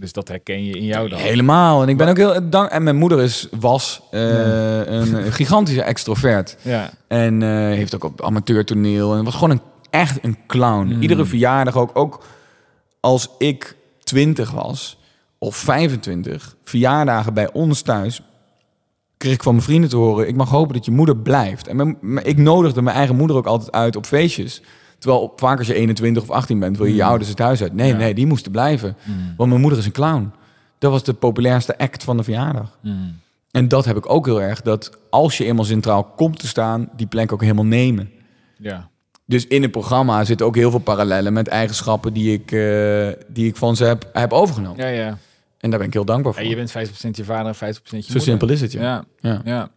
[0.00, 1.18] Dus dat herken je in jou dan?
[1.18, 1.82] Helemaal.
[1.82, 2.70] En ik ben ook heel dank.
[2.70, 6.56] En mijn moeder is, was eh, een gigantische extrovert.
[6.62, 6.90] Ja.
[7.08, 9.14] En eh, heeft ook op amateurtoneel.
[9.14, 10.86] En was gewoon een, echt een clown.
[10.94, 11.02] Mm.
[11.02, 11.90] Iedere verjaardag ook.
[11.94, 12.24] Ook
[13.00, 14.98] als ik 20 was
[15.38, 18.22] of 25, verjaardagen bij ons thuis,
[19.16, 21.68] kreeg ik van mijn vrienden te horen: ik mag hopen dat je moeder blijft.
[21.68, 24.62] En mijn- ik nodigde mijn eigen moeder ook altijd uit op feestjes.
[24.98, 27.08] Terwijl op, vaak als je 21 of 18 bent, wil je je Mm.
[27.08, 27.72] ouders het huis uit.
[27.74, 27.96] Nee, Ja.
[27.96, 28.96] nee, die moesten blijven.
[29.04, 29.34] Mm.
[29.36, 30.32] Want mijn moeder is een clown.
[30.78, 32.78] Dat was de populairste act van de verjaardag.
[32.82, 33.16] Mm.
[33.50, 34.62] En dat heb ik ook heel erg.
[34.62, 38.10] Dat als je eenmaal centraal komt te staan, die plek ook helemaal nemen.
[38.58, 38.88] Ja.
[39.24, 43.46] Dus in het programma zitten ook heel veel parallellen met eigenschappen die ik, eh, die
[43.46, 44.84] ik van ze heb, heb overgenomen.
[44.84, 45.18] Ja, ja.
[45.58, 46.42] En daar ben ik heel dankbaar voor.
[46.42, 47.56] En je bent 50% je vader en 50%
[48.06, 48.20] je Zo moeder.
[48.22, 48.82] simpel is het, ja.
[48.82, 49.40] Ja, Ja.
[49.44, 49.68] ja.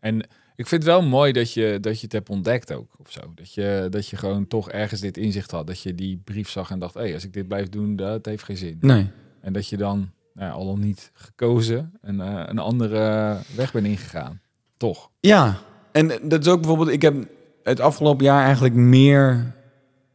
[0.00, 0.26] En
[0.62, 2.90] ik vind het wel mooi dat je, dat je het hebt ontdekt ook.
[2.98, 3.20] Of zo.
[3.34, 5.66] Dat, je, dat je gewoon toch ergens dit inzicht had.
[5.66, 8.44] Dat je die brief zag en dacht, hé, als ik dit blijf doen, dat heeft
[8.44, 8.76] geen zin.
[8.80, 9.10] Nee.
[9.40, 13.72] En dat je dan nou, ja, al dan niet gekozen en eh, een andere weg
[13.72, 14.40] bent ingegaan.
[14.76, 15.10] Toch?
[15.20, 15.58] Ja,
[15.92, 16.88] en dat is ook bijvoorbeeld...
[16.88, 17.14] Ik heb
[17.62, 19.52] het afgelopen jaar eigenlijk meer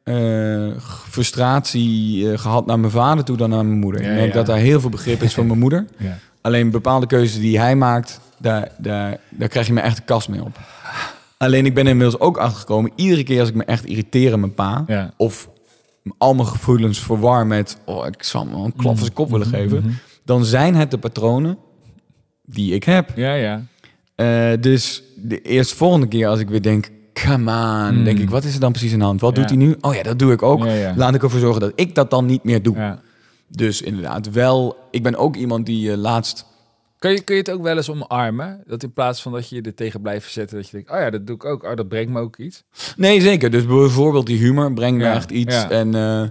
[0.04, 0.78] eh,
[1.10, 4.02] frustratie eh, gehad naar mijn vader toe dan naar mijn moeder.
[4.02, 4.34] Ja, ik ja.
[4.34, 5.86] dat daar heel veel begrip is van mijn moeder.
[5.98, 6.18] Ja.
[6.42, 10.30] Alleen bepaalde keuzes die hij maakt, daar, daar, daar krijg je me echt een kast
[10.30, 10.60] mee op.
[11.38, 14.40] Alleen ik ben er inmiddels ook achtergekomen, iedere keer als ik me echt irriteer aan
[14.40, 15.14] mijn pa, Ja.
[15.18, 15.50] of
[16.18, 19.48] al mijn gevoelens verwar met, oh, ik zal hem een klap van zijn kop willen
[19.48, 19.92] geven, Mhm.
[20.26, 21.58] dan zijn het de patronen
[22.46, 23.12] die ik heb.
[23.16, 23.62] Ja, ja.
[24.16, 26.90] Eh, dus de eerste volgende keer als ik weer denk,
[27.26, 27.52] come
[27.88, 28.04] on, Mm.
[28.04, 29.22] denk ik, wat is er dan precies aan de hand?
[29.22, 29.42] Wat Ja.
[29.42, 29.76] doet hij nu?
[29.82, 30.64] Oh ja, dat doe ik ook.
[30.66, 30.94] Ja, ja.
[30.96, 32.76] Laat ik ervoor zorgen dat ik dat dan niet meer doe.
[32.76, 33.00] ja.
[33.50, 36.46] Dus inderdaad, wel, ik ben ook iemand die eh, laatst
[37.00, 38.64] Kun je, kun je het ook wel eens omarmen?
[38.68, 40.98] Dat in plaats van dat je je er tegen blijft verzetten, dat je denkt, oh
[41.00, 41.64] ja, dat doe ik ook.
[41.64, 42.64] Oh, dat brengt me ook iets.
[42.98, 43.52] Nee, zeker.
[43.52, 45.56] Dus bijvoorbeeld die humor brengt me Ja, echt iets.
[45.56, 45.70] ja.
[45.70, 46.24] En eh,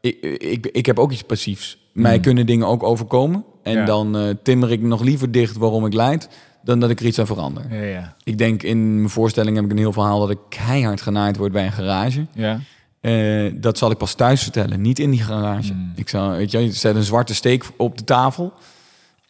[0.00, 1.78] ik, ik, ik heb ook iets passiefs.
[1.92, 2.22] Mij Mm.
[2.22, 3.44] kunnen dingen ook overkomen.
[3.62, 3.84] En Ja.
[3.84, 6.28] dan eh, timmer ik nog liever dicht waarom ik leid...
[6.62, 7.62] dan dat ik er iets aan verander.
[7.70, 8.16] Ja, ja.
[8.24, 10.20] Ik denk in mijn voorstelling heb ik een heel verhaal...
[10.20, 12.26] dat ik keihard genaaid word bij een garage.
[12.34, 12.60] Ja.
[13.00, 15.72] Eh, dat zal ik pas thuis vertellen, niet in die garage.
[15.72, 15.92] Mm.
[15.96, 18.52] Ik zou, weet je, je zet een zwarte steek op de tafel...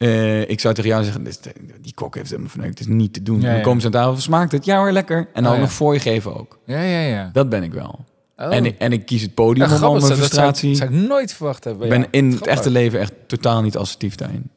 [0.09, 2.95] Eh, ik zou tegen jou zeggen, "Dit is- die kok heeft helemaal verneukt, het is
[2.95, 3.41] niet te doen.
[3.41, 4.65] Ja, dan komen ze aan tafel, smaakt het?
[4.65, 5.29] Ja hoor, lekker.
[5.33, 5.63] En dan Oh, ja.
[5.65, 6.59] nog voor je geven ook.
[6.67, 7.31] Ja, ja, ja.
[7.33, 8.05] Dat ben ik wel.
[8.37, 8.55] Oh.
[8.55, 10.71] En, ik, en ik kies het podium om mijn dat zou, frustratie.
[10.71, 11.85] ik- zou ik nooit verwacht hebben.
[11.85, 14.51] Ik ben in het echte leven echt totaal niet assertief daarin.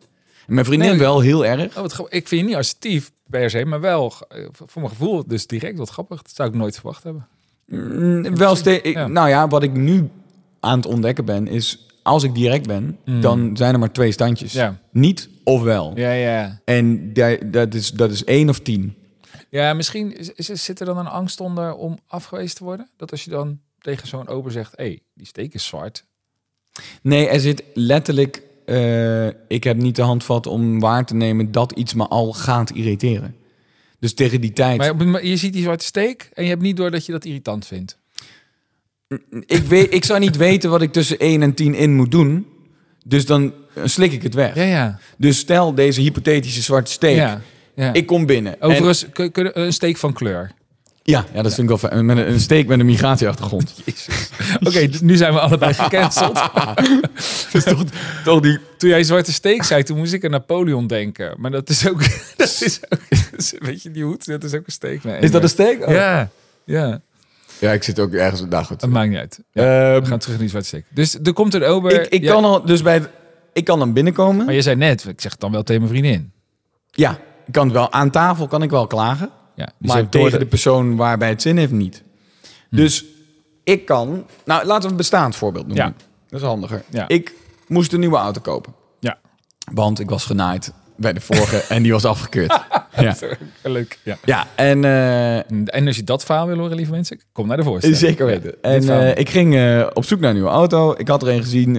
[0.47, 0.99] En mijn vriendin Nee.
[0.99, 1.77] wel heel erg.
[1.77, 2.05] Oh, wat.
[2.09, 5.77] Ik vind je niet assertief per se, maar wel eh, voor mijn gevoel dus direct
[5.77, 6.21] wat grappig.
[6.21, 7.27] Dat zou ik nooit verwacht hebben.
[7.65, 8.89] Mm, wel steeds.
[8.89, 9.07] Ja.
[9.07, 10.09] Nou ja, wat ik nu
[10.59, 13.21] aan het ontdekken ben, is als ik direct ben, Mm.
[13.21, 14.57] dan zijn er maar twee standjes.
[14.91, 15.91] Niet of wel.
[15.95, 16.61] Ja, ja.
[16.65, 18.95] En da- dat is, dat is één of tien.
[19.49, 22.89] Ja, misschien is, is- zit er dan een angst onder om afgewezen te worden?
[22.97, 26.05] Dat als je dan tegen zo'n ober zegt, hé, hey, die steek is zwart.
[27.01, 28.41] Nee, er zit letterlijk.
[28.65, 32.69] eh, ik heb niet de handvat om waar te nemen dat iets me al gaat
[32.71, 33.35] irriteren.
[33.99, 34.77] Dus tegen die tijd.
[34.77, 37.25] Maar, maar je ziet die zwarte steek en je hebt niet door dat je dat
[37.25, 37.97] irritant vindt.
[39.45, 42.47] Ik, weet, ik zou niet weten wat ik tussen 1 en 10 in moet doen.
[43.07, 44.55] Dus dan eh, slik ik het weg.
[44.55, 44.99] Ja, ja.
[45.17, 47.15] Dus stel deze hypothetische zwarte steek.
[47.15, 47.41] ja,
[47.75, 47.93] ja.
[47.93, 48.53] Ik kom binnen.
[48.61, 50.51] En- Overigens, een steek van kleur.
[51.03, 52.05] Ja, ja dat vind ik wel fijn.
[52.05, 53.73] Met een, een steek met een migratieachtergrond.
[54.67, 56.39] Oké, dus nu zijn we allebei gecanceld.
[57.51, 57.83] dus toch,
[58.23, 58.59] toch die...
[58.77, 61.33] Toen jij zwarte steek zei, toen moest ik aan Napoleon denken.
[61.37, 61.99] Maar dat is ook...
[62.37, 62.79] Dat is
[63.55, 65.03] ook weet je, die hoed, dat is ook een steek.
[65.03, 65.85] Nee, Is dat een steek?
[65.87, 65.93] Oh.
[65.93, 66.29] Ja,
[66.65, 67.01] ja.
[67.59, 68.41] Ja, ik zit ook ergens...
[68.49, 68.81] Nou goed.
[68.81, 69.43] Het maakt niet uit.
[69.51, 70.85] Ja, Ehm, we gaan terug naar die zwarte steek.
[70.89, 71.91] Dus er komt een ober...
[72.01, 73.09] ik ik Ja, kan al, dus bij het,
[73.53, 74.45] ik kan dan binnenkomen.
[74.45, 76.31] Maar je zei net, ik zeg het dan wel tegen mijn vriendin.
[76.91, 77.11] Ja,
[77.45, 80.95] ik kan wel aan tafel kan ik wel klagen, Ja, dus maar tegen de persoon
[80.95, 82.03] waarbij het zin heeft niet.
[82.69, 83.05] Dus
[83.63, 85.85] ik kan, nou laten we een bestaand voorbeeld noemen.
[85.85, 85.93] Ja.
[86.29, 86.83] Dat is handiger.
[86.89, 87.07] Ja.
[87.07, 87.33] Ik
[87.67, 89.17] moest een nieuwe auto kopen, Ja,
[89.73, 92.51] want ik was genaaid bij de vorige en die was afgekeurd.
[92.97, 93.15] ja.
[93.63, 93.99] leuk.
[94.03, 94.17] Ja.
[94.23, 95.37] ja, en eh,
[95.75, 97.99] En als je dat verhaal wil horen, lieve mensen, kom naar de voorstelling.
[98.07, 98.55] Zeker weten.
[98.61, 100.93] Ja, en eh, ik ging eh, op zoek naar een nieuwe auto.
[100.97, 101.75] Ik had er een gezien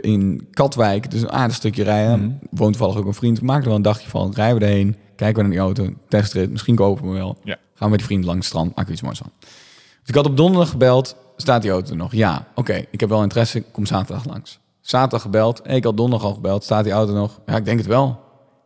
[0.00, 1.10] in Katwijk.
[1.10, 2.20] Dus een aardig stukje rijden.
[2.20, 2.30] Mhm.
[2.50, 3.42] Woont toevallig ook een vriend.
[3.42, 4.32] Maakten er wel een dagje van.
[4.34, 4.96] Rijden we erheen.
[5.16, 5.94] Kijken we naar die auto.
[6.08, 6.50] Testrit.
[6.50, 7.38] Misschien kopen we hem wel.
[7.44, 7.54] Ja.
[7.54, 8.68] Gaan we met die vriend langs het strand.
[8.68, 9.30] Maken we iets moois van.
[9.40, 11.16] Dus ik had op donderdag gebeld.
[11.36, 12.12] Staat die auto nog?
[12.12, 12.46] Ja.
[12.54, 12.84] Oké.
[12.90, 13.62] ik heb wel interesse.
[13.72, 14.60] Kom zaterdag langs.
[14.80, 15.60] Zaterdag gebeld.
[15.64, 16.64] Ik had donderdag al gebeld.
[16.64, 17.40] Staat die auto nog?
[17.46, 18.20] Ja, ik denk het wel.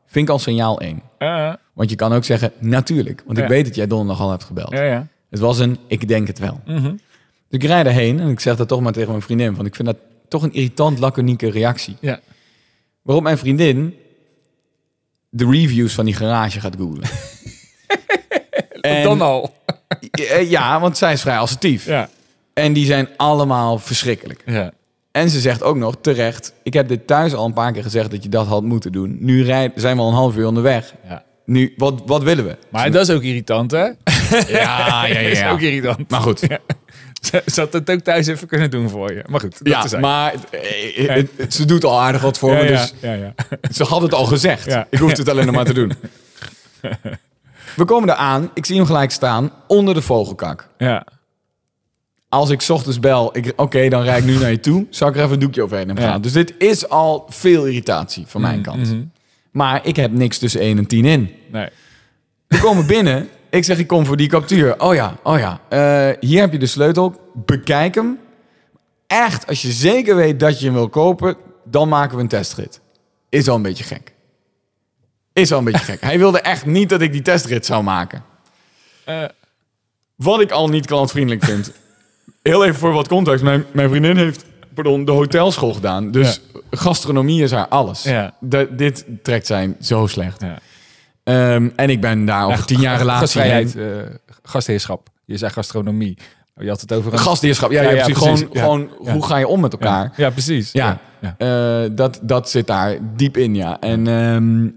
[0.07, 1.03] Vind ik al signaal 1.
[1.19, 3.23] Ah, Want je kan ook zeggen, natuurlijk.
[3.27, 3.51] Want ik Ja.
[3.51, 4.71] weet dat jij donderdag al hebt gebeld.
[4.73, 5.07] ja, ja.
[5.31, 6.61] Het was een, ik denk het wel.
[6.67, 6.83] Mhm.
[7.49, 9.55] Dus ik rijd erheen en ik zeg dat toch maar tegen mijn vriendin.
[9.55, 9.97] Want ik vind dat
[10.29, 11.97] toch een irritant, laconieke reactie.
[12.01, 12.21] Ja.
[13.03, 13.95] Waarop mijn vriendin
[15.29, 17.09] de reviews van die garage gaat googlen.
[18.81, 19.55] En- Dan al.
[20.49, 21.87] Ja, want zij is vrij assertief.
[21.87, 22.09] Ja.
[22.53, 24.43] En die zijn allemaal verschrikkelijk.
[24.47, 24.73] ja.
[25.17, 26.53] En ze zegt ook nog terecht...
[26.63, 29.17] Ik heb dit thuis al een paar keer gezegd dat je dat had moeten doen.
[29.21, 30.95] Nu rij- zijn we al een half uur onderweg.
[31.09, 31.25] ja.
[31.45, 32.57] Nu, wat, wat willen we?
[32.71, 33.79] Maar dat is ook irritant, hè?
[34.49, 36.11] Ja, ja, Dat is ook irritant.
[36.11, 36.41] Maar goed.
[36.49, 36.59] Ja.
[37.55, 39.25] Ze had het ook thuis even kunnen doen voor je.
[39.27, 42.69] Maar goed, dat Ja, maar eh, eh, ze doet al aardig wat voor ja, me.
[42.71, 43.35] ja, Dus ja, ja.
[43.73, 44.65] Ze had het al gezegd.
[44.65, 44.87] Ja.
[44.91, 45.93] Ik hoefde het alleen nog maar te doen.
[47.77, 48.51] We komen eraan.
[48.55, 50.69] Ik zie hem gelijk staan onder de vogelkak.
[50.79, 51.07] ja.
[52.29, 54.87] Als ik 's ochtends bel, ik- oké, dan rijd ik nu naar je toe.
[54.91, 56.11] Zou ik er even een doekje overheen hebben Ja.
[56.11, 56.23] gedaan.
[56.25, 58.91] Dus dit is al veel irritatie van mijn kant.
[58.91, 59.03] mhm.
[59.51, 61.35] Maar ik heb niks tussen 1 en 10 in.
[61.53, 61.69] Nee.
[62.47, 63.29] We komen binnen.
[63.51, 64.81] Ik zeg, ik kom voor die captuur.
[64.81, 65.61] Oh ja, oh ja.
[65.69, 67.21] Eh, hier heb je de sleutel.
[67.35, 68.19] Bekijk hem.
[69.07, 72.81] Echt, als je zeker weet dat je hem wil kopen, dan maken we een testrit.
[73.29, 74.13] Is al een beetje gek.
[75.33, 76.01] Is al een beetje gek.
[76.11, 78.23] Hij wilde echt niet dat ik die testrit zou maken.
[79.05, 79.25] Eh,
[80.17, 81.73] Wat ik al niet klantvriendelijk vind.
[82.47, 83.43] Heel even voor wat context.
[83.45, 84.45] Mijn, mijn vriendin heeft
[84.75, 86.11] pardon, de hotelschool gedaan.
[86.11, 86.41] Dus
[86.71, 88.03] gastronomie is haar alles.
[88.03, 88.35] Ja.
[88.41, 90.41] De- dit trekt zijn zo slecht.
[90.41, 90.59] ja.
[91.25, 93.85] Ehm, en ik ben daar over tien jaar relatie Gastvrijheid, eh,
[94.43, 95.09] gastheerschap.
[95.25, 96.19] Je zei gastronomie.
[96.61, 97.19] Je had het over een...
[97.19, 97.71] Gastheerschap.
[97.71, 98.19] Ja, Ja, ja, precies.
[98.23, 98.61] Gewoon, Ja.
[98.61, 99.13] gewoon Ja.
[99.13, 100.13] hoe ga je om met elkaar?
[100.17, 100.31] ja.
[100.31, 100.73] precies.
[100.73, 101.35] Ja, ja.
[101.39, 103.81] Eh, dat, dat zit daar diep in, ja.
[103.81, 104.69] En, ehm,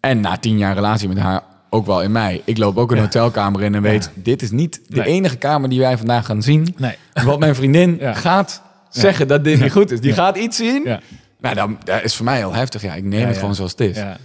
[0.00, 1.42] en na tien jaar relatie met haar
[1.76, 2.42] ook wel in mij.
[2.44, 4.10] Ik loop ook een hotelkamer in en weet...
[4.14, 5.06] dit is niet de Nee.
[5.06, 6.74] enige kamer die wij vandaag gaan zien.
[6.76, 6.96] Nee.
[7.24, 8.12] Wat mijn vriendin Ja.
[8.14, 10.00] gaat zeggen dat dit niet goed is.
[10.00, 10.82] Die gaat iets zien.
[10.84, 11.00] Ja.
[11.40, 12.82] Nou, dan, dat is voor mij al heftig.
[12.82, 13.40] Ja, ik neem Ja, het ja.
[13.40, 13.96] gewoon zoals het is.
[13.96, 14.16] Ja.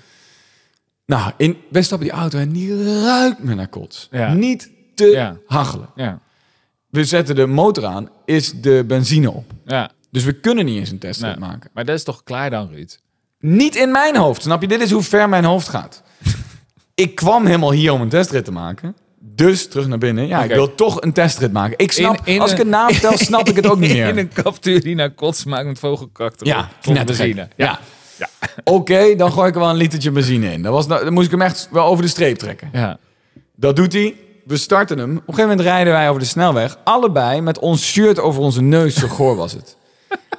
[1.06, 4.08] Nou, in, wij stappen die auto en die ruikt me naar kots.
[4.12, 4.34] Ja.
[4.34, 5.36] Niet te Ja.
[5.47, 5.89] hachelen.
[5.95, 6.20] Ja.
[6.89, 9.52] We zetten de motor aan, is de benzine op.
[9.66, 9.89] ja.
[10.12, 11.36] Dus we kunnen niet eens een test Nee.
[11.38, 11.70] maken.
[11.74, 12.97] Maar dat is toch klaar dan, Ruud?
[13.39, 14.68] Niet in mijn hoofd, snap je?
[14.68, 16.04] Dit is hoe ver mijn hoofd gaat.
[17.02, 18.95] Ik kwam helemaal hier om een testrit te maken.
[19.36, 20.28] Dus terug naar binnen.
[20.28, 21.78] Ja, ik wil toch een testrit maken.
[21.78, 23.91] Ik snap, In- in als ik een- het naam vertel, snap ik het ook niet
[23.91, 24.08] meer.
[24.08, 26.47] In een captuur die naar kots maakt met vogelkak erop.
[26.47, 27.47] Ja, net benzine.
[27.56, 27.80] Ja.
[28.18, 28.28] Ja.
[28.64, 30.62] Oké, dan gooi ik er wel een litertje benzine in.
[30.62, 32.70] Dat was, dan moest ik hem echt wel over de streep trekken.
[32.74, 32.97] Ja.
[33.56, 34.16] Dat doet hij.
[34.45, 35.10] We starten hem.
[35.12, 36.78] Op een gegeven moment rijden wij over de snelweg.
[36.84, 38.95] Allebei met ons shirt over onze neus.
[38.95, 39.78] Zo goor was het.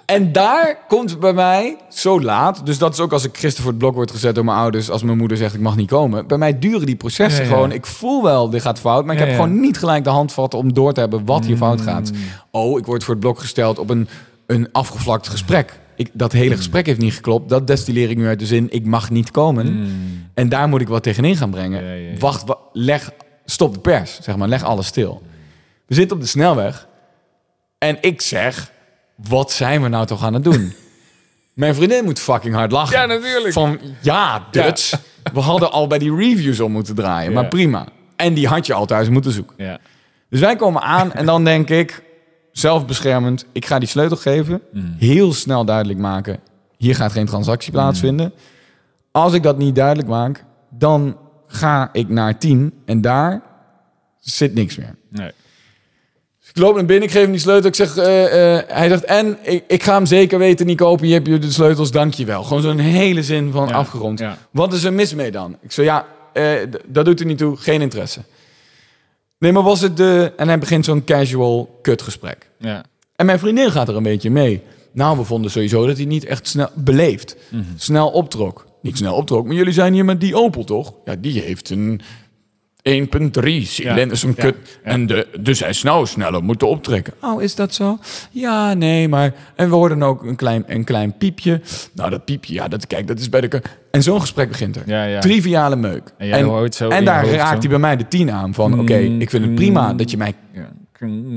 [0.07, 2.67] En daar komt bij mij zo laat.
[2.67, 4.91] Dus dat is ook als ik gisteren voor het blok word gezet door mijn ouders.
[4.91, 6.27] Als mijn moeder zegt ik mag niet komen.
[6.27, 7.55] Bij mij duren die processen Ja, ja.
[7.55, 7.73] gewoon.
[7.73, 9.05] Ik voel wel dit gaat fout.
[9.05, 11.57] Maar ik Ja, heb gewoon niet gelijk de handvatten om door te hebben wat hier
[11.57, 12.13] fout gaat.
[12.13, 12.19] Mm.
[12.51, 14.09] Oh, ik word voor het blok gesteld op een,
[14.47, 15.79] een afgevlakt gesprek.
[15.97, 17.49] Ik, dat hele gesprek heeft niet geklopt.
[17.49, 18.67] Dat destilleer ik nu uit de zin.
[18.71, 19.89] Ik mag niet komen.
[20.35, 21.83] En daar moet ik wat tegenin gaan brengen.
[22.11, 22.19] Mm.
[22.19, 23.11] Wacht, wa- leg,
[23.45, 24.49] stop de pers, zeg maar.
[24.49, 25.23] Leg alles stil.
[25.87, 26.89] We zitten op de snelweg.
[27.79, 28.72] En ik zeg,
[29.29, 30.73] wat zijn we nou toch aan het doen?
[31.53, 32.99] Mijn vriendin moet fucking hard lachen.
[32.99, 33.53] Ja, natuurlijk.
[33.53, 34.93] Van, ja, Dutch.
[35.33, 37.33] We hadden al bij die reviews om moeten draaien.
[37.33, 37.87] Maar prima.
[38.17, 39.65] En die had je al thuis moeten zoeken.
[39.65, 39.79] Ja.
[40.29, 42.03] Dus wij komen aan en dan denk ik,
[42.53, 44.63] zelfbeschermend, ik ga die sleutel geven.
[44.99, 46.39] Heel snel duidelijk maken,
[46.77, 48.33] hier gaat geen transactie plaatsvinden.
[49.11, 51.17] Als ik dat niet duidelijk maak, dan
[51.47, 53.43] ga ik naar 10 en daar
[54.21, 54.95] zit niks meer.
[55.09, 55.31] Nee.
[56.55, 57.69] Ik loop naar binnen, ik geef hem die sleutel.
[57.69, 61.07] Ik zeg, eh, eh, hij zegt, en ik, ik ga hem zeker weten niet kopen.
[61.07, 62.43] Je hebt je de sleutels, dank je wel.
[62.43, 64.19] Gewoon zo'n hele zin van Ja, afgerond.
[64.19, 64.39] ja.
[64.51, 65.57] Wat is er mis mee dan?
[65.61, 66.53] Ik zeg, ja, eh,
[66.87, 68.21] dat doet er niet toe, geen interesse.
[69.39, 70.33] Nee, maar was het de...
[70.37, 72.49] En hij begint zo'n casual kutgesprek.
[72.59, 72.85] Ja.
[73.17, 74.63] En mijn vriendin gaat er een beetje mee.
[74.93, 77.37] Nou, we vonden sowieso dat hij niet echt snel beleefd.
[77.77, 78.67] Snel optrok.
[78.83, 80.93] Niet snel optrok, maar jullie zijn hier met die Opel, toch?
[81.05, 82.01] Ja, die heeft een
[82.83, 84.43] 1.3 cilinder, zo'n Ja.
[84.43, 84.57] kut.
[84.85, 84.91] Ja.
[84.91, 87.13] En de, dus hij snel sneller moeten optrekken.
[87.21, 87.99] Oh, is dat zo?
[88.31, 89.35] Ja, nee, maar...
[89.57, 91.61] En we hoorden ook een klein, een klein piepje.
[91.93, 93.63] Nou, dat piepje, ja, dat, kijk, dat is bij de...
[93.91, 94.83] En zo'n gesprek begint er.
[94.87, 95.21] Ja, ja.
[95.21, 96.13] Triviale meuk.
[96.19, 97.59] En jij hoort zo in en je daar hoofd raakt zo.
[97.59, 98.55] hij bij mij de tien aan.
[98.55, 100.69] Van, oké, ik vind het prima dat je mij ja.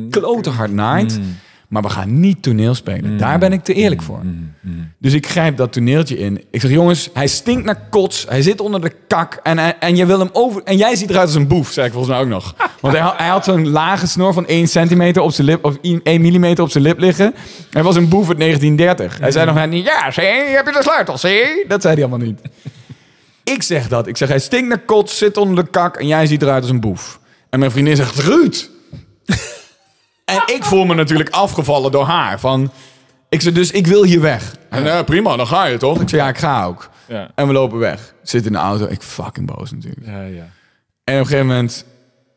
[0.09, 1.19] klote hard naait.
[1.19, 1.37] Mm.
[1.75, 3.17] Maar we gaan niet toneel spelen.
[3.17, 4.19] Daar ben ik te eerlijk voor.
[4.99, 6.43] Dus ik grijp dat toneeltje in.
[6.51, 8.25] Ik zeg, jongens, hij stinkt naar kots.
[8.29, 9.39] Hij zit onder de kak.
[9.43, 10.63] En, en, je wil hem over...
[10.63, 12.55] En jij ziet eruit als een boef, zei ik volgens mij ook nog.
[12.81, 15.65] Want hij, had- hij had zo'n lage snor van 1 centimeter op zijn lip...
[15.65, 17.33] of 1 millimeter op zijn lip liggen.
[17.69, 19.19] Hij was een boef uit 1930.
[19.19, 19.85] Hij zei nog niet...
[19.85, 21.65] Ja, zie, heb je de sleutel, zie?
[21.67, 22.41] Dat zei hij allemaal niet.
[23.55, 24.07] Ik zeg dat.
[24.07, 25.95] Ik zeg, hij stinkt naar kots, zit onder de kak...
[25.97, 27.19] en jij ziet eruit als een boef.
[27.49, 28.69] En mijn vriendin zegt, Ruud...
[30.25, 32.39] En ik voel me natuurlijk afgevallen door haar.
[32.39, 32.71] Van,
[33.29, 34.55] ik zei dus, ik wil hier weg.
[34.69, 36.01] En prima, dan ga je toch?
[36.01, 36.89] Ik zei, ja, ik ga ook.
[37.07, 37.31] Ja.
[37.35, 38.13] En we lopen weg.
[38.23, 38.85] Zit in de auto.
[38.87, 40.05] Ik fucking boos natuurlijk.
[40.05, 40.47] Ja, ja.
[41.03, 41.85] En op een gegeven moment...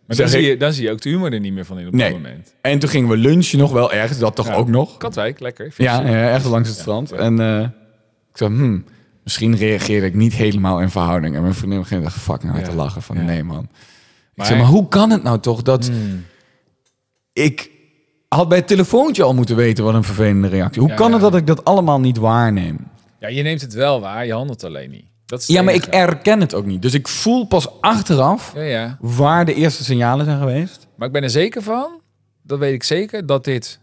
[0.07, 1.86] Maar dan zie, je, dan zie je ook de humor er niet meer van in
[1.86, 2.11] op Nee.
[2.12, 2.55] dat moment.
[2.61, 4.18] En toen gingen we lunchen nog wel ergens.
[4.18, 4.55] Dat toch Ja.
[4.55, 4.97] ook nog?
[4.97, 5.72] Katwijk, lekker.
[5.76, 7.12] Ja, ja, echt langs het strand.
[7.12, 7.61] En eh,
[8.30, 8.84] ik zei, hmm,
[9.24, 11.36] misschien reageerde ik niet helemaal in verhouding.
[11.36, 12.70] En mijn vriendin begint echt fucking hard Ja.
[12.70, 13.03] te lachen.
[13.03, 13.68] Van, nee man.
[14.34, 15.86] Ik zeg, maar hoe kan het nou toch dat...
[15.86, 16.24] Hmm.
[17.32, 17.70] Ik
[18.29, 20.81] had bij het telefoontje al moeten weten wat een vervelende reactie.
[20.81, 22.79] Hoe Ja, kan het dat ik dat allemaal niet waarneem?
[23.18, 25.05] Ja, je neemt het wel waar, je handelt alleen niet.
[25.26, 25.97] Dat is Ja, maar ik enige.
[26.03, 26.83] erken het ook niet.
[26.83, 28.97] Dus ik voel pas achteraf Ja, ja.
[29.01, 30.87] waar de eerste signalen zijn geweest.
[30.97, 32.01] Maar ik ben er zeker van,
[32.43, 33.81] dat weet ik zeker, dat dit,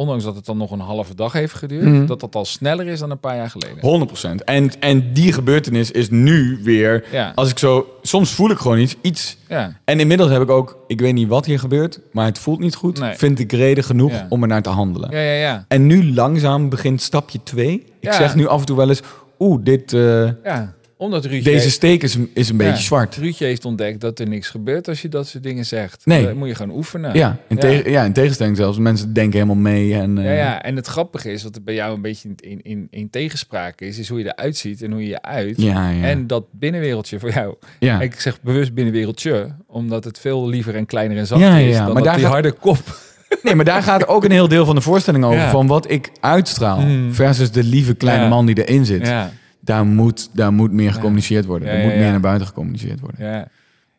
[0.00, 2.06] ondanks dat het dan nog een halve dag heeft geduurd, Mhm.
[2.06, 3.78] dat dat al sneller is dan een paar jaar geleden.
[3.80, 4.44] 100%.
[4.44, 7.04] En, en die gebeurtenis is nu weer...
[7.12, 7.32] Ja.
[7.34, 7.86] Als ik zo...
[8.02, 8.96] Soms voel ik gewoon iets.
[9.00, 10.78] iets Ja, en inmiddels heb ik ook...
[10.86, 12.98] Ik weet niet wat hier gebeurt, maar het voelt niet goed.
[13.00, 13.14] Nee.
[13.14, 14.26] Vind ik reden genoeg Ja.
[14.28, 15.10] om er naar te handelen.
[15.10, 15.32] ja, ja.
[15.40, 15.64] ja.
[15.68, 17.84] En nu langzaam begint stapje 2.
[18.00, 19.02] Ik zeg nu af en toe wel eens...
[19.38, 20.74] Oeh, dit, eh, ja.
[21.00, 22.78] Omdat Ruudje, deze steek is, is een beetje Ja.
[22.78, 23.16] zwart.
[23.16, 26.06] Ruudje heeft ontdekt dat er niks gebeurt als je dat soort dingen zegt.
[26.06, 26.24] Nee.
[26.24, 27.14] Dat moet je gewoon oefenen.
[27.14, 27.60] Ja, in, ja.
[27.62, 28.78] tegen- ja, in tegenstelling zelfs.
[28.78, 29.94] Mensen denken helemaal mee.
[29.94, 32.60] En, eh, Ja, ja, en het grappige is, wat er bij jou een beetje in,
[32.62, 35.60] in, in tegenspraak is, is hoe je eruit ziet en hoe je je uit.
[35.60, 36.02] ja, ja.
[36.02, 37.54] En dat binnenwereldje voor jou.
[37.78, 38.00] ja.
[38.00, 41.74] Ik zeg bewust binnenwereldje, omdat het veel liever en kleiner en zachter Ja, ja, is
[41.76, 42.78] ja, dan maar daar die gaat- harde kop.
[43.42, 45.38] Nee, maar daar gaat ook een heel deel van de voorstelling over.
[45.38, 45.50] Ja.
[45.50, 47.14] Van wat ik uitstraal Mm.
[47.14, 48.28] versus de lieve kleine Ja.
[48.28, 49.12] man die erin zit.
[49.70, 51.68] Daar, moet, daar moet meer gecommuniceerd worden.
[51.68, 53.26] Er moet meer naar buiten gecommuniceerd worden.
[53.26, 53.48] ja.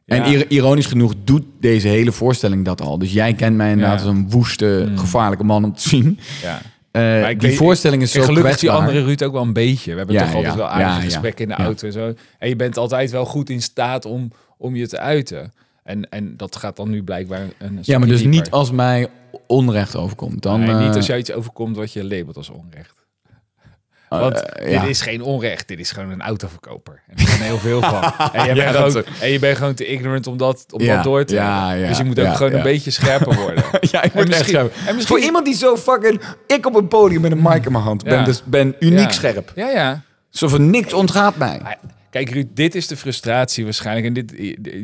[0.06, 2.98] En ironisch genoeg doet deze hele voorstelling dat al.
[2.98, 4.98] Dus jij kent mij inderdaad als een woeste, Mm.
[4.98, 6.20] gevaarlijke man om te zien.
[6.42, 6.62] ja.
[6.92, 8.88] Eh, die weet- voorstelling is zo gelukkig die kwetsbaar.
[8.88, 9.92] andere Ruud ook wel een beetje.
[9.92, 10.58] We hebben Ja, toch altijd ja.
[10.60, 12.14] wel aardige Ja, gesprekken in de auto en zo.
[12.40, 15.54] En je bent altijd wel goed in staat om, om je te uiten.
[15.84, 18.38] En, en dat gaat dan nu blijkbaar een Ja, maar dus dieper.
[18.40, 19.08] niet als mij
[19.48, 20.42] onrecht overkomt.
[20.42, 23.01] Dan, Nee, niet eh, als jou iets overkomt wat je labelt als onrecht.
[24.12, 24.80] Eh, Want eh, ja.
[24.82, 27.02] dit is geen onrecht, dit is gewoon een autoverkoper.
[27.08, 28.04] En er zijn heel veel van.
[28.34, 30.96] En je, Ja, bent, gewoon, en je bent gewoon te ignorant om dat, om Ja,
[30.96, 31.88] dat door te hebben.
[31.88, 33.64] dus je moet ook gewoon een beetje scherper worden.
[33.92, 34.74] Ja, ik word echt misschien- scherp.
[34.76, 36.22] en misschien- Voor iemand die zo fucking...
[36.48, 39.52] Ik op een podium met een mic in mijn hand ben, dus ben uniek scherp.
[39.56, 40.02] Ja, ja.
[40.30, 41.62] Zo van niks ontgaat mij.
[42.10, 44.06] Kijk Ruud, dit is de frustratie waarschijnlijk.
[44.08, 44.30] En dit,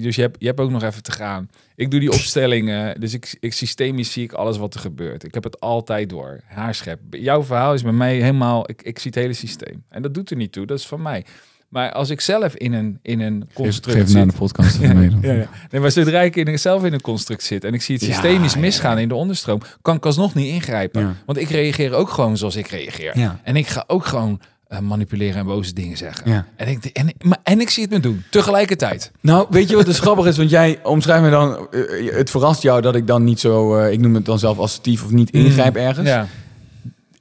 [0.01, 1.49] dus je hebt, je hebt ook nog even te gaan.
[1.77, 5.23] Ik doe die opstellingen, dus ik, ik systemisch zie ik alles wat er gebeurt.
[5.23, 6.39] Ik heb het altijd door.
[6.45, 6.99] Haarscherp.
[7.09, 8.69] Jouw verhaal is bij mij helemaal...
[8.69, 9.83] Ik, ik zie het hele systeem.
[9.89, 11.25] En dat doet er niet toe, dat is van mij.
[11.69, 14.31] Maar als ik zelf in een, in een construct Geef na zit...
[14.31, 15.09] de podcast Ja, mee.
[15.09, 15.19] dan.
[15.21, 15.49] ja, ja.
[15.71, 18.55] Nee, maar zodra ik in, zelf in een construct zit en ik zie het systemisch
[18.55, 21.17] misgaan in de onderstroom, kan ik alsnog niet ingrijpen.
[21.25, 23.39] Want ik reageer ook gewoon zoals ik reageer.
[23.43, 26.31] En ik ga ook gewoon eh, manipuleren en boze dingen zeggen.
[26.31, 26.45] Ja.
[26.55, 29.11] En, ik, en, maar, en ik zie het me doen, tegelijkertijd.
[29.21, 30.37] Nou, weet je wat dus grappig is?
[30.37, 31.67] Want jij omschrijft me dan...
[31.71, 33.77] eh, het verrast jou dat ik dan niet zo...
[33.77, 36.07] eh, ik noem het dan zelf assertief of niet ingrijp ergens.
[36.09, 36.27] Ja.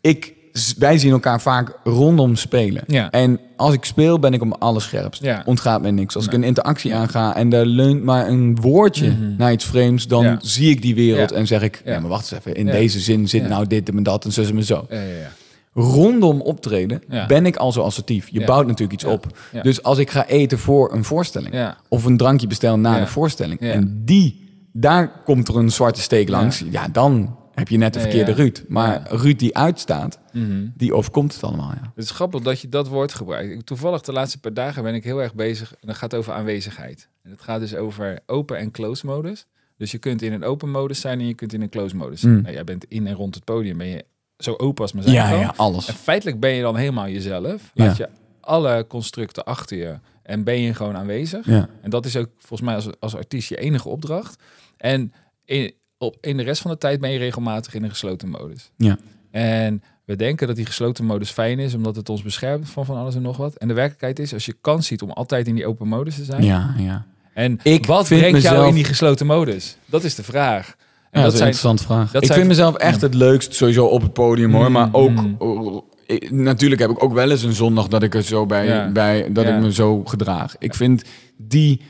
[0.01, 0.33] Ik,
[0.79, 2.83] wij zien elkaar vaak rondom spelen.
[2.87, 3.11] Ja.
[3.11, 5.23] En als ik speel, ben ik om alles scherpst.
[5.23, 5.43] Ja.
[5.47, 6.17] Ontgaat mij niks.
[6.17, 10.07] Als ik een interactie aanga en daar leunt maar een woordje naar iets vreemds...
[10.07, 10.33] dan Mhm.
[10.33, 10.39] Ja.
[10.41, 11.83] zie ik die wereld en zeg ik...
[11.85, 12.01] Ja.
[12.01, 14.65] Maar wacht eens even, in deze zin zit nou dit en dat en zo en
[14.65, 14.87] zo.
[14.91, 15.31] Ja, ja, ja.
[15.79, 17.27] Rondom optreden Ja.
[17.27, 18.29] ben ik al zo assertief.
[18.29, 18.47] Je Ja.
[18.47, 19.11] bouwt natuurlijk iets Ja.
[19.13, 19.27] op.
[19.63, 21.75] Dus als ik ga eten voor een voorstelling...
[21.89, 23.61] Of een drankje bestel na de voorstelling...
[23.61, 26.65] En die, daar komt er een zwarte steek langs...
[26.71, 28.33] ja, dan heb je net de verkeerde.
[28.33, 28.65] Ruud.
[28.69, 29.03] Maar.
[29.11, 30.67] Ruud die uitstaat, Mhm.
[30.77, 31.91] die overkomt het allemaal, ja.
[31.95, 33.53] Het is grappig dat je dat woord gebruikt.
[33.53, 35.73] Ik- Toevallig de laatste paar dagen ben ik heel erg bezig.
[35.73, 37.09] En dat gaat over aanwezigheid.
[37.23, 39.47] En het gaat dus over open en close modus.
[39.79, 42.21] Dus je kunt in een open modus zijn en je kunt in een close modus
[42.21, 42.35] zijn.
[42.35, 42.43] Mm.
[42.43, 44.05] Nou, jij bent in en rond het podium ben je
[44.39, 45.39] zo open als maar zijn Ja, kan.
[45.39, 45.89] ja, alles.
[45.89, 47.71] En feitelijk ben je dan helemaal jezelf.
[47.75, 47.85] Ja.
[47.85, 48.09] Laat je
[48.41, 51.47] alle constructen achter je en ben je gewoon aanwezig.
[51.47, 51.69] Ja.
[51.83, 54.43] En dat is ook volgens mij als, als artiest je enige opdracht.
[54.77, 55.13] En
[55.45, 58.71] in, op, in de rest van de tijd ben je regelmatig in een gesloten modus.
[58.77, 58.99] Ja.
[59.31, 62.97] En we denken dat die gesloten modus fijn is, omdat het ons beschermt van van
[62.97, 63.55] alles en nog wat.
[63.55, 66.25] En de werkelijkheid is, als je kans ziet om altijd in die open modus te
[66.25, 66.45] zijn.
[66.45, 67.07] Ja, ja.
[67.35, 69.77] En Ik wat brengt jou in die gesloten modus?
[69.87, 70.77] Dat is de vraag.
[71.23, 72.11] Dat is een interessante vraag.
[72.11, 74.73] dat ik zijn- vind mezelf echt het leukst sowieso op het podium hoor.
[74.73, 75.35] Maar ook, mm.
[75.39, 78.67] oh, ik- natuurlijk heb ik ook wel eens een zondag dat ik er zo bij,
[78.67, 78.91] Ja.
[78.93, 79.55] bij dat Ja.
[79.57, 80.55] ik me zo gedraag.
[80.59, 81.03] Ik vind
[81.37, 81.81] die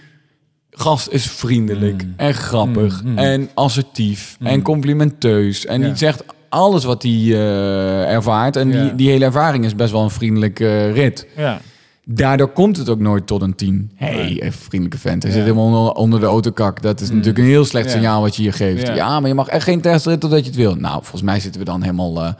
[0.70, 2.12] gast is vriendelijk Mm.
[2.16, 3.18] en grappig Mm, mm.
[3.18, 4.46] en assertief Mm.
[4.46, 5.66] en complimenteus.
[5.66, 5.86] En Ja.
[5.86, 8.56] die zegt alles wat hij eh, ervaart.
[8.56, 8.82] En Ja.
[8.82, 11.26] die, die hele ervaring is best wel een vriendelijke rit.
[11.36, 11.60] ja.
[12.08, 13.90] Daardoor komt het ook nooit tot een 10.
[13.94, 14.52] Hé, hey, Nee.
[14.52, 15.22] vriendelijke vent.
[15.22, 15.36] Hij Ja.
[15.38, 16.82] zit helemaal onder, onder de autokak.
[16.82, 17.14] Dat is Mm.
[17.16, 17.92] natuurlijk een heel slecht Ja.
[17.92, 18.86] signaal wat je hier geeft.
[18.86, 18.94] Ja.
[18.94, 19.20] Ja.
[19.20, 20.74] maar je mag echt geen testrit totdat je het wil.
[20.74, 22.22] Nou, volgens mij zitten we dan helemaal...
[22.22, 22.32] eh,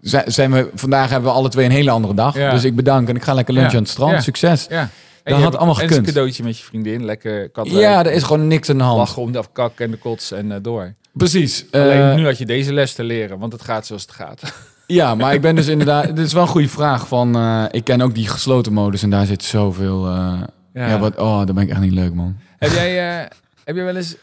[0.00, 2.34] zi- zijn we, vandaag hebben we alle twee een hele andere dag.
[2.34, 4.22] Dus ik bedank en ik ga lekker lunchen aan het strand.
[4.22, 4.66] Succes.
[4.68, 5.98] Dat je had allemaal En gekund.
[5.98, 7.04] een cadeautje met je vriendin.
[7.04, 8.98] Lekker kat Ja, er is gewoon niks aan de hand.
[8.98, 10.92] lachen om de kak en de kots en eh, door.
[11.12, 11.64] Precies.
[11.70, 14.40] Alleen Eh, nu had je deze les te leren, want het gaat zoals het gaat.
[14.90, 16.06] Ja, maar ik ben dus inderdaad...
[16.16, 17.36] Dit is wel een goede vraag van...
[17.36, 20.06] eh, ik ken ook die gesloten modus en daar zit zoveel...
[20.06, 20.42] eh,
[20.72, 20.98] ja.
[20.98, 22.36] wat, oh, dat ben ik echt niet leuk, man.
[22.58, 23.26] Heb jij, eh,
[23.64, 24.16] heb je wel eens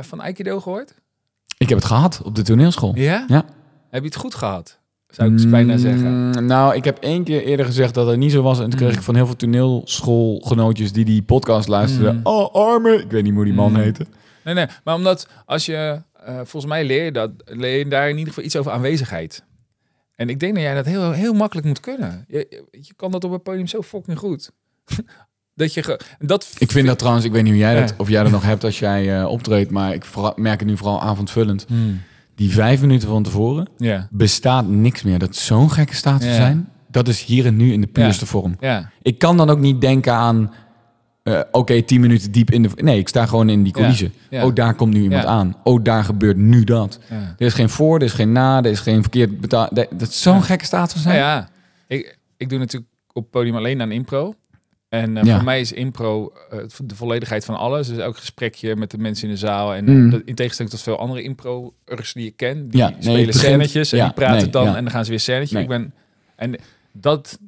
[0.00, 0.94] van Aikido gehoord?
[1.58, 2.92] Ik heb het gehad op de toneelschool.
[2.94, 3.24] Ja?
[3.28, 3.44] Ja.
[3.90, 4.78] Heb je het goed gehad?
[5.08, 6.28] Zou ik dus bijna zeggen.
[6.30, 8.58] Mm, Nou, ik heb één keer eerder gezegd dat het niet zo was.
[8.60, 8.96] En toen kreeg Mm.
[8.98, 12.14] ik van heel veel toneelschoolgenootjes die die podcast luisterden.
[12.14, 12.20] Mm.
[12.26, 12.92] Oh, arme.
[13.02, 14.06] Ik weet niet hoe die man heette.
[14.44, 14.66] Nee, nee.
[14.84, 16.02] Maar omdat als je...
[16.36, 19.42] volgens mij leer je, dat, leer je daar in ieder geval iets over aanwezigheid.
[20.20, 22.24] En ik denk dat jij dat heel, heel makkelijk moet kunnen.
[22.28, 24.50] Je, je kan dat op het podium zo fucking goed.
[25.54, 25.82] dat je...
[25.82, 28.32] Ge, dat Ik vind dat trouwens, ik weet niet hoe jij dat, of jij dat
[28.32, 29.70] nog hebt als jij eh, optreedt.
[29.70, 30.04] Maar ik
[30.36, 31.64] merk het nu vooral avondvullend.
[31.68, 32.00] Hmm.
[32.34, 33.68] Die vijf minuten van tevoren
[34.10, 35.18] bestaat niks meer.
[35.18, 36.68] Dat zo'n gekke staat te zijn.
[36.88, 38.56] Dat is hier en nu in de puurste vorm.
[39.02, 40.52] Ik kan dan ook niet denken aan...
[41.22, 42.68] eh, Oké, tien minuten diep in de...
[42.74, 44.12] Nee, ik sta gewoon in die coulissen.
[44.30, 44.44] Ja.
[44.46, 45.56] Oh, daar komt nu iemand aan.
[45.64, 46.98] Oh, daar gebeurt nu dat.
[47.38, 49.74] Er is geen voor, er is geen na, er is geen verkeerd betaald.
[49.74, 51.16] Dat is zo'n gekke staat van zijn.
[51.16, 51.48] ja,
[51.86, 54.34] ik, ik doe natuurlijk op podium alleen aan impro.
[54.88, 55.34] En eh, Ja.
[55.34, 57.88] voor mij is impro eh, de volledigheid van alles.
[57.88, 59.74] Dus elk gesprekje met de mensen in de zaal.
[59.74, 60.10] En Mm.
[60.10, 62.68] dat- in tegenstelling tot veel andere impro'ers die ik ken.
[62.68, 65.10] Die Ja, nee, spelen scènetjes en ja, die praten nee, dan en dan gaan ze
[65.10, 65.54] weer scènetje.
[65.54, 65.62] Nee.
[65.62, 65.94] Ik ben,
[66.36, 66.56] en
[66.92, 67.38] dat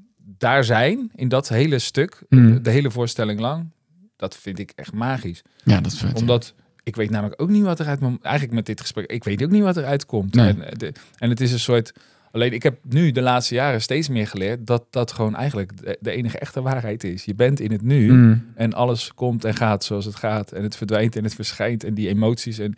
[0.43, 2.53] daar zijn, in dat hele stuk, Mm.
[2.53, 3.71] de, de hele voorstelling lang,
[4.17, 5.43] dat vind ik echt magisch.
[5.65, 6.21] Ja, dat is vet.
[6.21, 8.19] Omdat ik weet namelijk ook niet wat er uit mijn...
[8.23, 10.35] Eigenlijk met dit gesprek, ik weet ook niet wat eruit komt.
[10.35, 10.49] Nee.
[10.49, 11.93] En, eh, de, en het is een soort...
[12.31, 15.97] Alleen ik heb nu de laatste jaren steeds meer geleerd dat dat gewoon eigenlijk de,
[16.01, 17.25] de enige echte waarheid is.
[17.25, 18.47] Je bent in het nu Mm.
[18.55, 20.53] en alles komt en gaat zoals het gaat.
[20.53, 22.59] En het verdwijnt en het verschijnt en die emoties.
[22.59, 22.75] En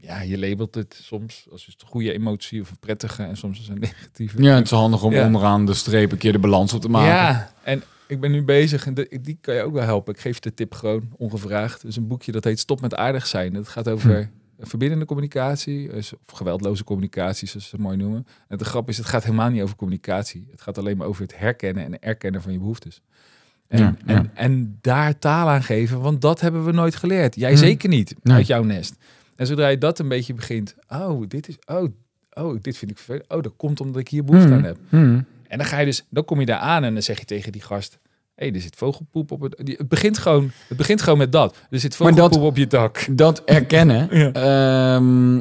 [0.00, 3.68] ja, je labelt het soms als een goede emotie of een prettige en soms als
[3.68, 4.42] een negatieve.
[4.42, 5.26] Ja, het is handig om Ja.
[5.26, 7.08] onderaan de streep een keer de balans op te maken.
[7.14, 10.14] Ja, en ik ben nu bezig en de- die kan je ook wel helpen.
[10.14, 11.82] Ik geef je de tip gewoon ongevraagd.
[11.82, 13.52] Dus een boekje dat heet Stop met aardig zijn.
[13.52, 18.26] Dat gaat over verbindende communicatie, of geweldloze communicatie, zoals ze het mooi noemen.
[18.48, 20.46] En de grap is, het gaat helemaal niet over communicatie.
[20.50, 23.00] Het gaat alleen maar over het herkennen en erkennen van je behoeftes.
[23.68, 24.14] En, Ja, ja.
[24.14, 27.34] En, en daar taal aan geven, want dat hebben we nooit geleerd.
[27.34, 27.58] Jij Hmm.
[27.58, 28.36] zeker niet, Nee.
[28.36, 28.94] uit jouw nest.
[29.36, 31.88] En zodra je dat een beetje begint, oh, dit is, oh,
[32.32, 33.24] oh, dit vind ik vervelend.
[33.32, 34.54] Oh, dat komt omdat ik hier behoefte Mm.
[34.54, 34.76] aan heb.
[34.88, 35.24] Mm.
[35.48, 37.52] En dan ga je dus, dan kom je daar aan en dan zeg je tegen
[37.52, 37.98] die gast:
[38.34, 39.58] hé, er zit vogelpoep op het.
[39.78, 41.56] Het begint gewoon, het begint gewoon met dat.
[41.70, 43.06] Er zit vogelpoep dat- op je dak.
[43.10, 44.08] Dat erkennen.
[44.18, 44.32] Ja.
[44.32, 45.40] Ehm,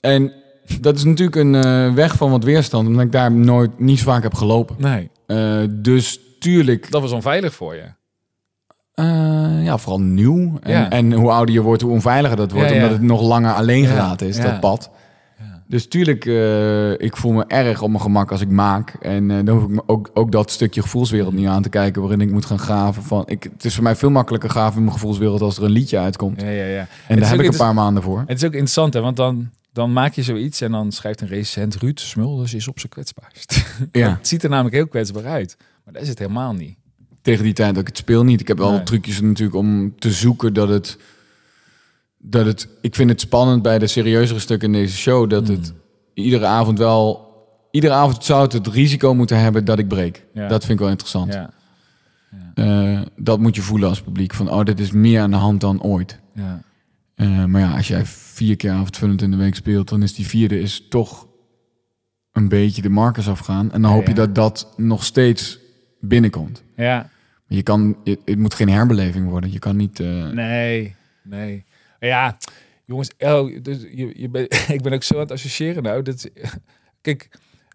[0.00, 0.32] en
[0.80, 4.04] dat is natuurlijk een eh, weg van wat weerstand, omdat ik daar nooit niet zo
[4.04, 4.76] vaak heb gelopen.
[4.78, 7.84] Nee, Eh, dus tuurlijk, dat was onveilig voor je.
[8.96, 10.58] Eh, ja, vooral nieuw.
[10.62, 10.90] En, Ja.
[10.90, 12.82] en hoe ouder je wordt, hoe onveiliger dat wordt, Ja, ja.
[12.82, 14.90] omdat het nog langer alleen gelaten is, dat pad.
[15.38, 15.62] Ja.
[15.68, 18.96] Dus tuurlijk, eh, ik voel me erg op mijn gemak als ik maak.
[19.00, 22.00] En eh, dan hoef ik me ook, ook dat stukje gevoelswereld niet aan te kijken
[22.02, 23.02] waarin ik moet gaan graven.
[23.02, 25.70] Van, ik, het is voor mij veel makkelijker graven in mijn gevoelswereld als er een
[25.70, 26.40] liedje uitkomt.
[26.40, 26.86] Ja, ja, ja.
[27.08, 28.18] En daar heb ik een paar maanden voor.
[28.26, 31.28] Het is ook interessant, hè, want dan, dan maak je zoiets en dan schrijft een
[31.28, 33.64] recensent Ruud Smulders is op zijn kwetsbaarst.
[33.92, 34.10] Ja.
[34.18, 36.76] het ziet er namelijk heel kwetsbaar uit, maar dat is het helemaal niet.
[37.26, 38.40] Tegen die tijd dat ik het speel niet.
[38.40, 38.82] Ik heb wel Nee.
[38.82, 40.98] trucjes natuurlijk om te zoeken dat het,
[42.18, 42.68] dat het...
[42.80, 45.30] Ik vind het spannend bij de serieuzere stukken in deze show...
[45.30, 46.24] dat het Hmm.
[46.24, 47.24] iedere avond wel...
[47.70, 50.24] Iedere avond zou het het risico moeten hebben dat ik breek.
[50.34, 50.48] Ja.
[50.48, 51.32] Dat vind ik wel interessant.
[51.32, 51.50] Ja,
[52.54, 54.34] Eh, dat moet je voelen als publiek.
[54.34, 56.20] Van, oh, dit is meer aan de hand dan ooit.
[56.34, 56.62] ja.
[57.14, 60.26] Eh, maar ja, als jij vier keer avondvullend in de week speelt, dan is die
[60.26, 61.26] vierde is toch
[62.32, 63.72] een beetje de markers afgaan.
[63.72, 64.16] En dan Ja, hoop je ja.
[64.16, 65.58] dat dat nog steeds
[66.00, 66.62] binnenkomt.
[66.76, 67.10] ja.
[67.46, 69.52] Je kan, het, het moet geen herbeleving worden.
[69.52, 70.00] Je kan niet.
[70.00, 71.64] eh, Nee, nee.
[72.00, 72.36] Ja,
[72.84, 74.42] jongens, oh, dus je, je ben,
[74.76, 76.02] ik ben ook zo aan het associëren nou.
[76.02, 76.30] Dat,
[77.00, 77.28] kijk,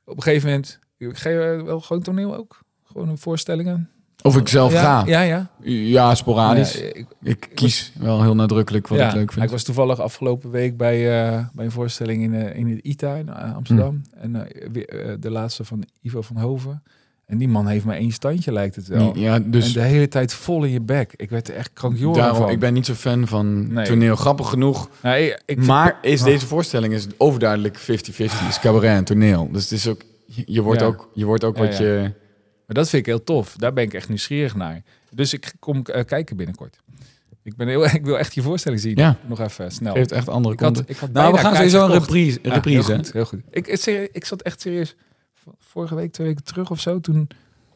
[0.05, 2.59] op een gegeven moment, ga je wel gewoon toneel ook?
[2.83, 3.89] Gewoon een voorstellingen?
[4.23, 5.07] Of ik zelf ja, ga.
[5.07, 5.49] Ja, ja.
[5.63, 6.73] Ja, sporadisch.
[6.73, 9.45] Ja, ik, ik kies wel heel nadrukkelijk wat ja, ik leuk vind.
[9.45, 10.95] Ik was toevallig afgelopen week bij,
[11.29, 14.01] eh, bij een voorstelling in, eh, in het ITA in Amsterdam.
[14.17, 16.83] En eh, weer, eh, de laatste van Ivo van Hoven.
[17.31, 19.17] En die man heeft maar één standje, lijkt het wel.
[19.17, 21.13] Ja, dus en de hele tijd vol in je bek.
[21.15, 22.49] Ik werd er echt krankjoren daarom, van.
[22.49, 23.85] ik ben niet zo fan van Nee.
[23.85, 24.15] toneel.
[24.15, 24.89] Grappig genoeg.
[25.01, 26.25] Nou, ik, ik vind- maar is Oh.
[26.25, 28.39] deze voorstelling is overduidelijk 50-50.
[28.39, 29.49] Het is cabaret en toneel.
[29.51, 30.01] Dus het is ook,
[30.45, 30.85] je, wordt Ja.
[30.85, 31.99] ook, je wordt ook Ja, wat je...
[32.65, 33.55] Maar dat vind ik heel tof.
[33.57, 34.81] Daar ben ik echt nieuwsgierig naar.
[35.09, 36.77] Dus ik kom eh, kijken binnenkort.
[37.43, 38.95] Ik, ben heel, ik wil echt je voorstelling zien.
[38.95, 39.17] Ja.
[39.27, 39.93] Nog even snel.
[39.93, 42.39] Geeft echt andere ik had, ik had Nou, we gaan sowieso een reprise.
[42.41, 43.39] Ja, reprise heel goed, heel goed.
[43.49, 44.95] Ik, serie- ik zat echt serieus
[45.59, 46.99] vorige week, twee weken terug of zo.
[46.99, 47.27] Toen,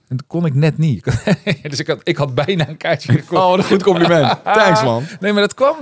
[0.08, 1.04] en kon ik net niet.
[1.70, 3.44] dus ik had, ik had bijna een kaartje gekocht.
[3.44, 4.40] Oh, een goed compliment.
[4.44, 5.04] Thanks, man.
[5.20, 5.76] Nee, maar dat kwam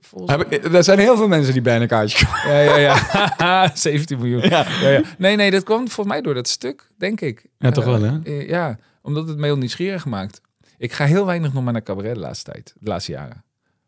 [0.00, 2.50] volgens Heb ik, er zijn heel veel mensen die bijna een kaartje kopen.
[2.52, 2.96] Ja, ja,
[3.38, 3.70] ja.
[3.74, 4.40] 17 miljoen.
[4.48, 4.66] Ja.
[4.80, 7.46] Ja, Nee, nee, dat kwam volgens mij door dat stuk, denk ik.
[7.58, 8.18] Ja, toch Eh, wel, hè?
[8.24, 10.40] eh, ja, omdat het me heel nieuwsgierig maakt.
[10.78, 13.44] Ik ga heel weinig nog maar naar cabaret de laatste tijd, de laatste jaren.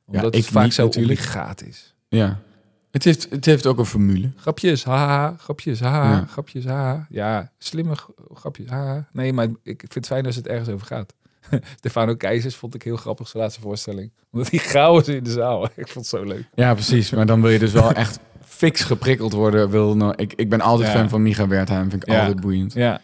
[0.07, 1.19] Omdat ik het vaak niet zo natuurlijk.
[1.19, 1.95] obligaat is.
[2.09, 2.39] Ja.
[2.97, 4.31] Het heeft, het heeft ook een formule.
[4.37, 6.25] Grapjes, haha, grapjes, haha, Ja.
[6.31, 7.07] grapjes, haha.
[7.11, 7.95] Ja, slimme
[8.35, 9.07] grapjes, haha.
[9.13, 11.15] Nee, maar ik vind het fijn als het ergens over gaat.
[11.79, 14.13] Stefano Keizers vond ik heel grappig zijn laatste voorstelling.
[14.33, 15.65] Omdat hij gauw is in de zaal.
[15.77, 16.49] Ik vond het zo leuk.
[16.55, 17.11] Ja, precies.
[17.11, 19.71] Maar dan wil je dus wel echt fix geprikkeld worden.
[19.71, 20.99] Wil, nou, ik, ik ben altijd Ja.
[20.99, 21.91] fan van Micha Wertheim.
[21.91, 22.19] Vind ik Ja.
[22.21, 22.73] altijd boeiend.
[22.73, 23.01] Ja,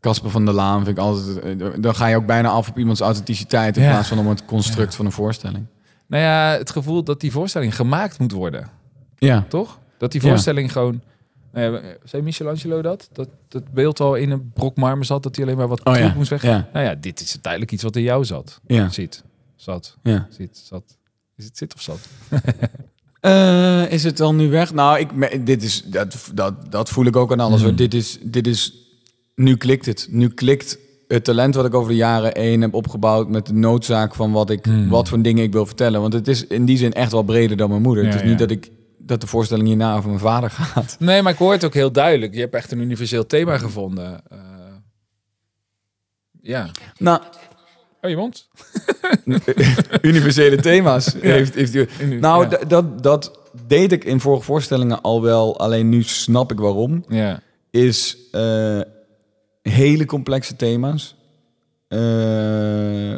[0.00, 1.38] Casper van der Laan vind ik altijd...
[1.60, 3.76] eh, Dan ga je ook bijna af op iemands authenticiteit...
[3.76, 5.66] in plaats van om het construct van een voorstelling.
[6.06, 8.70] nou ja, het gevoel dat die voorstelling gemaakt moet worden.
[9.18, 9.46] Ja.
[9.48, 9.78] Toch?
[9.98, 10.28] Dat die Ja.
[10.28, 11.00] voorstelling gewoon...
[11.52, 13.08] Nou ja, zei Michelangelo dat?
[13.12, 13.28] dat?
[13.48, 16.12] Dat beeld al in een brok marmer zat, dat hij alleen maar wat Oh ja.
[16.16, 16.42] moest weg.
[16.42, 16.68] Ja.
[16.72, 18.60] Nou ja, dit is uiteindelijk iets wat in jou zat.
[18.66, 18.88] Ja.
[18.88, 19.22] Zit.
[19.54, 19.96] Zat.
[20.02, 20.26] ja.
[20.30, 20.56] Zit.
[20.64, 20.96] Zat.
[21.36, 21.98] Is het zit of zat?
[23.20, 24.74] Eh, is het dan nu weg?
[24.74, 27.62] Nou, ik, dit is, dat, dat, dat voel ik ook aan alles.
[27.62, 27.74] Hoor.
[27.74, 28.74] Dit, is, dit is...
[29.34, 30.06] Nu klikt het.
[30.10, 30.78] Nu klikt
[31.08, 33.28] het talent wat ik over de jaren heen heb opgebouwd...
[33.28, 34.88] met de noodzaak van wat, ik, Hmm.
[34.88, 36.00] wat voor dingen ik wil vertellen.
[36.00, 38.02] Want het is in die zin echt wel breder dan mijn moeder.
[38.04, 38.28] Ja, het is ja.
[38.30, 38.70] niet dat, ik,
[39.06, 40.96] dat de voorstelling hierna over mijn vader gaat.
[40.98, 42.34] Nee, maar ik hoor het ook heel duidelijk.
[42.34, 44.20] Je hebt echt een universeel thema gevonden.
[44.28, 44.38] Eh,
[46.40, 46.70] ja.
[46.98, 47.20] Nou,
[48.06, 48.48] Oh, je mond?
[50.10, 52.58] universele thema's heeft, heeft Nou, ja.
[52.68, 55.58] dat, dat deed ik in vorige voorstellingen al wel.
[55.58, 57.04] Alleen nu snap ik waarom.
[57.08, 57.40] Ja.
[57.70, 58.80] is eh,
[59.62, 61.16] hele complexe thema's.
[61.88, 63.14] Eh,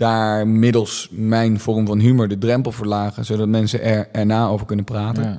[0.00, 4.84] daar middels mijn vorm van humor de drempel verlagen, zodat mensen er erna over kunnen
[4.84, 5.22] praten.
[5.22, 5.36] ja.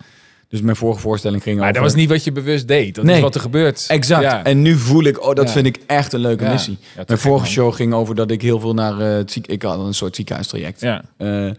[0.50, 1.82] Dus mijn vorige voorstelling ging Maar over...
[1.82, 2.96] dat was niet wat je bewust deed.
[2.96, 3.16] Dat Nee.
[3.16, 3.86] is wat er gebeurt.
[3.88, 4.22] Exact.
[4.24, 4.44] Ja.
[4.44, 5.52] En nu voel ik, oh, dat Ja.
[5.52, 6.78] vind ik echt een leuke missie.
[7.08, 7.52] Mijn vorige man.
[7.52, 9.48] show ging over dat ik heel veel naar eh, het ziek...
[9.48, 10.84] Ik had een soort ziekenhuistraject.
[11.18, 11.50] Eh,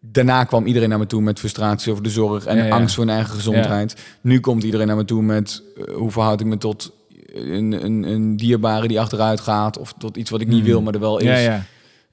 [0.00, 3.14] daarna kwam iedereen naar me toe met frustratie over de zorg en angst voor hun
[3.14, 3.96] eigen gezondheid.
[4.20, 6.92] Nu komt iedereen naar me toe met eh, hoe verhoud ik me tot
[7.34, 10.64] een, een, een dierbare die achteruit gaat of tot iets wat ik niet Mm.
[10.64, 11.48] wil, maar er wel is.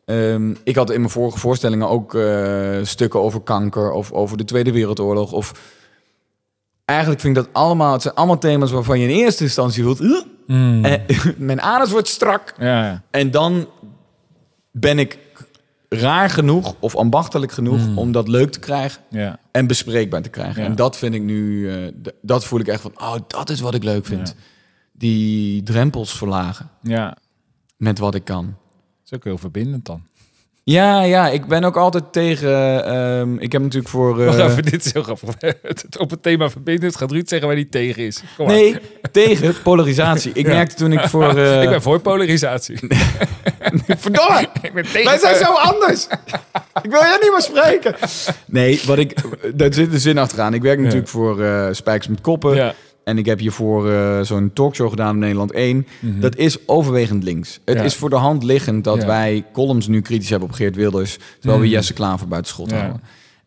[0.05, 4.43] Ehm, ik had in mijn vorige voorstellingen ook eh, stukken over kanker of over de
[4.45, 5.31] Tweede Wereldoorlog.
[5.31, 5.51] Of
[6.85, 10.25] eigenlijk vind ik dat allemaal, het zijn allemaal thema's waarvan je in eerste instantie voelt.
[10.47, 10.85] Mm.
[10.85, 12.53] Eh, mijn anus wordt strak.
[12.59, 13.03] ja.
[13.11, 13.67] En dan
[14.71, 15.17] ben ik
[15.89, 17.97] raar genoeg of ambachtelijk genoeg Mm.
[17.97, 19.39] om dat leuk te krijgen ja.
[19.51, 20.61] en bespreekbaar te krijgen.
[20.61, 20.67] Ja.
[20.67, 21.91] En dat vind ik nu, eh,
[22.21, 24.35] dat voel ik echt van, oh, dat is wat ik leuk vind.
[24.93, 27.17] Die drempels verlagen ja.
[27.77, 28.55] met wat ik kan.
[29.05, 30.01] Is ook heel verbindend dan.
[30.63, 32.85] Ja, ja, ik ben ook altijd tegen.
[32.85, 34.19] ehm, ik heb natuurlijk voor.
[34.21, 35.29] eh, Wacht even, dit is heel grappig.
[35.61, 38.21] Het- Op het thema verbindend gaat Ruud zeggen waar hij tegen is.
[38.37, 38.55] Kom maar.
[38.55, 38.75] nee,
[39.11, 40.31] tegen polarisatie.
[40.33, 40.53] Ik Ja.
[40.53, 41.37] merkte toen ik voor.
[41.37, 42.77] eh, ik ben voor polarisatie.
[43.97, 44.47] Verdomme!
[44.61, 45.03] ik ben tegen.
[45.03, 46.07] Wij zijn zo anders.
[46.81, 47.95] ik wil je niet meer spreken.
[48.45, 49.13] Nee, wat ik.
[49.55, 50.53] Daar zit de zin achteraan.
[50.53, 52.55] Ik werk natuurlijk voor eh Spijkers met Koppen.
[52.55, 52.73] Ja.
[53.05, 55.87] En ik heb hiervoor eh zo'n talkshow gedaan in Nederland 1.
[56.01, 57.53] Dat is overwegend links.
[57.53, 57.77] Het Mhm.
[57.77, 57.83] Ja.
[57.83, 59.07] is voor de hand liggend dat Ja.
[59.07, 61.17] wij columns nu kritisch hebben op Geert Wilders.
[61.39, 61.75] Terwijl we Mhm.
[61.75, 62.77] Jesse Klaver buiten schot Ja.
[62.77, 63.01] houden.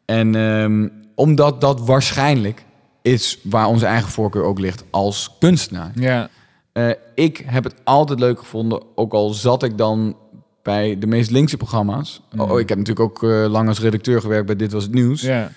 [0.04, 2.64] En ehm, omdat dat waarschijnlijk
[3.02, 5.92] is waar onze eigen voorkeur ook ligt als kunstenaar.
[5.94, 6.28] Ja.
[6.72, 10.16] Eh, ik heb het altijd leuk gevonden, ook al zat ik dan
[10.62, 12.22] bij de meest linkse programma's.
[12.32, 12.40] Mhm.
[12.50, 15.20] Oh, ik heb natuurlijk ook eh, lang als redacteur gewerkt bij Dit Was Het Nieuws.
[15.22, 15.50] Ja.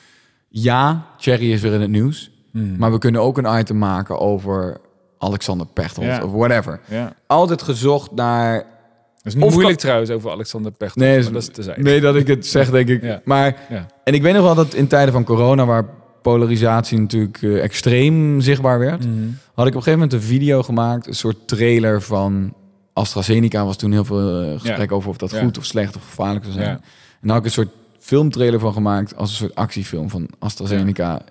[0.49, 2.31] Ja, Thierry is weer in het nieuws.
[2.51, 2.77] Mhm.
[2.77, 4.77] Maar we kunnen ook een item maken over
[5.17, 6.23] Alexander Pechtold Ja.
[6.23, 6.79] of whatever.
[6.87, 7.13] ja.
[7.27, 8.55] Altijd gezocht naar...
[8.55, 11.05] Dat is niet Of moeilijk trouwens over Alexander Pechtold.
[11.05, 11.83] Nee, dat is te zijn.
[11.83, 13.01] nee, dat ik het zeg, denk ik.
[13.01, 13.21] Ja.
[13.25, 13.55] Maar,
[14.03, 15.85] en ik weet nog wel dat in tijden van corona, waar
[16.21, 19.13] polarisatie natuurlijk eh, extreem zichtbaar werd, Mhm.
[19.53, 22.53] had ik op een gegeven moment een video gemaakt, een soort trailer van
[22.93, 23.65] AstraZeneca.
[23.65, 26.57] Was toen heel veel eh, gesprek over of dat goed of slecht of gevaarlijk zou
[26.57, 26.67] zijn.
[26.69, 26.81] En
[27.21, 27.69] daar had ik een soort
[27.99, 31.21] filmtrailer van gemaakt als een soort actiefilm van AstraZeneca.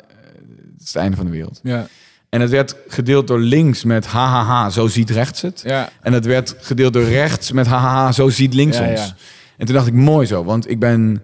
[0.97, 1.61] Eh, Het is het einde van de wereld.
[1.63, 1.87] Ja.
[2.29, 5.63] En het werd gedeeld door links met hahaha, zo ziet rechts het.
[5.65, 5.89] Ja.
[6.03, 9.01] En het werd gedeeld door rechts met hahaha, zo ziet links Ja, ons.
[9.01, 9.15] ja.
[9.57, 11.23] En toen dacht ik, mooi zo, want ik ben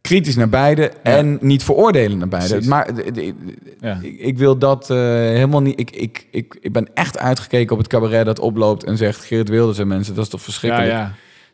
[0.00, 2.48] kritisch naar beide en niet veroordelen naar beide.
[2.48, 2.68] Precies.
[2.68, 3.34] Maar de- de-
[3.80, 3.98] Ja.
[4.02, 5.80] ik, ik wil dat eh, helemaal niet.
[5.80, 9.48] Ik, ik, ik, ik ben echt uitgekeken op het cabaret dat oploopt en zegt Geert
[9.48, 10.92] Wilders en mensen, dat is toch Ja, verschrikkelijk.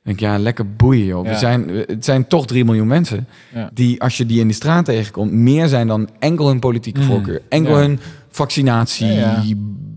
[0.02, 1.24] Denk ik, ja, lekker boeien, joh.
[1.24, 1.30] Ja.
[1.30, 3.70] We zijn, het zijn toch 3 miljoen mensen Ja.
[3.74, 7.06] die, als je die in de straat tegenkomt, meer zijn dan enkel hun politieke Mm.
[7.06, 8.00] voorkeur, enkel hun
[8.30, 9.42] vaccinatie, Ja,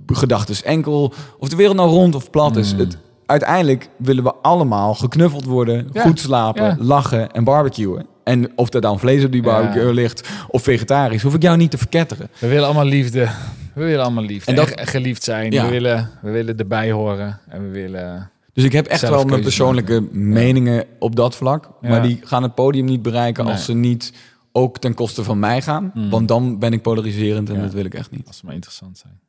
[0.07, 2.73] gedachtes, enkel of de wereld nou rond of plat is.
[2.73, 2.80] Mm.
[2.80, 6.01] Het, uiteindelijk willen we allemaal geknuffeld worden, Ja.
[6.01, 6.75] goed slapen, Ja.
[6.80, 8.05] lachen en barbecuen.
[8.23, 9.91] En of er dan vlees op die barbecue Ja.
[9.91, 12.27] ligt of vegetarisch, hoef ik jou niet te verketteren.
[12.39, 13.27] We willen allemaal liefde.
[13.73, 14.51] We willen allemaal liefde.
[14.51, 15.49] En dat- geliefd zijn.
[15.51, 17.39] We, willen, we willen erbij horen.
[17.49, 18.31] En we willen...
[18.53, 21.69] Dus ik heb echt wel mijn persoonlijke meningen op dat vlak.
[21.81, 23.53] Maar die gaan het podium niet bereiken Nee.
[23.53, 24.13] als ze niet
[24.51, 25.91] ook ten koste van mij gaan.
[25.93, 26.09] Mm.
[26.09, 28.27] Want dan ben ik polariserend en dat wil ik echt niet.
[28.27, 29.19] Als ze maar interessant zijn.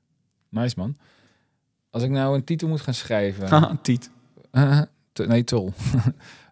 [0.48, 0.96] Nice man.
[1.90, 3.78] Als ik nou een titel moet gaan schrijven...
[3.82, 4.10] Tiet.
[5.26, 5.72] Nee, tol.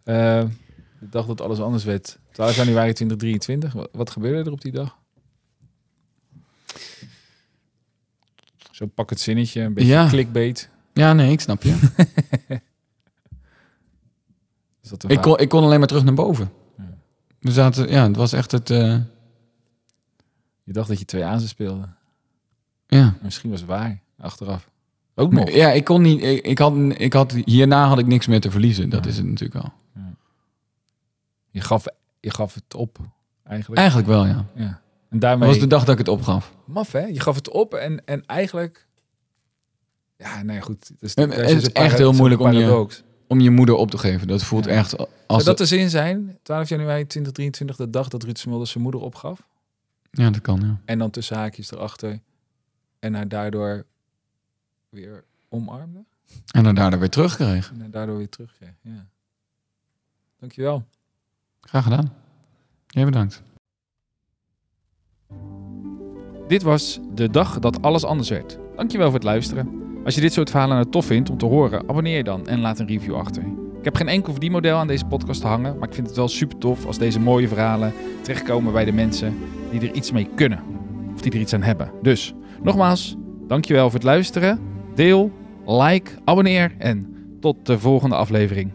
[0.04, 0.14] Eh,
[1.00, 2.18] de dag dat alles anders werd.
[2.32, 3.72] 12 januari 2023.
[3.72, 4.96] Wat, wat gebeurde er op die dag?
[8.70, 10.08] Zo pak het zinnetje, een beetje Ja.
[10.08, 10.70] clickbait.
[10.92, 11.76] Ja, nee, ik snap je.
[14.88, 16.50] Dat ik, kon, ik kon alleen maar terug naar boven.
[16.78, 16.84] Ja.
[17.40, 18.98] We zaten, ja, het was echt het, eh,
[20.62, 21.88] Je dacht dat je twee aanzen speelde.
[22.86, 23.14] ja.
[23.22, 24.70] Misschien was het waar, achteraf.
[25.14, 25.50] Ook nog.
[25.50, 28.50] Ja, ik kon niet, ik, ik, had, ik had, hierna had ik niks meer te
[28.50, 28.88] verliezen.
[28.90, 29.10] Dat Ja.
[29.10, 29.72] is het natuurlijk wel.
[31.50, 31.84] Je gaf,
[32.20, 32.98] je gaf het op,
[33.44, 33.78] eigenlijk.
[33.80, 34.44] Eigenlijk wel, ja.
[34.54, 34.64] Ja.
[34.64, 35.48] En Dat daarmee...
[35.48, 36.54] was de dag dat ik het opgaf.
[36.64, 37.00] Maf, hè?
[37.06, 38.86] Je gaf het op en, en eigenlijk...
[40.22, 40.88] Ja, nee, goed.
[40.88, 41.32] Het is, Het-
[41.72, 43.02] echt para- heel moeilijk om je- paradox.
[43.26, 44.26] Om je moeder op te geven.
[44.28, 44.70] Dat voelt Ja.
[44.70, 45.08] echt als...
[45.26, 46.38] Zou dat de zin zijn?
[46.42, 49.42] 12 januari 2023, de dag dat Ruud Smulders zijn moeder opgaf.
[50.10, 50.80] Ja, dat kan, ja.
[50.84, 52.20] En dan tussen haakjes erachter.
[52.98, 53.84] En haar daardoor
[54.88, 56.04] weer omarmde.
[56.52, 57.70] En dan daarna weer terugkreeg.
[57.74, 58.72] En haar daardoor weer terugkreeg.
[58.82, 59.06] Ja.
[60.38, 60.84] Dankjewel.
[61.60, 62.12] Graag gedaan.
[62.86, 63.42] Jij bedankt.
[66.48, 68.58] Dit was de dag dat alles anders werd.
[68.76, 69.81] Dankjewel voor het luisteren.
[70.04, 72.60] Als je dit soort verhalen nou tof vindt om te horen, abonneer je dan en
[72.60, 73.42] laat een review achter.
[73.78, 76.58] Ik heb geen enkel verdienmodel aan deze podcast hangen, maar ik vind het wel super
[76.58, 79.38] tof als deze mooie verhalen terechtkomen bij de mensen
[79.70, 80.62] die er iets mee kunnen.
[81.14, 81.90] Of die er iets aan hebben.
[82.02, 83.16] Dus, nogmaals,
[83.46, 84.60] dankjewel voor het luisteren.
[84.94, 85.30] Deel,
[85.66, 88.70] like, abonneer en tot de volgende aflevering.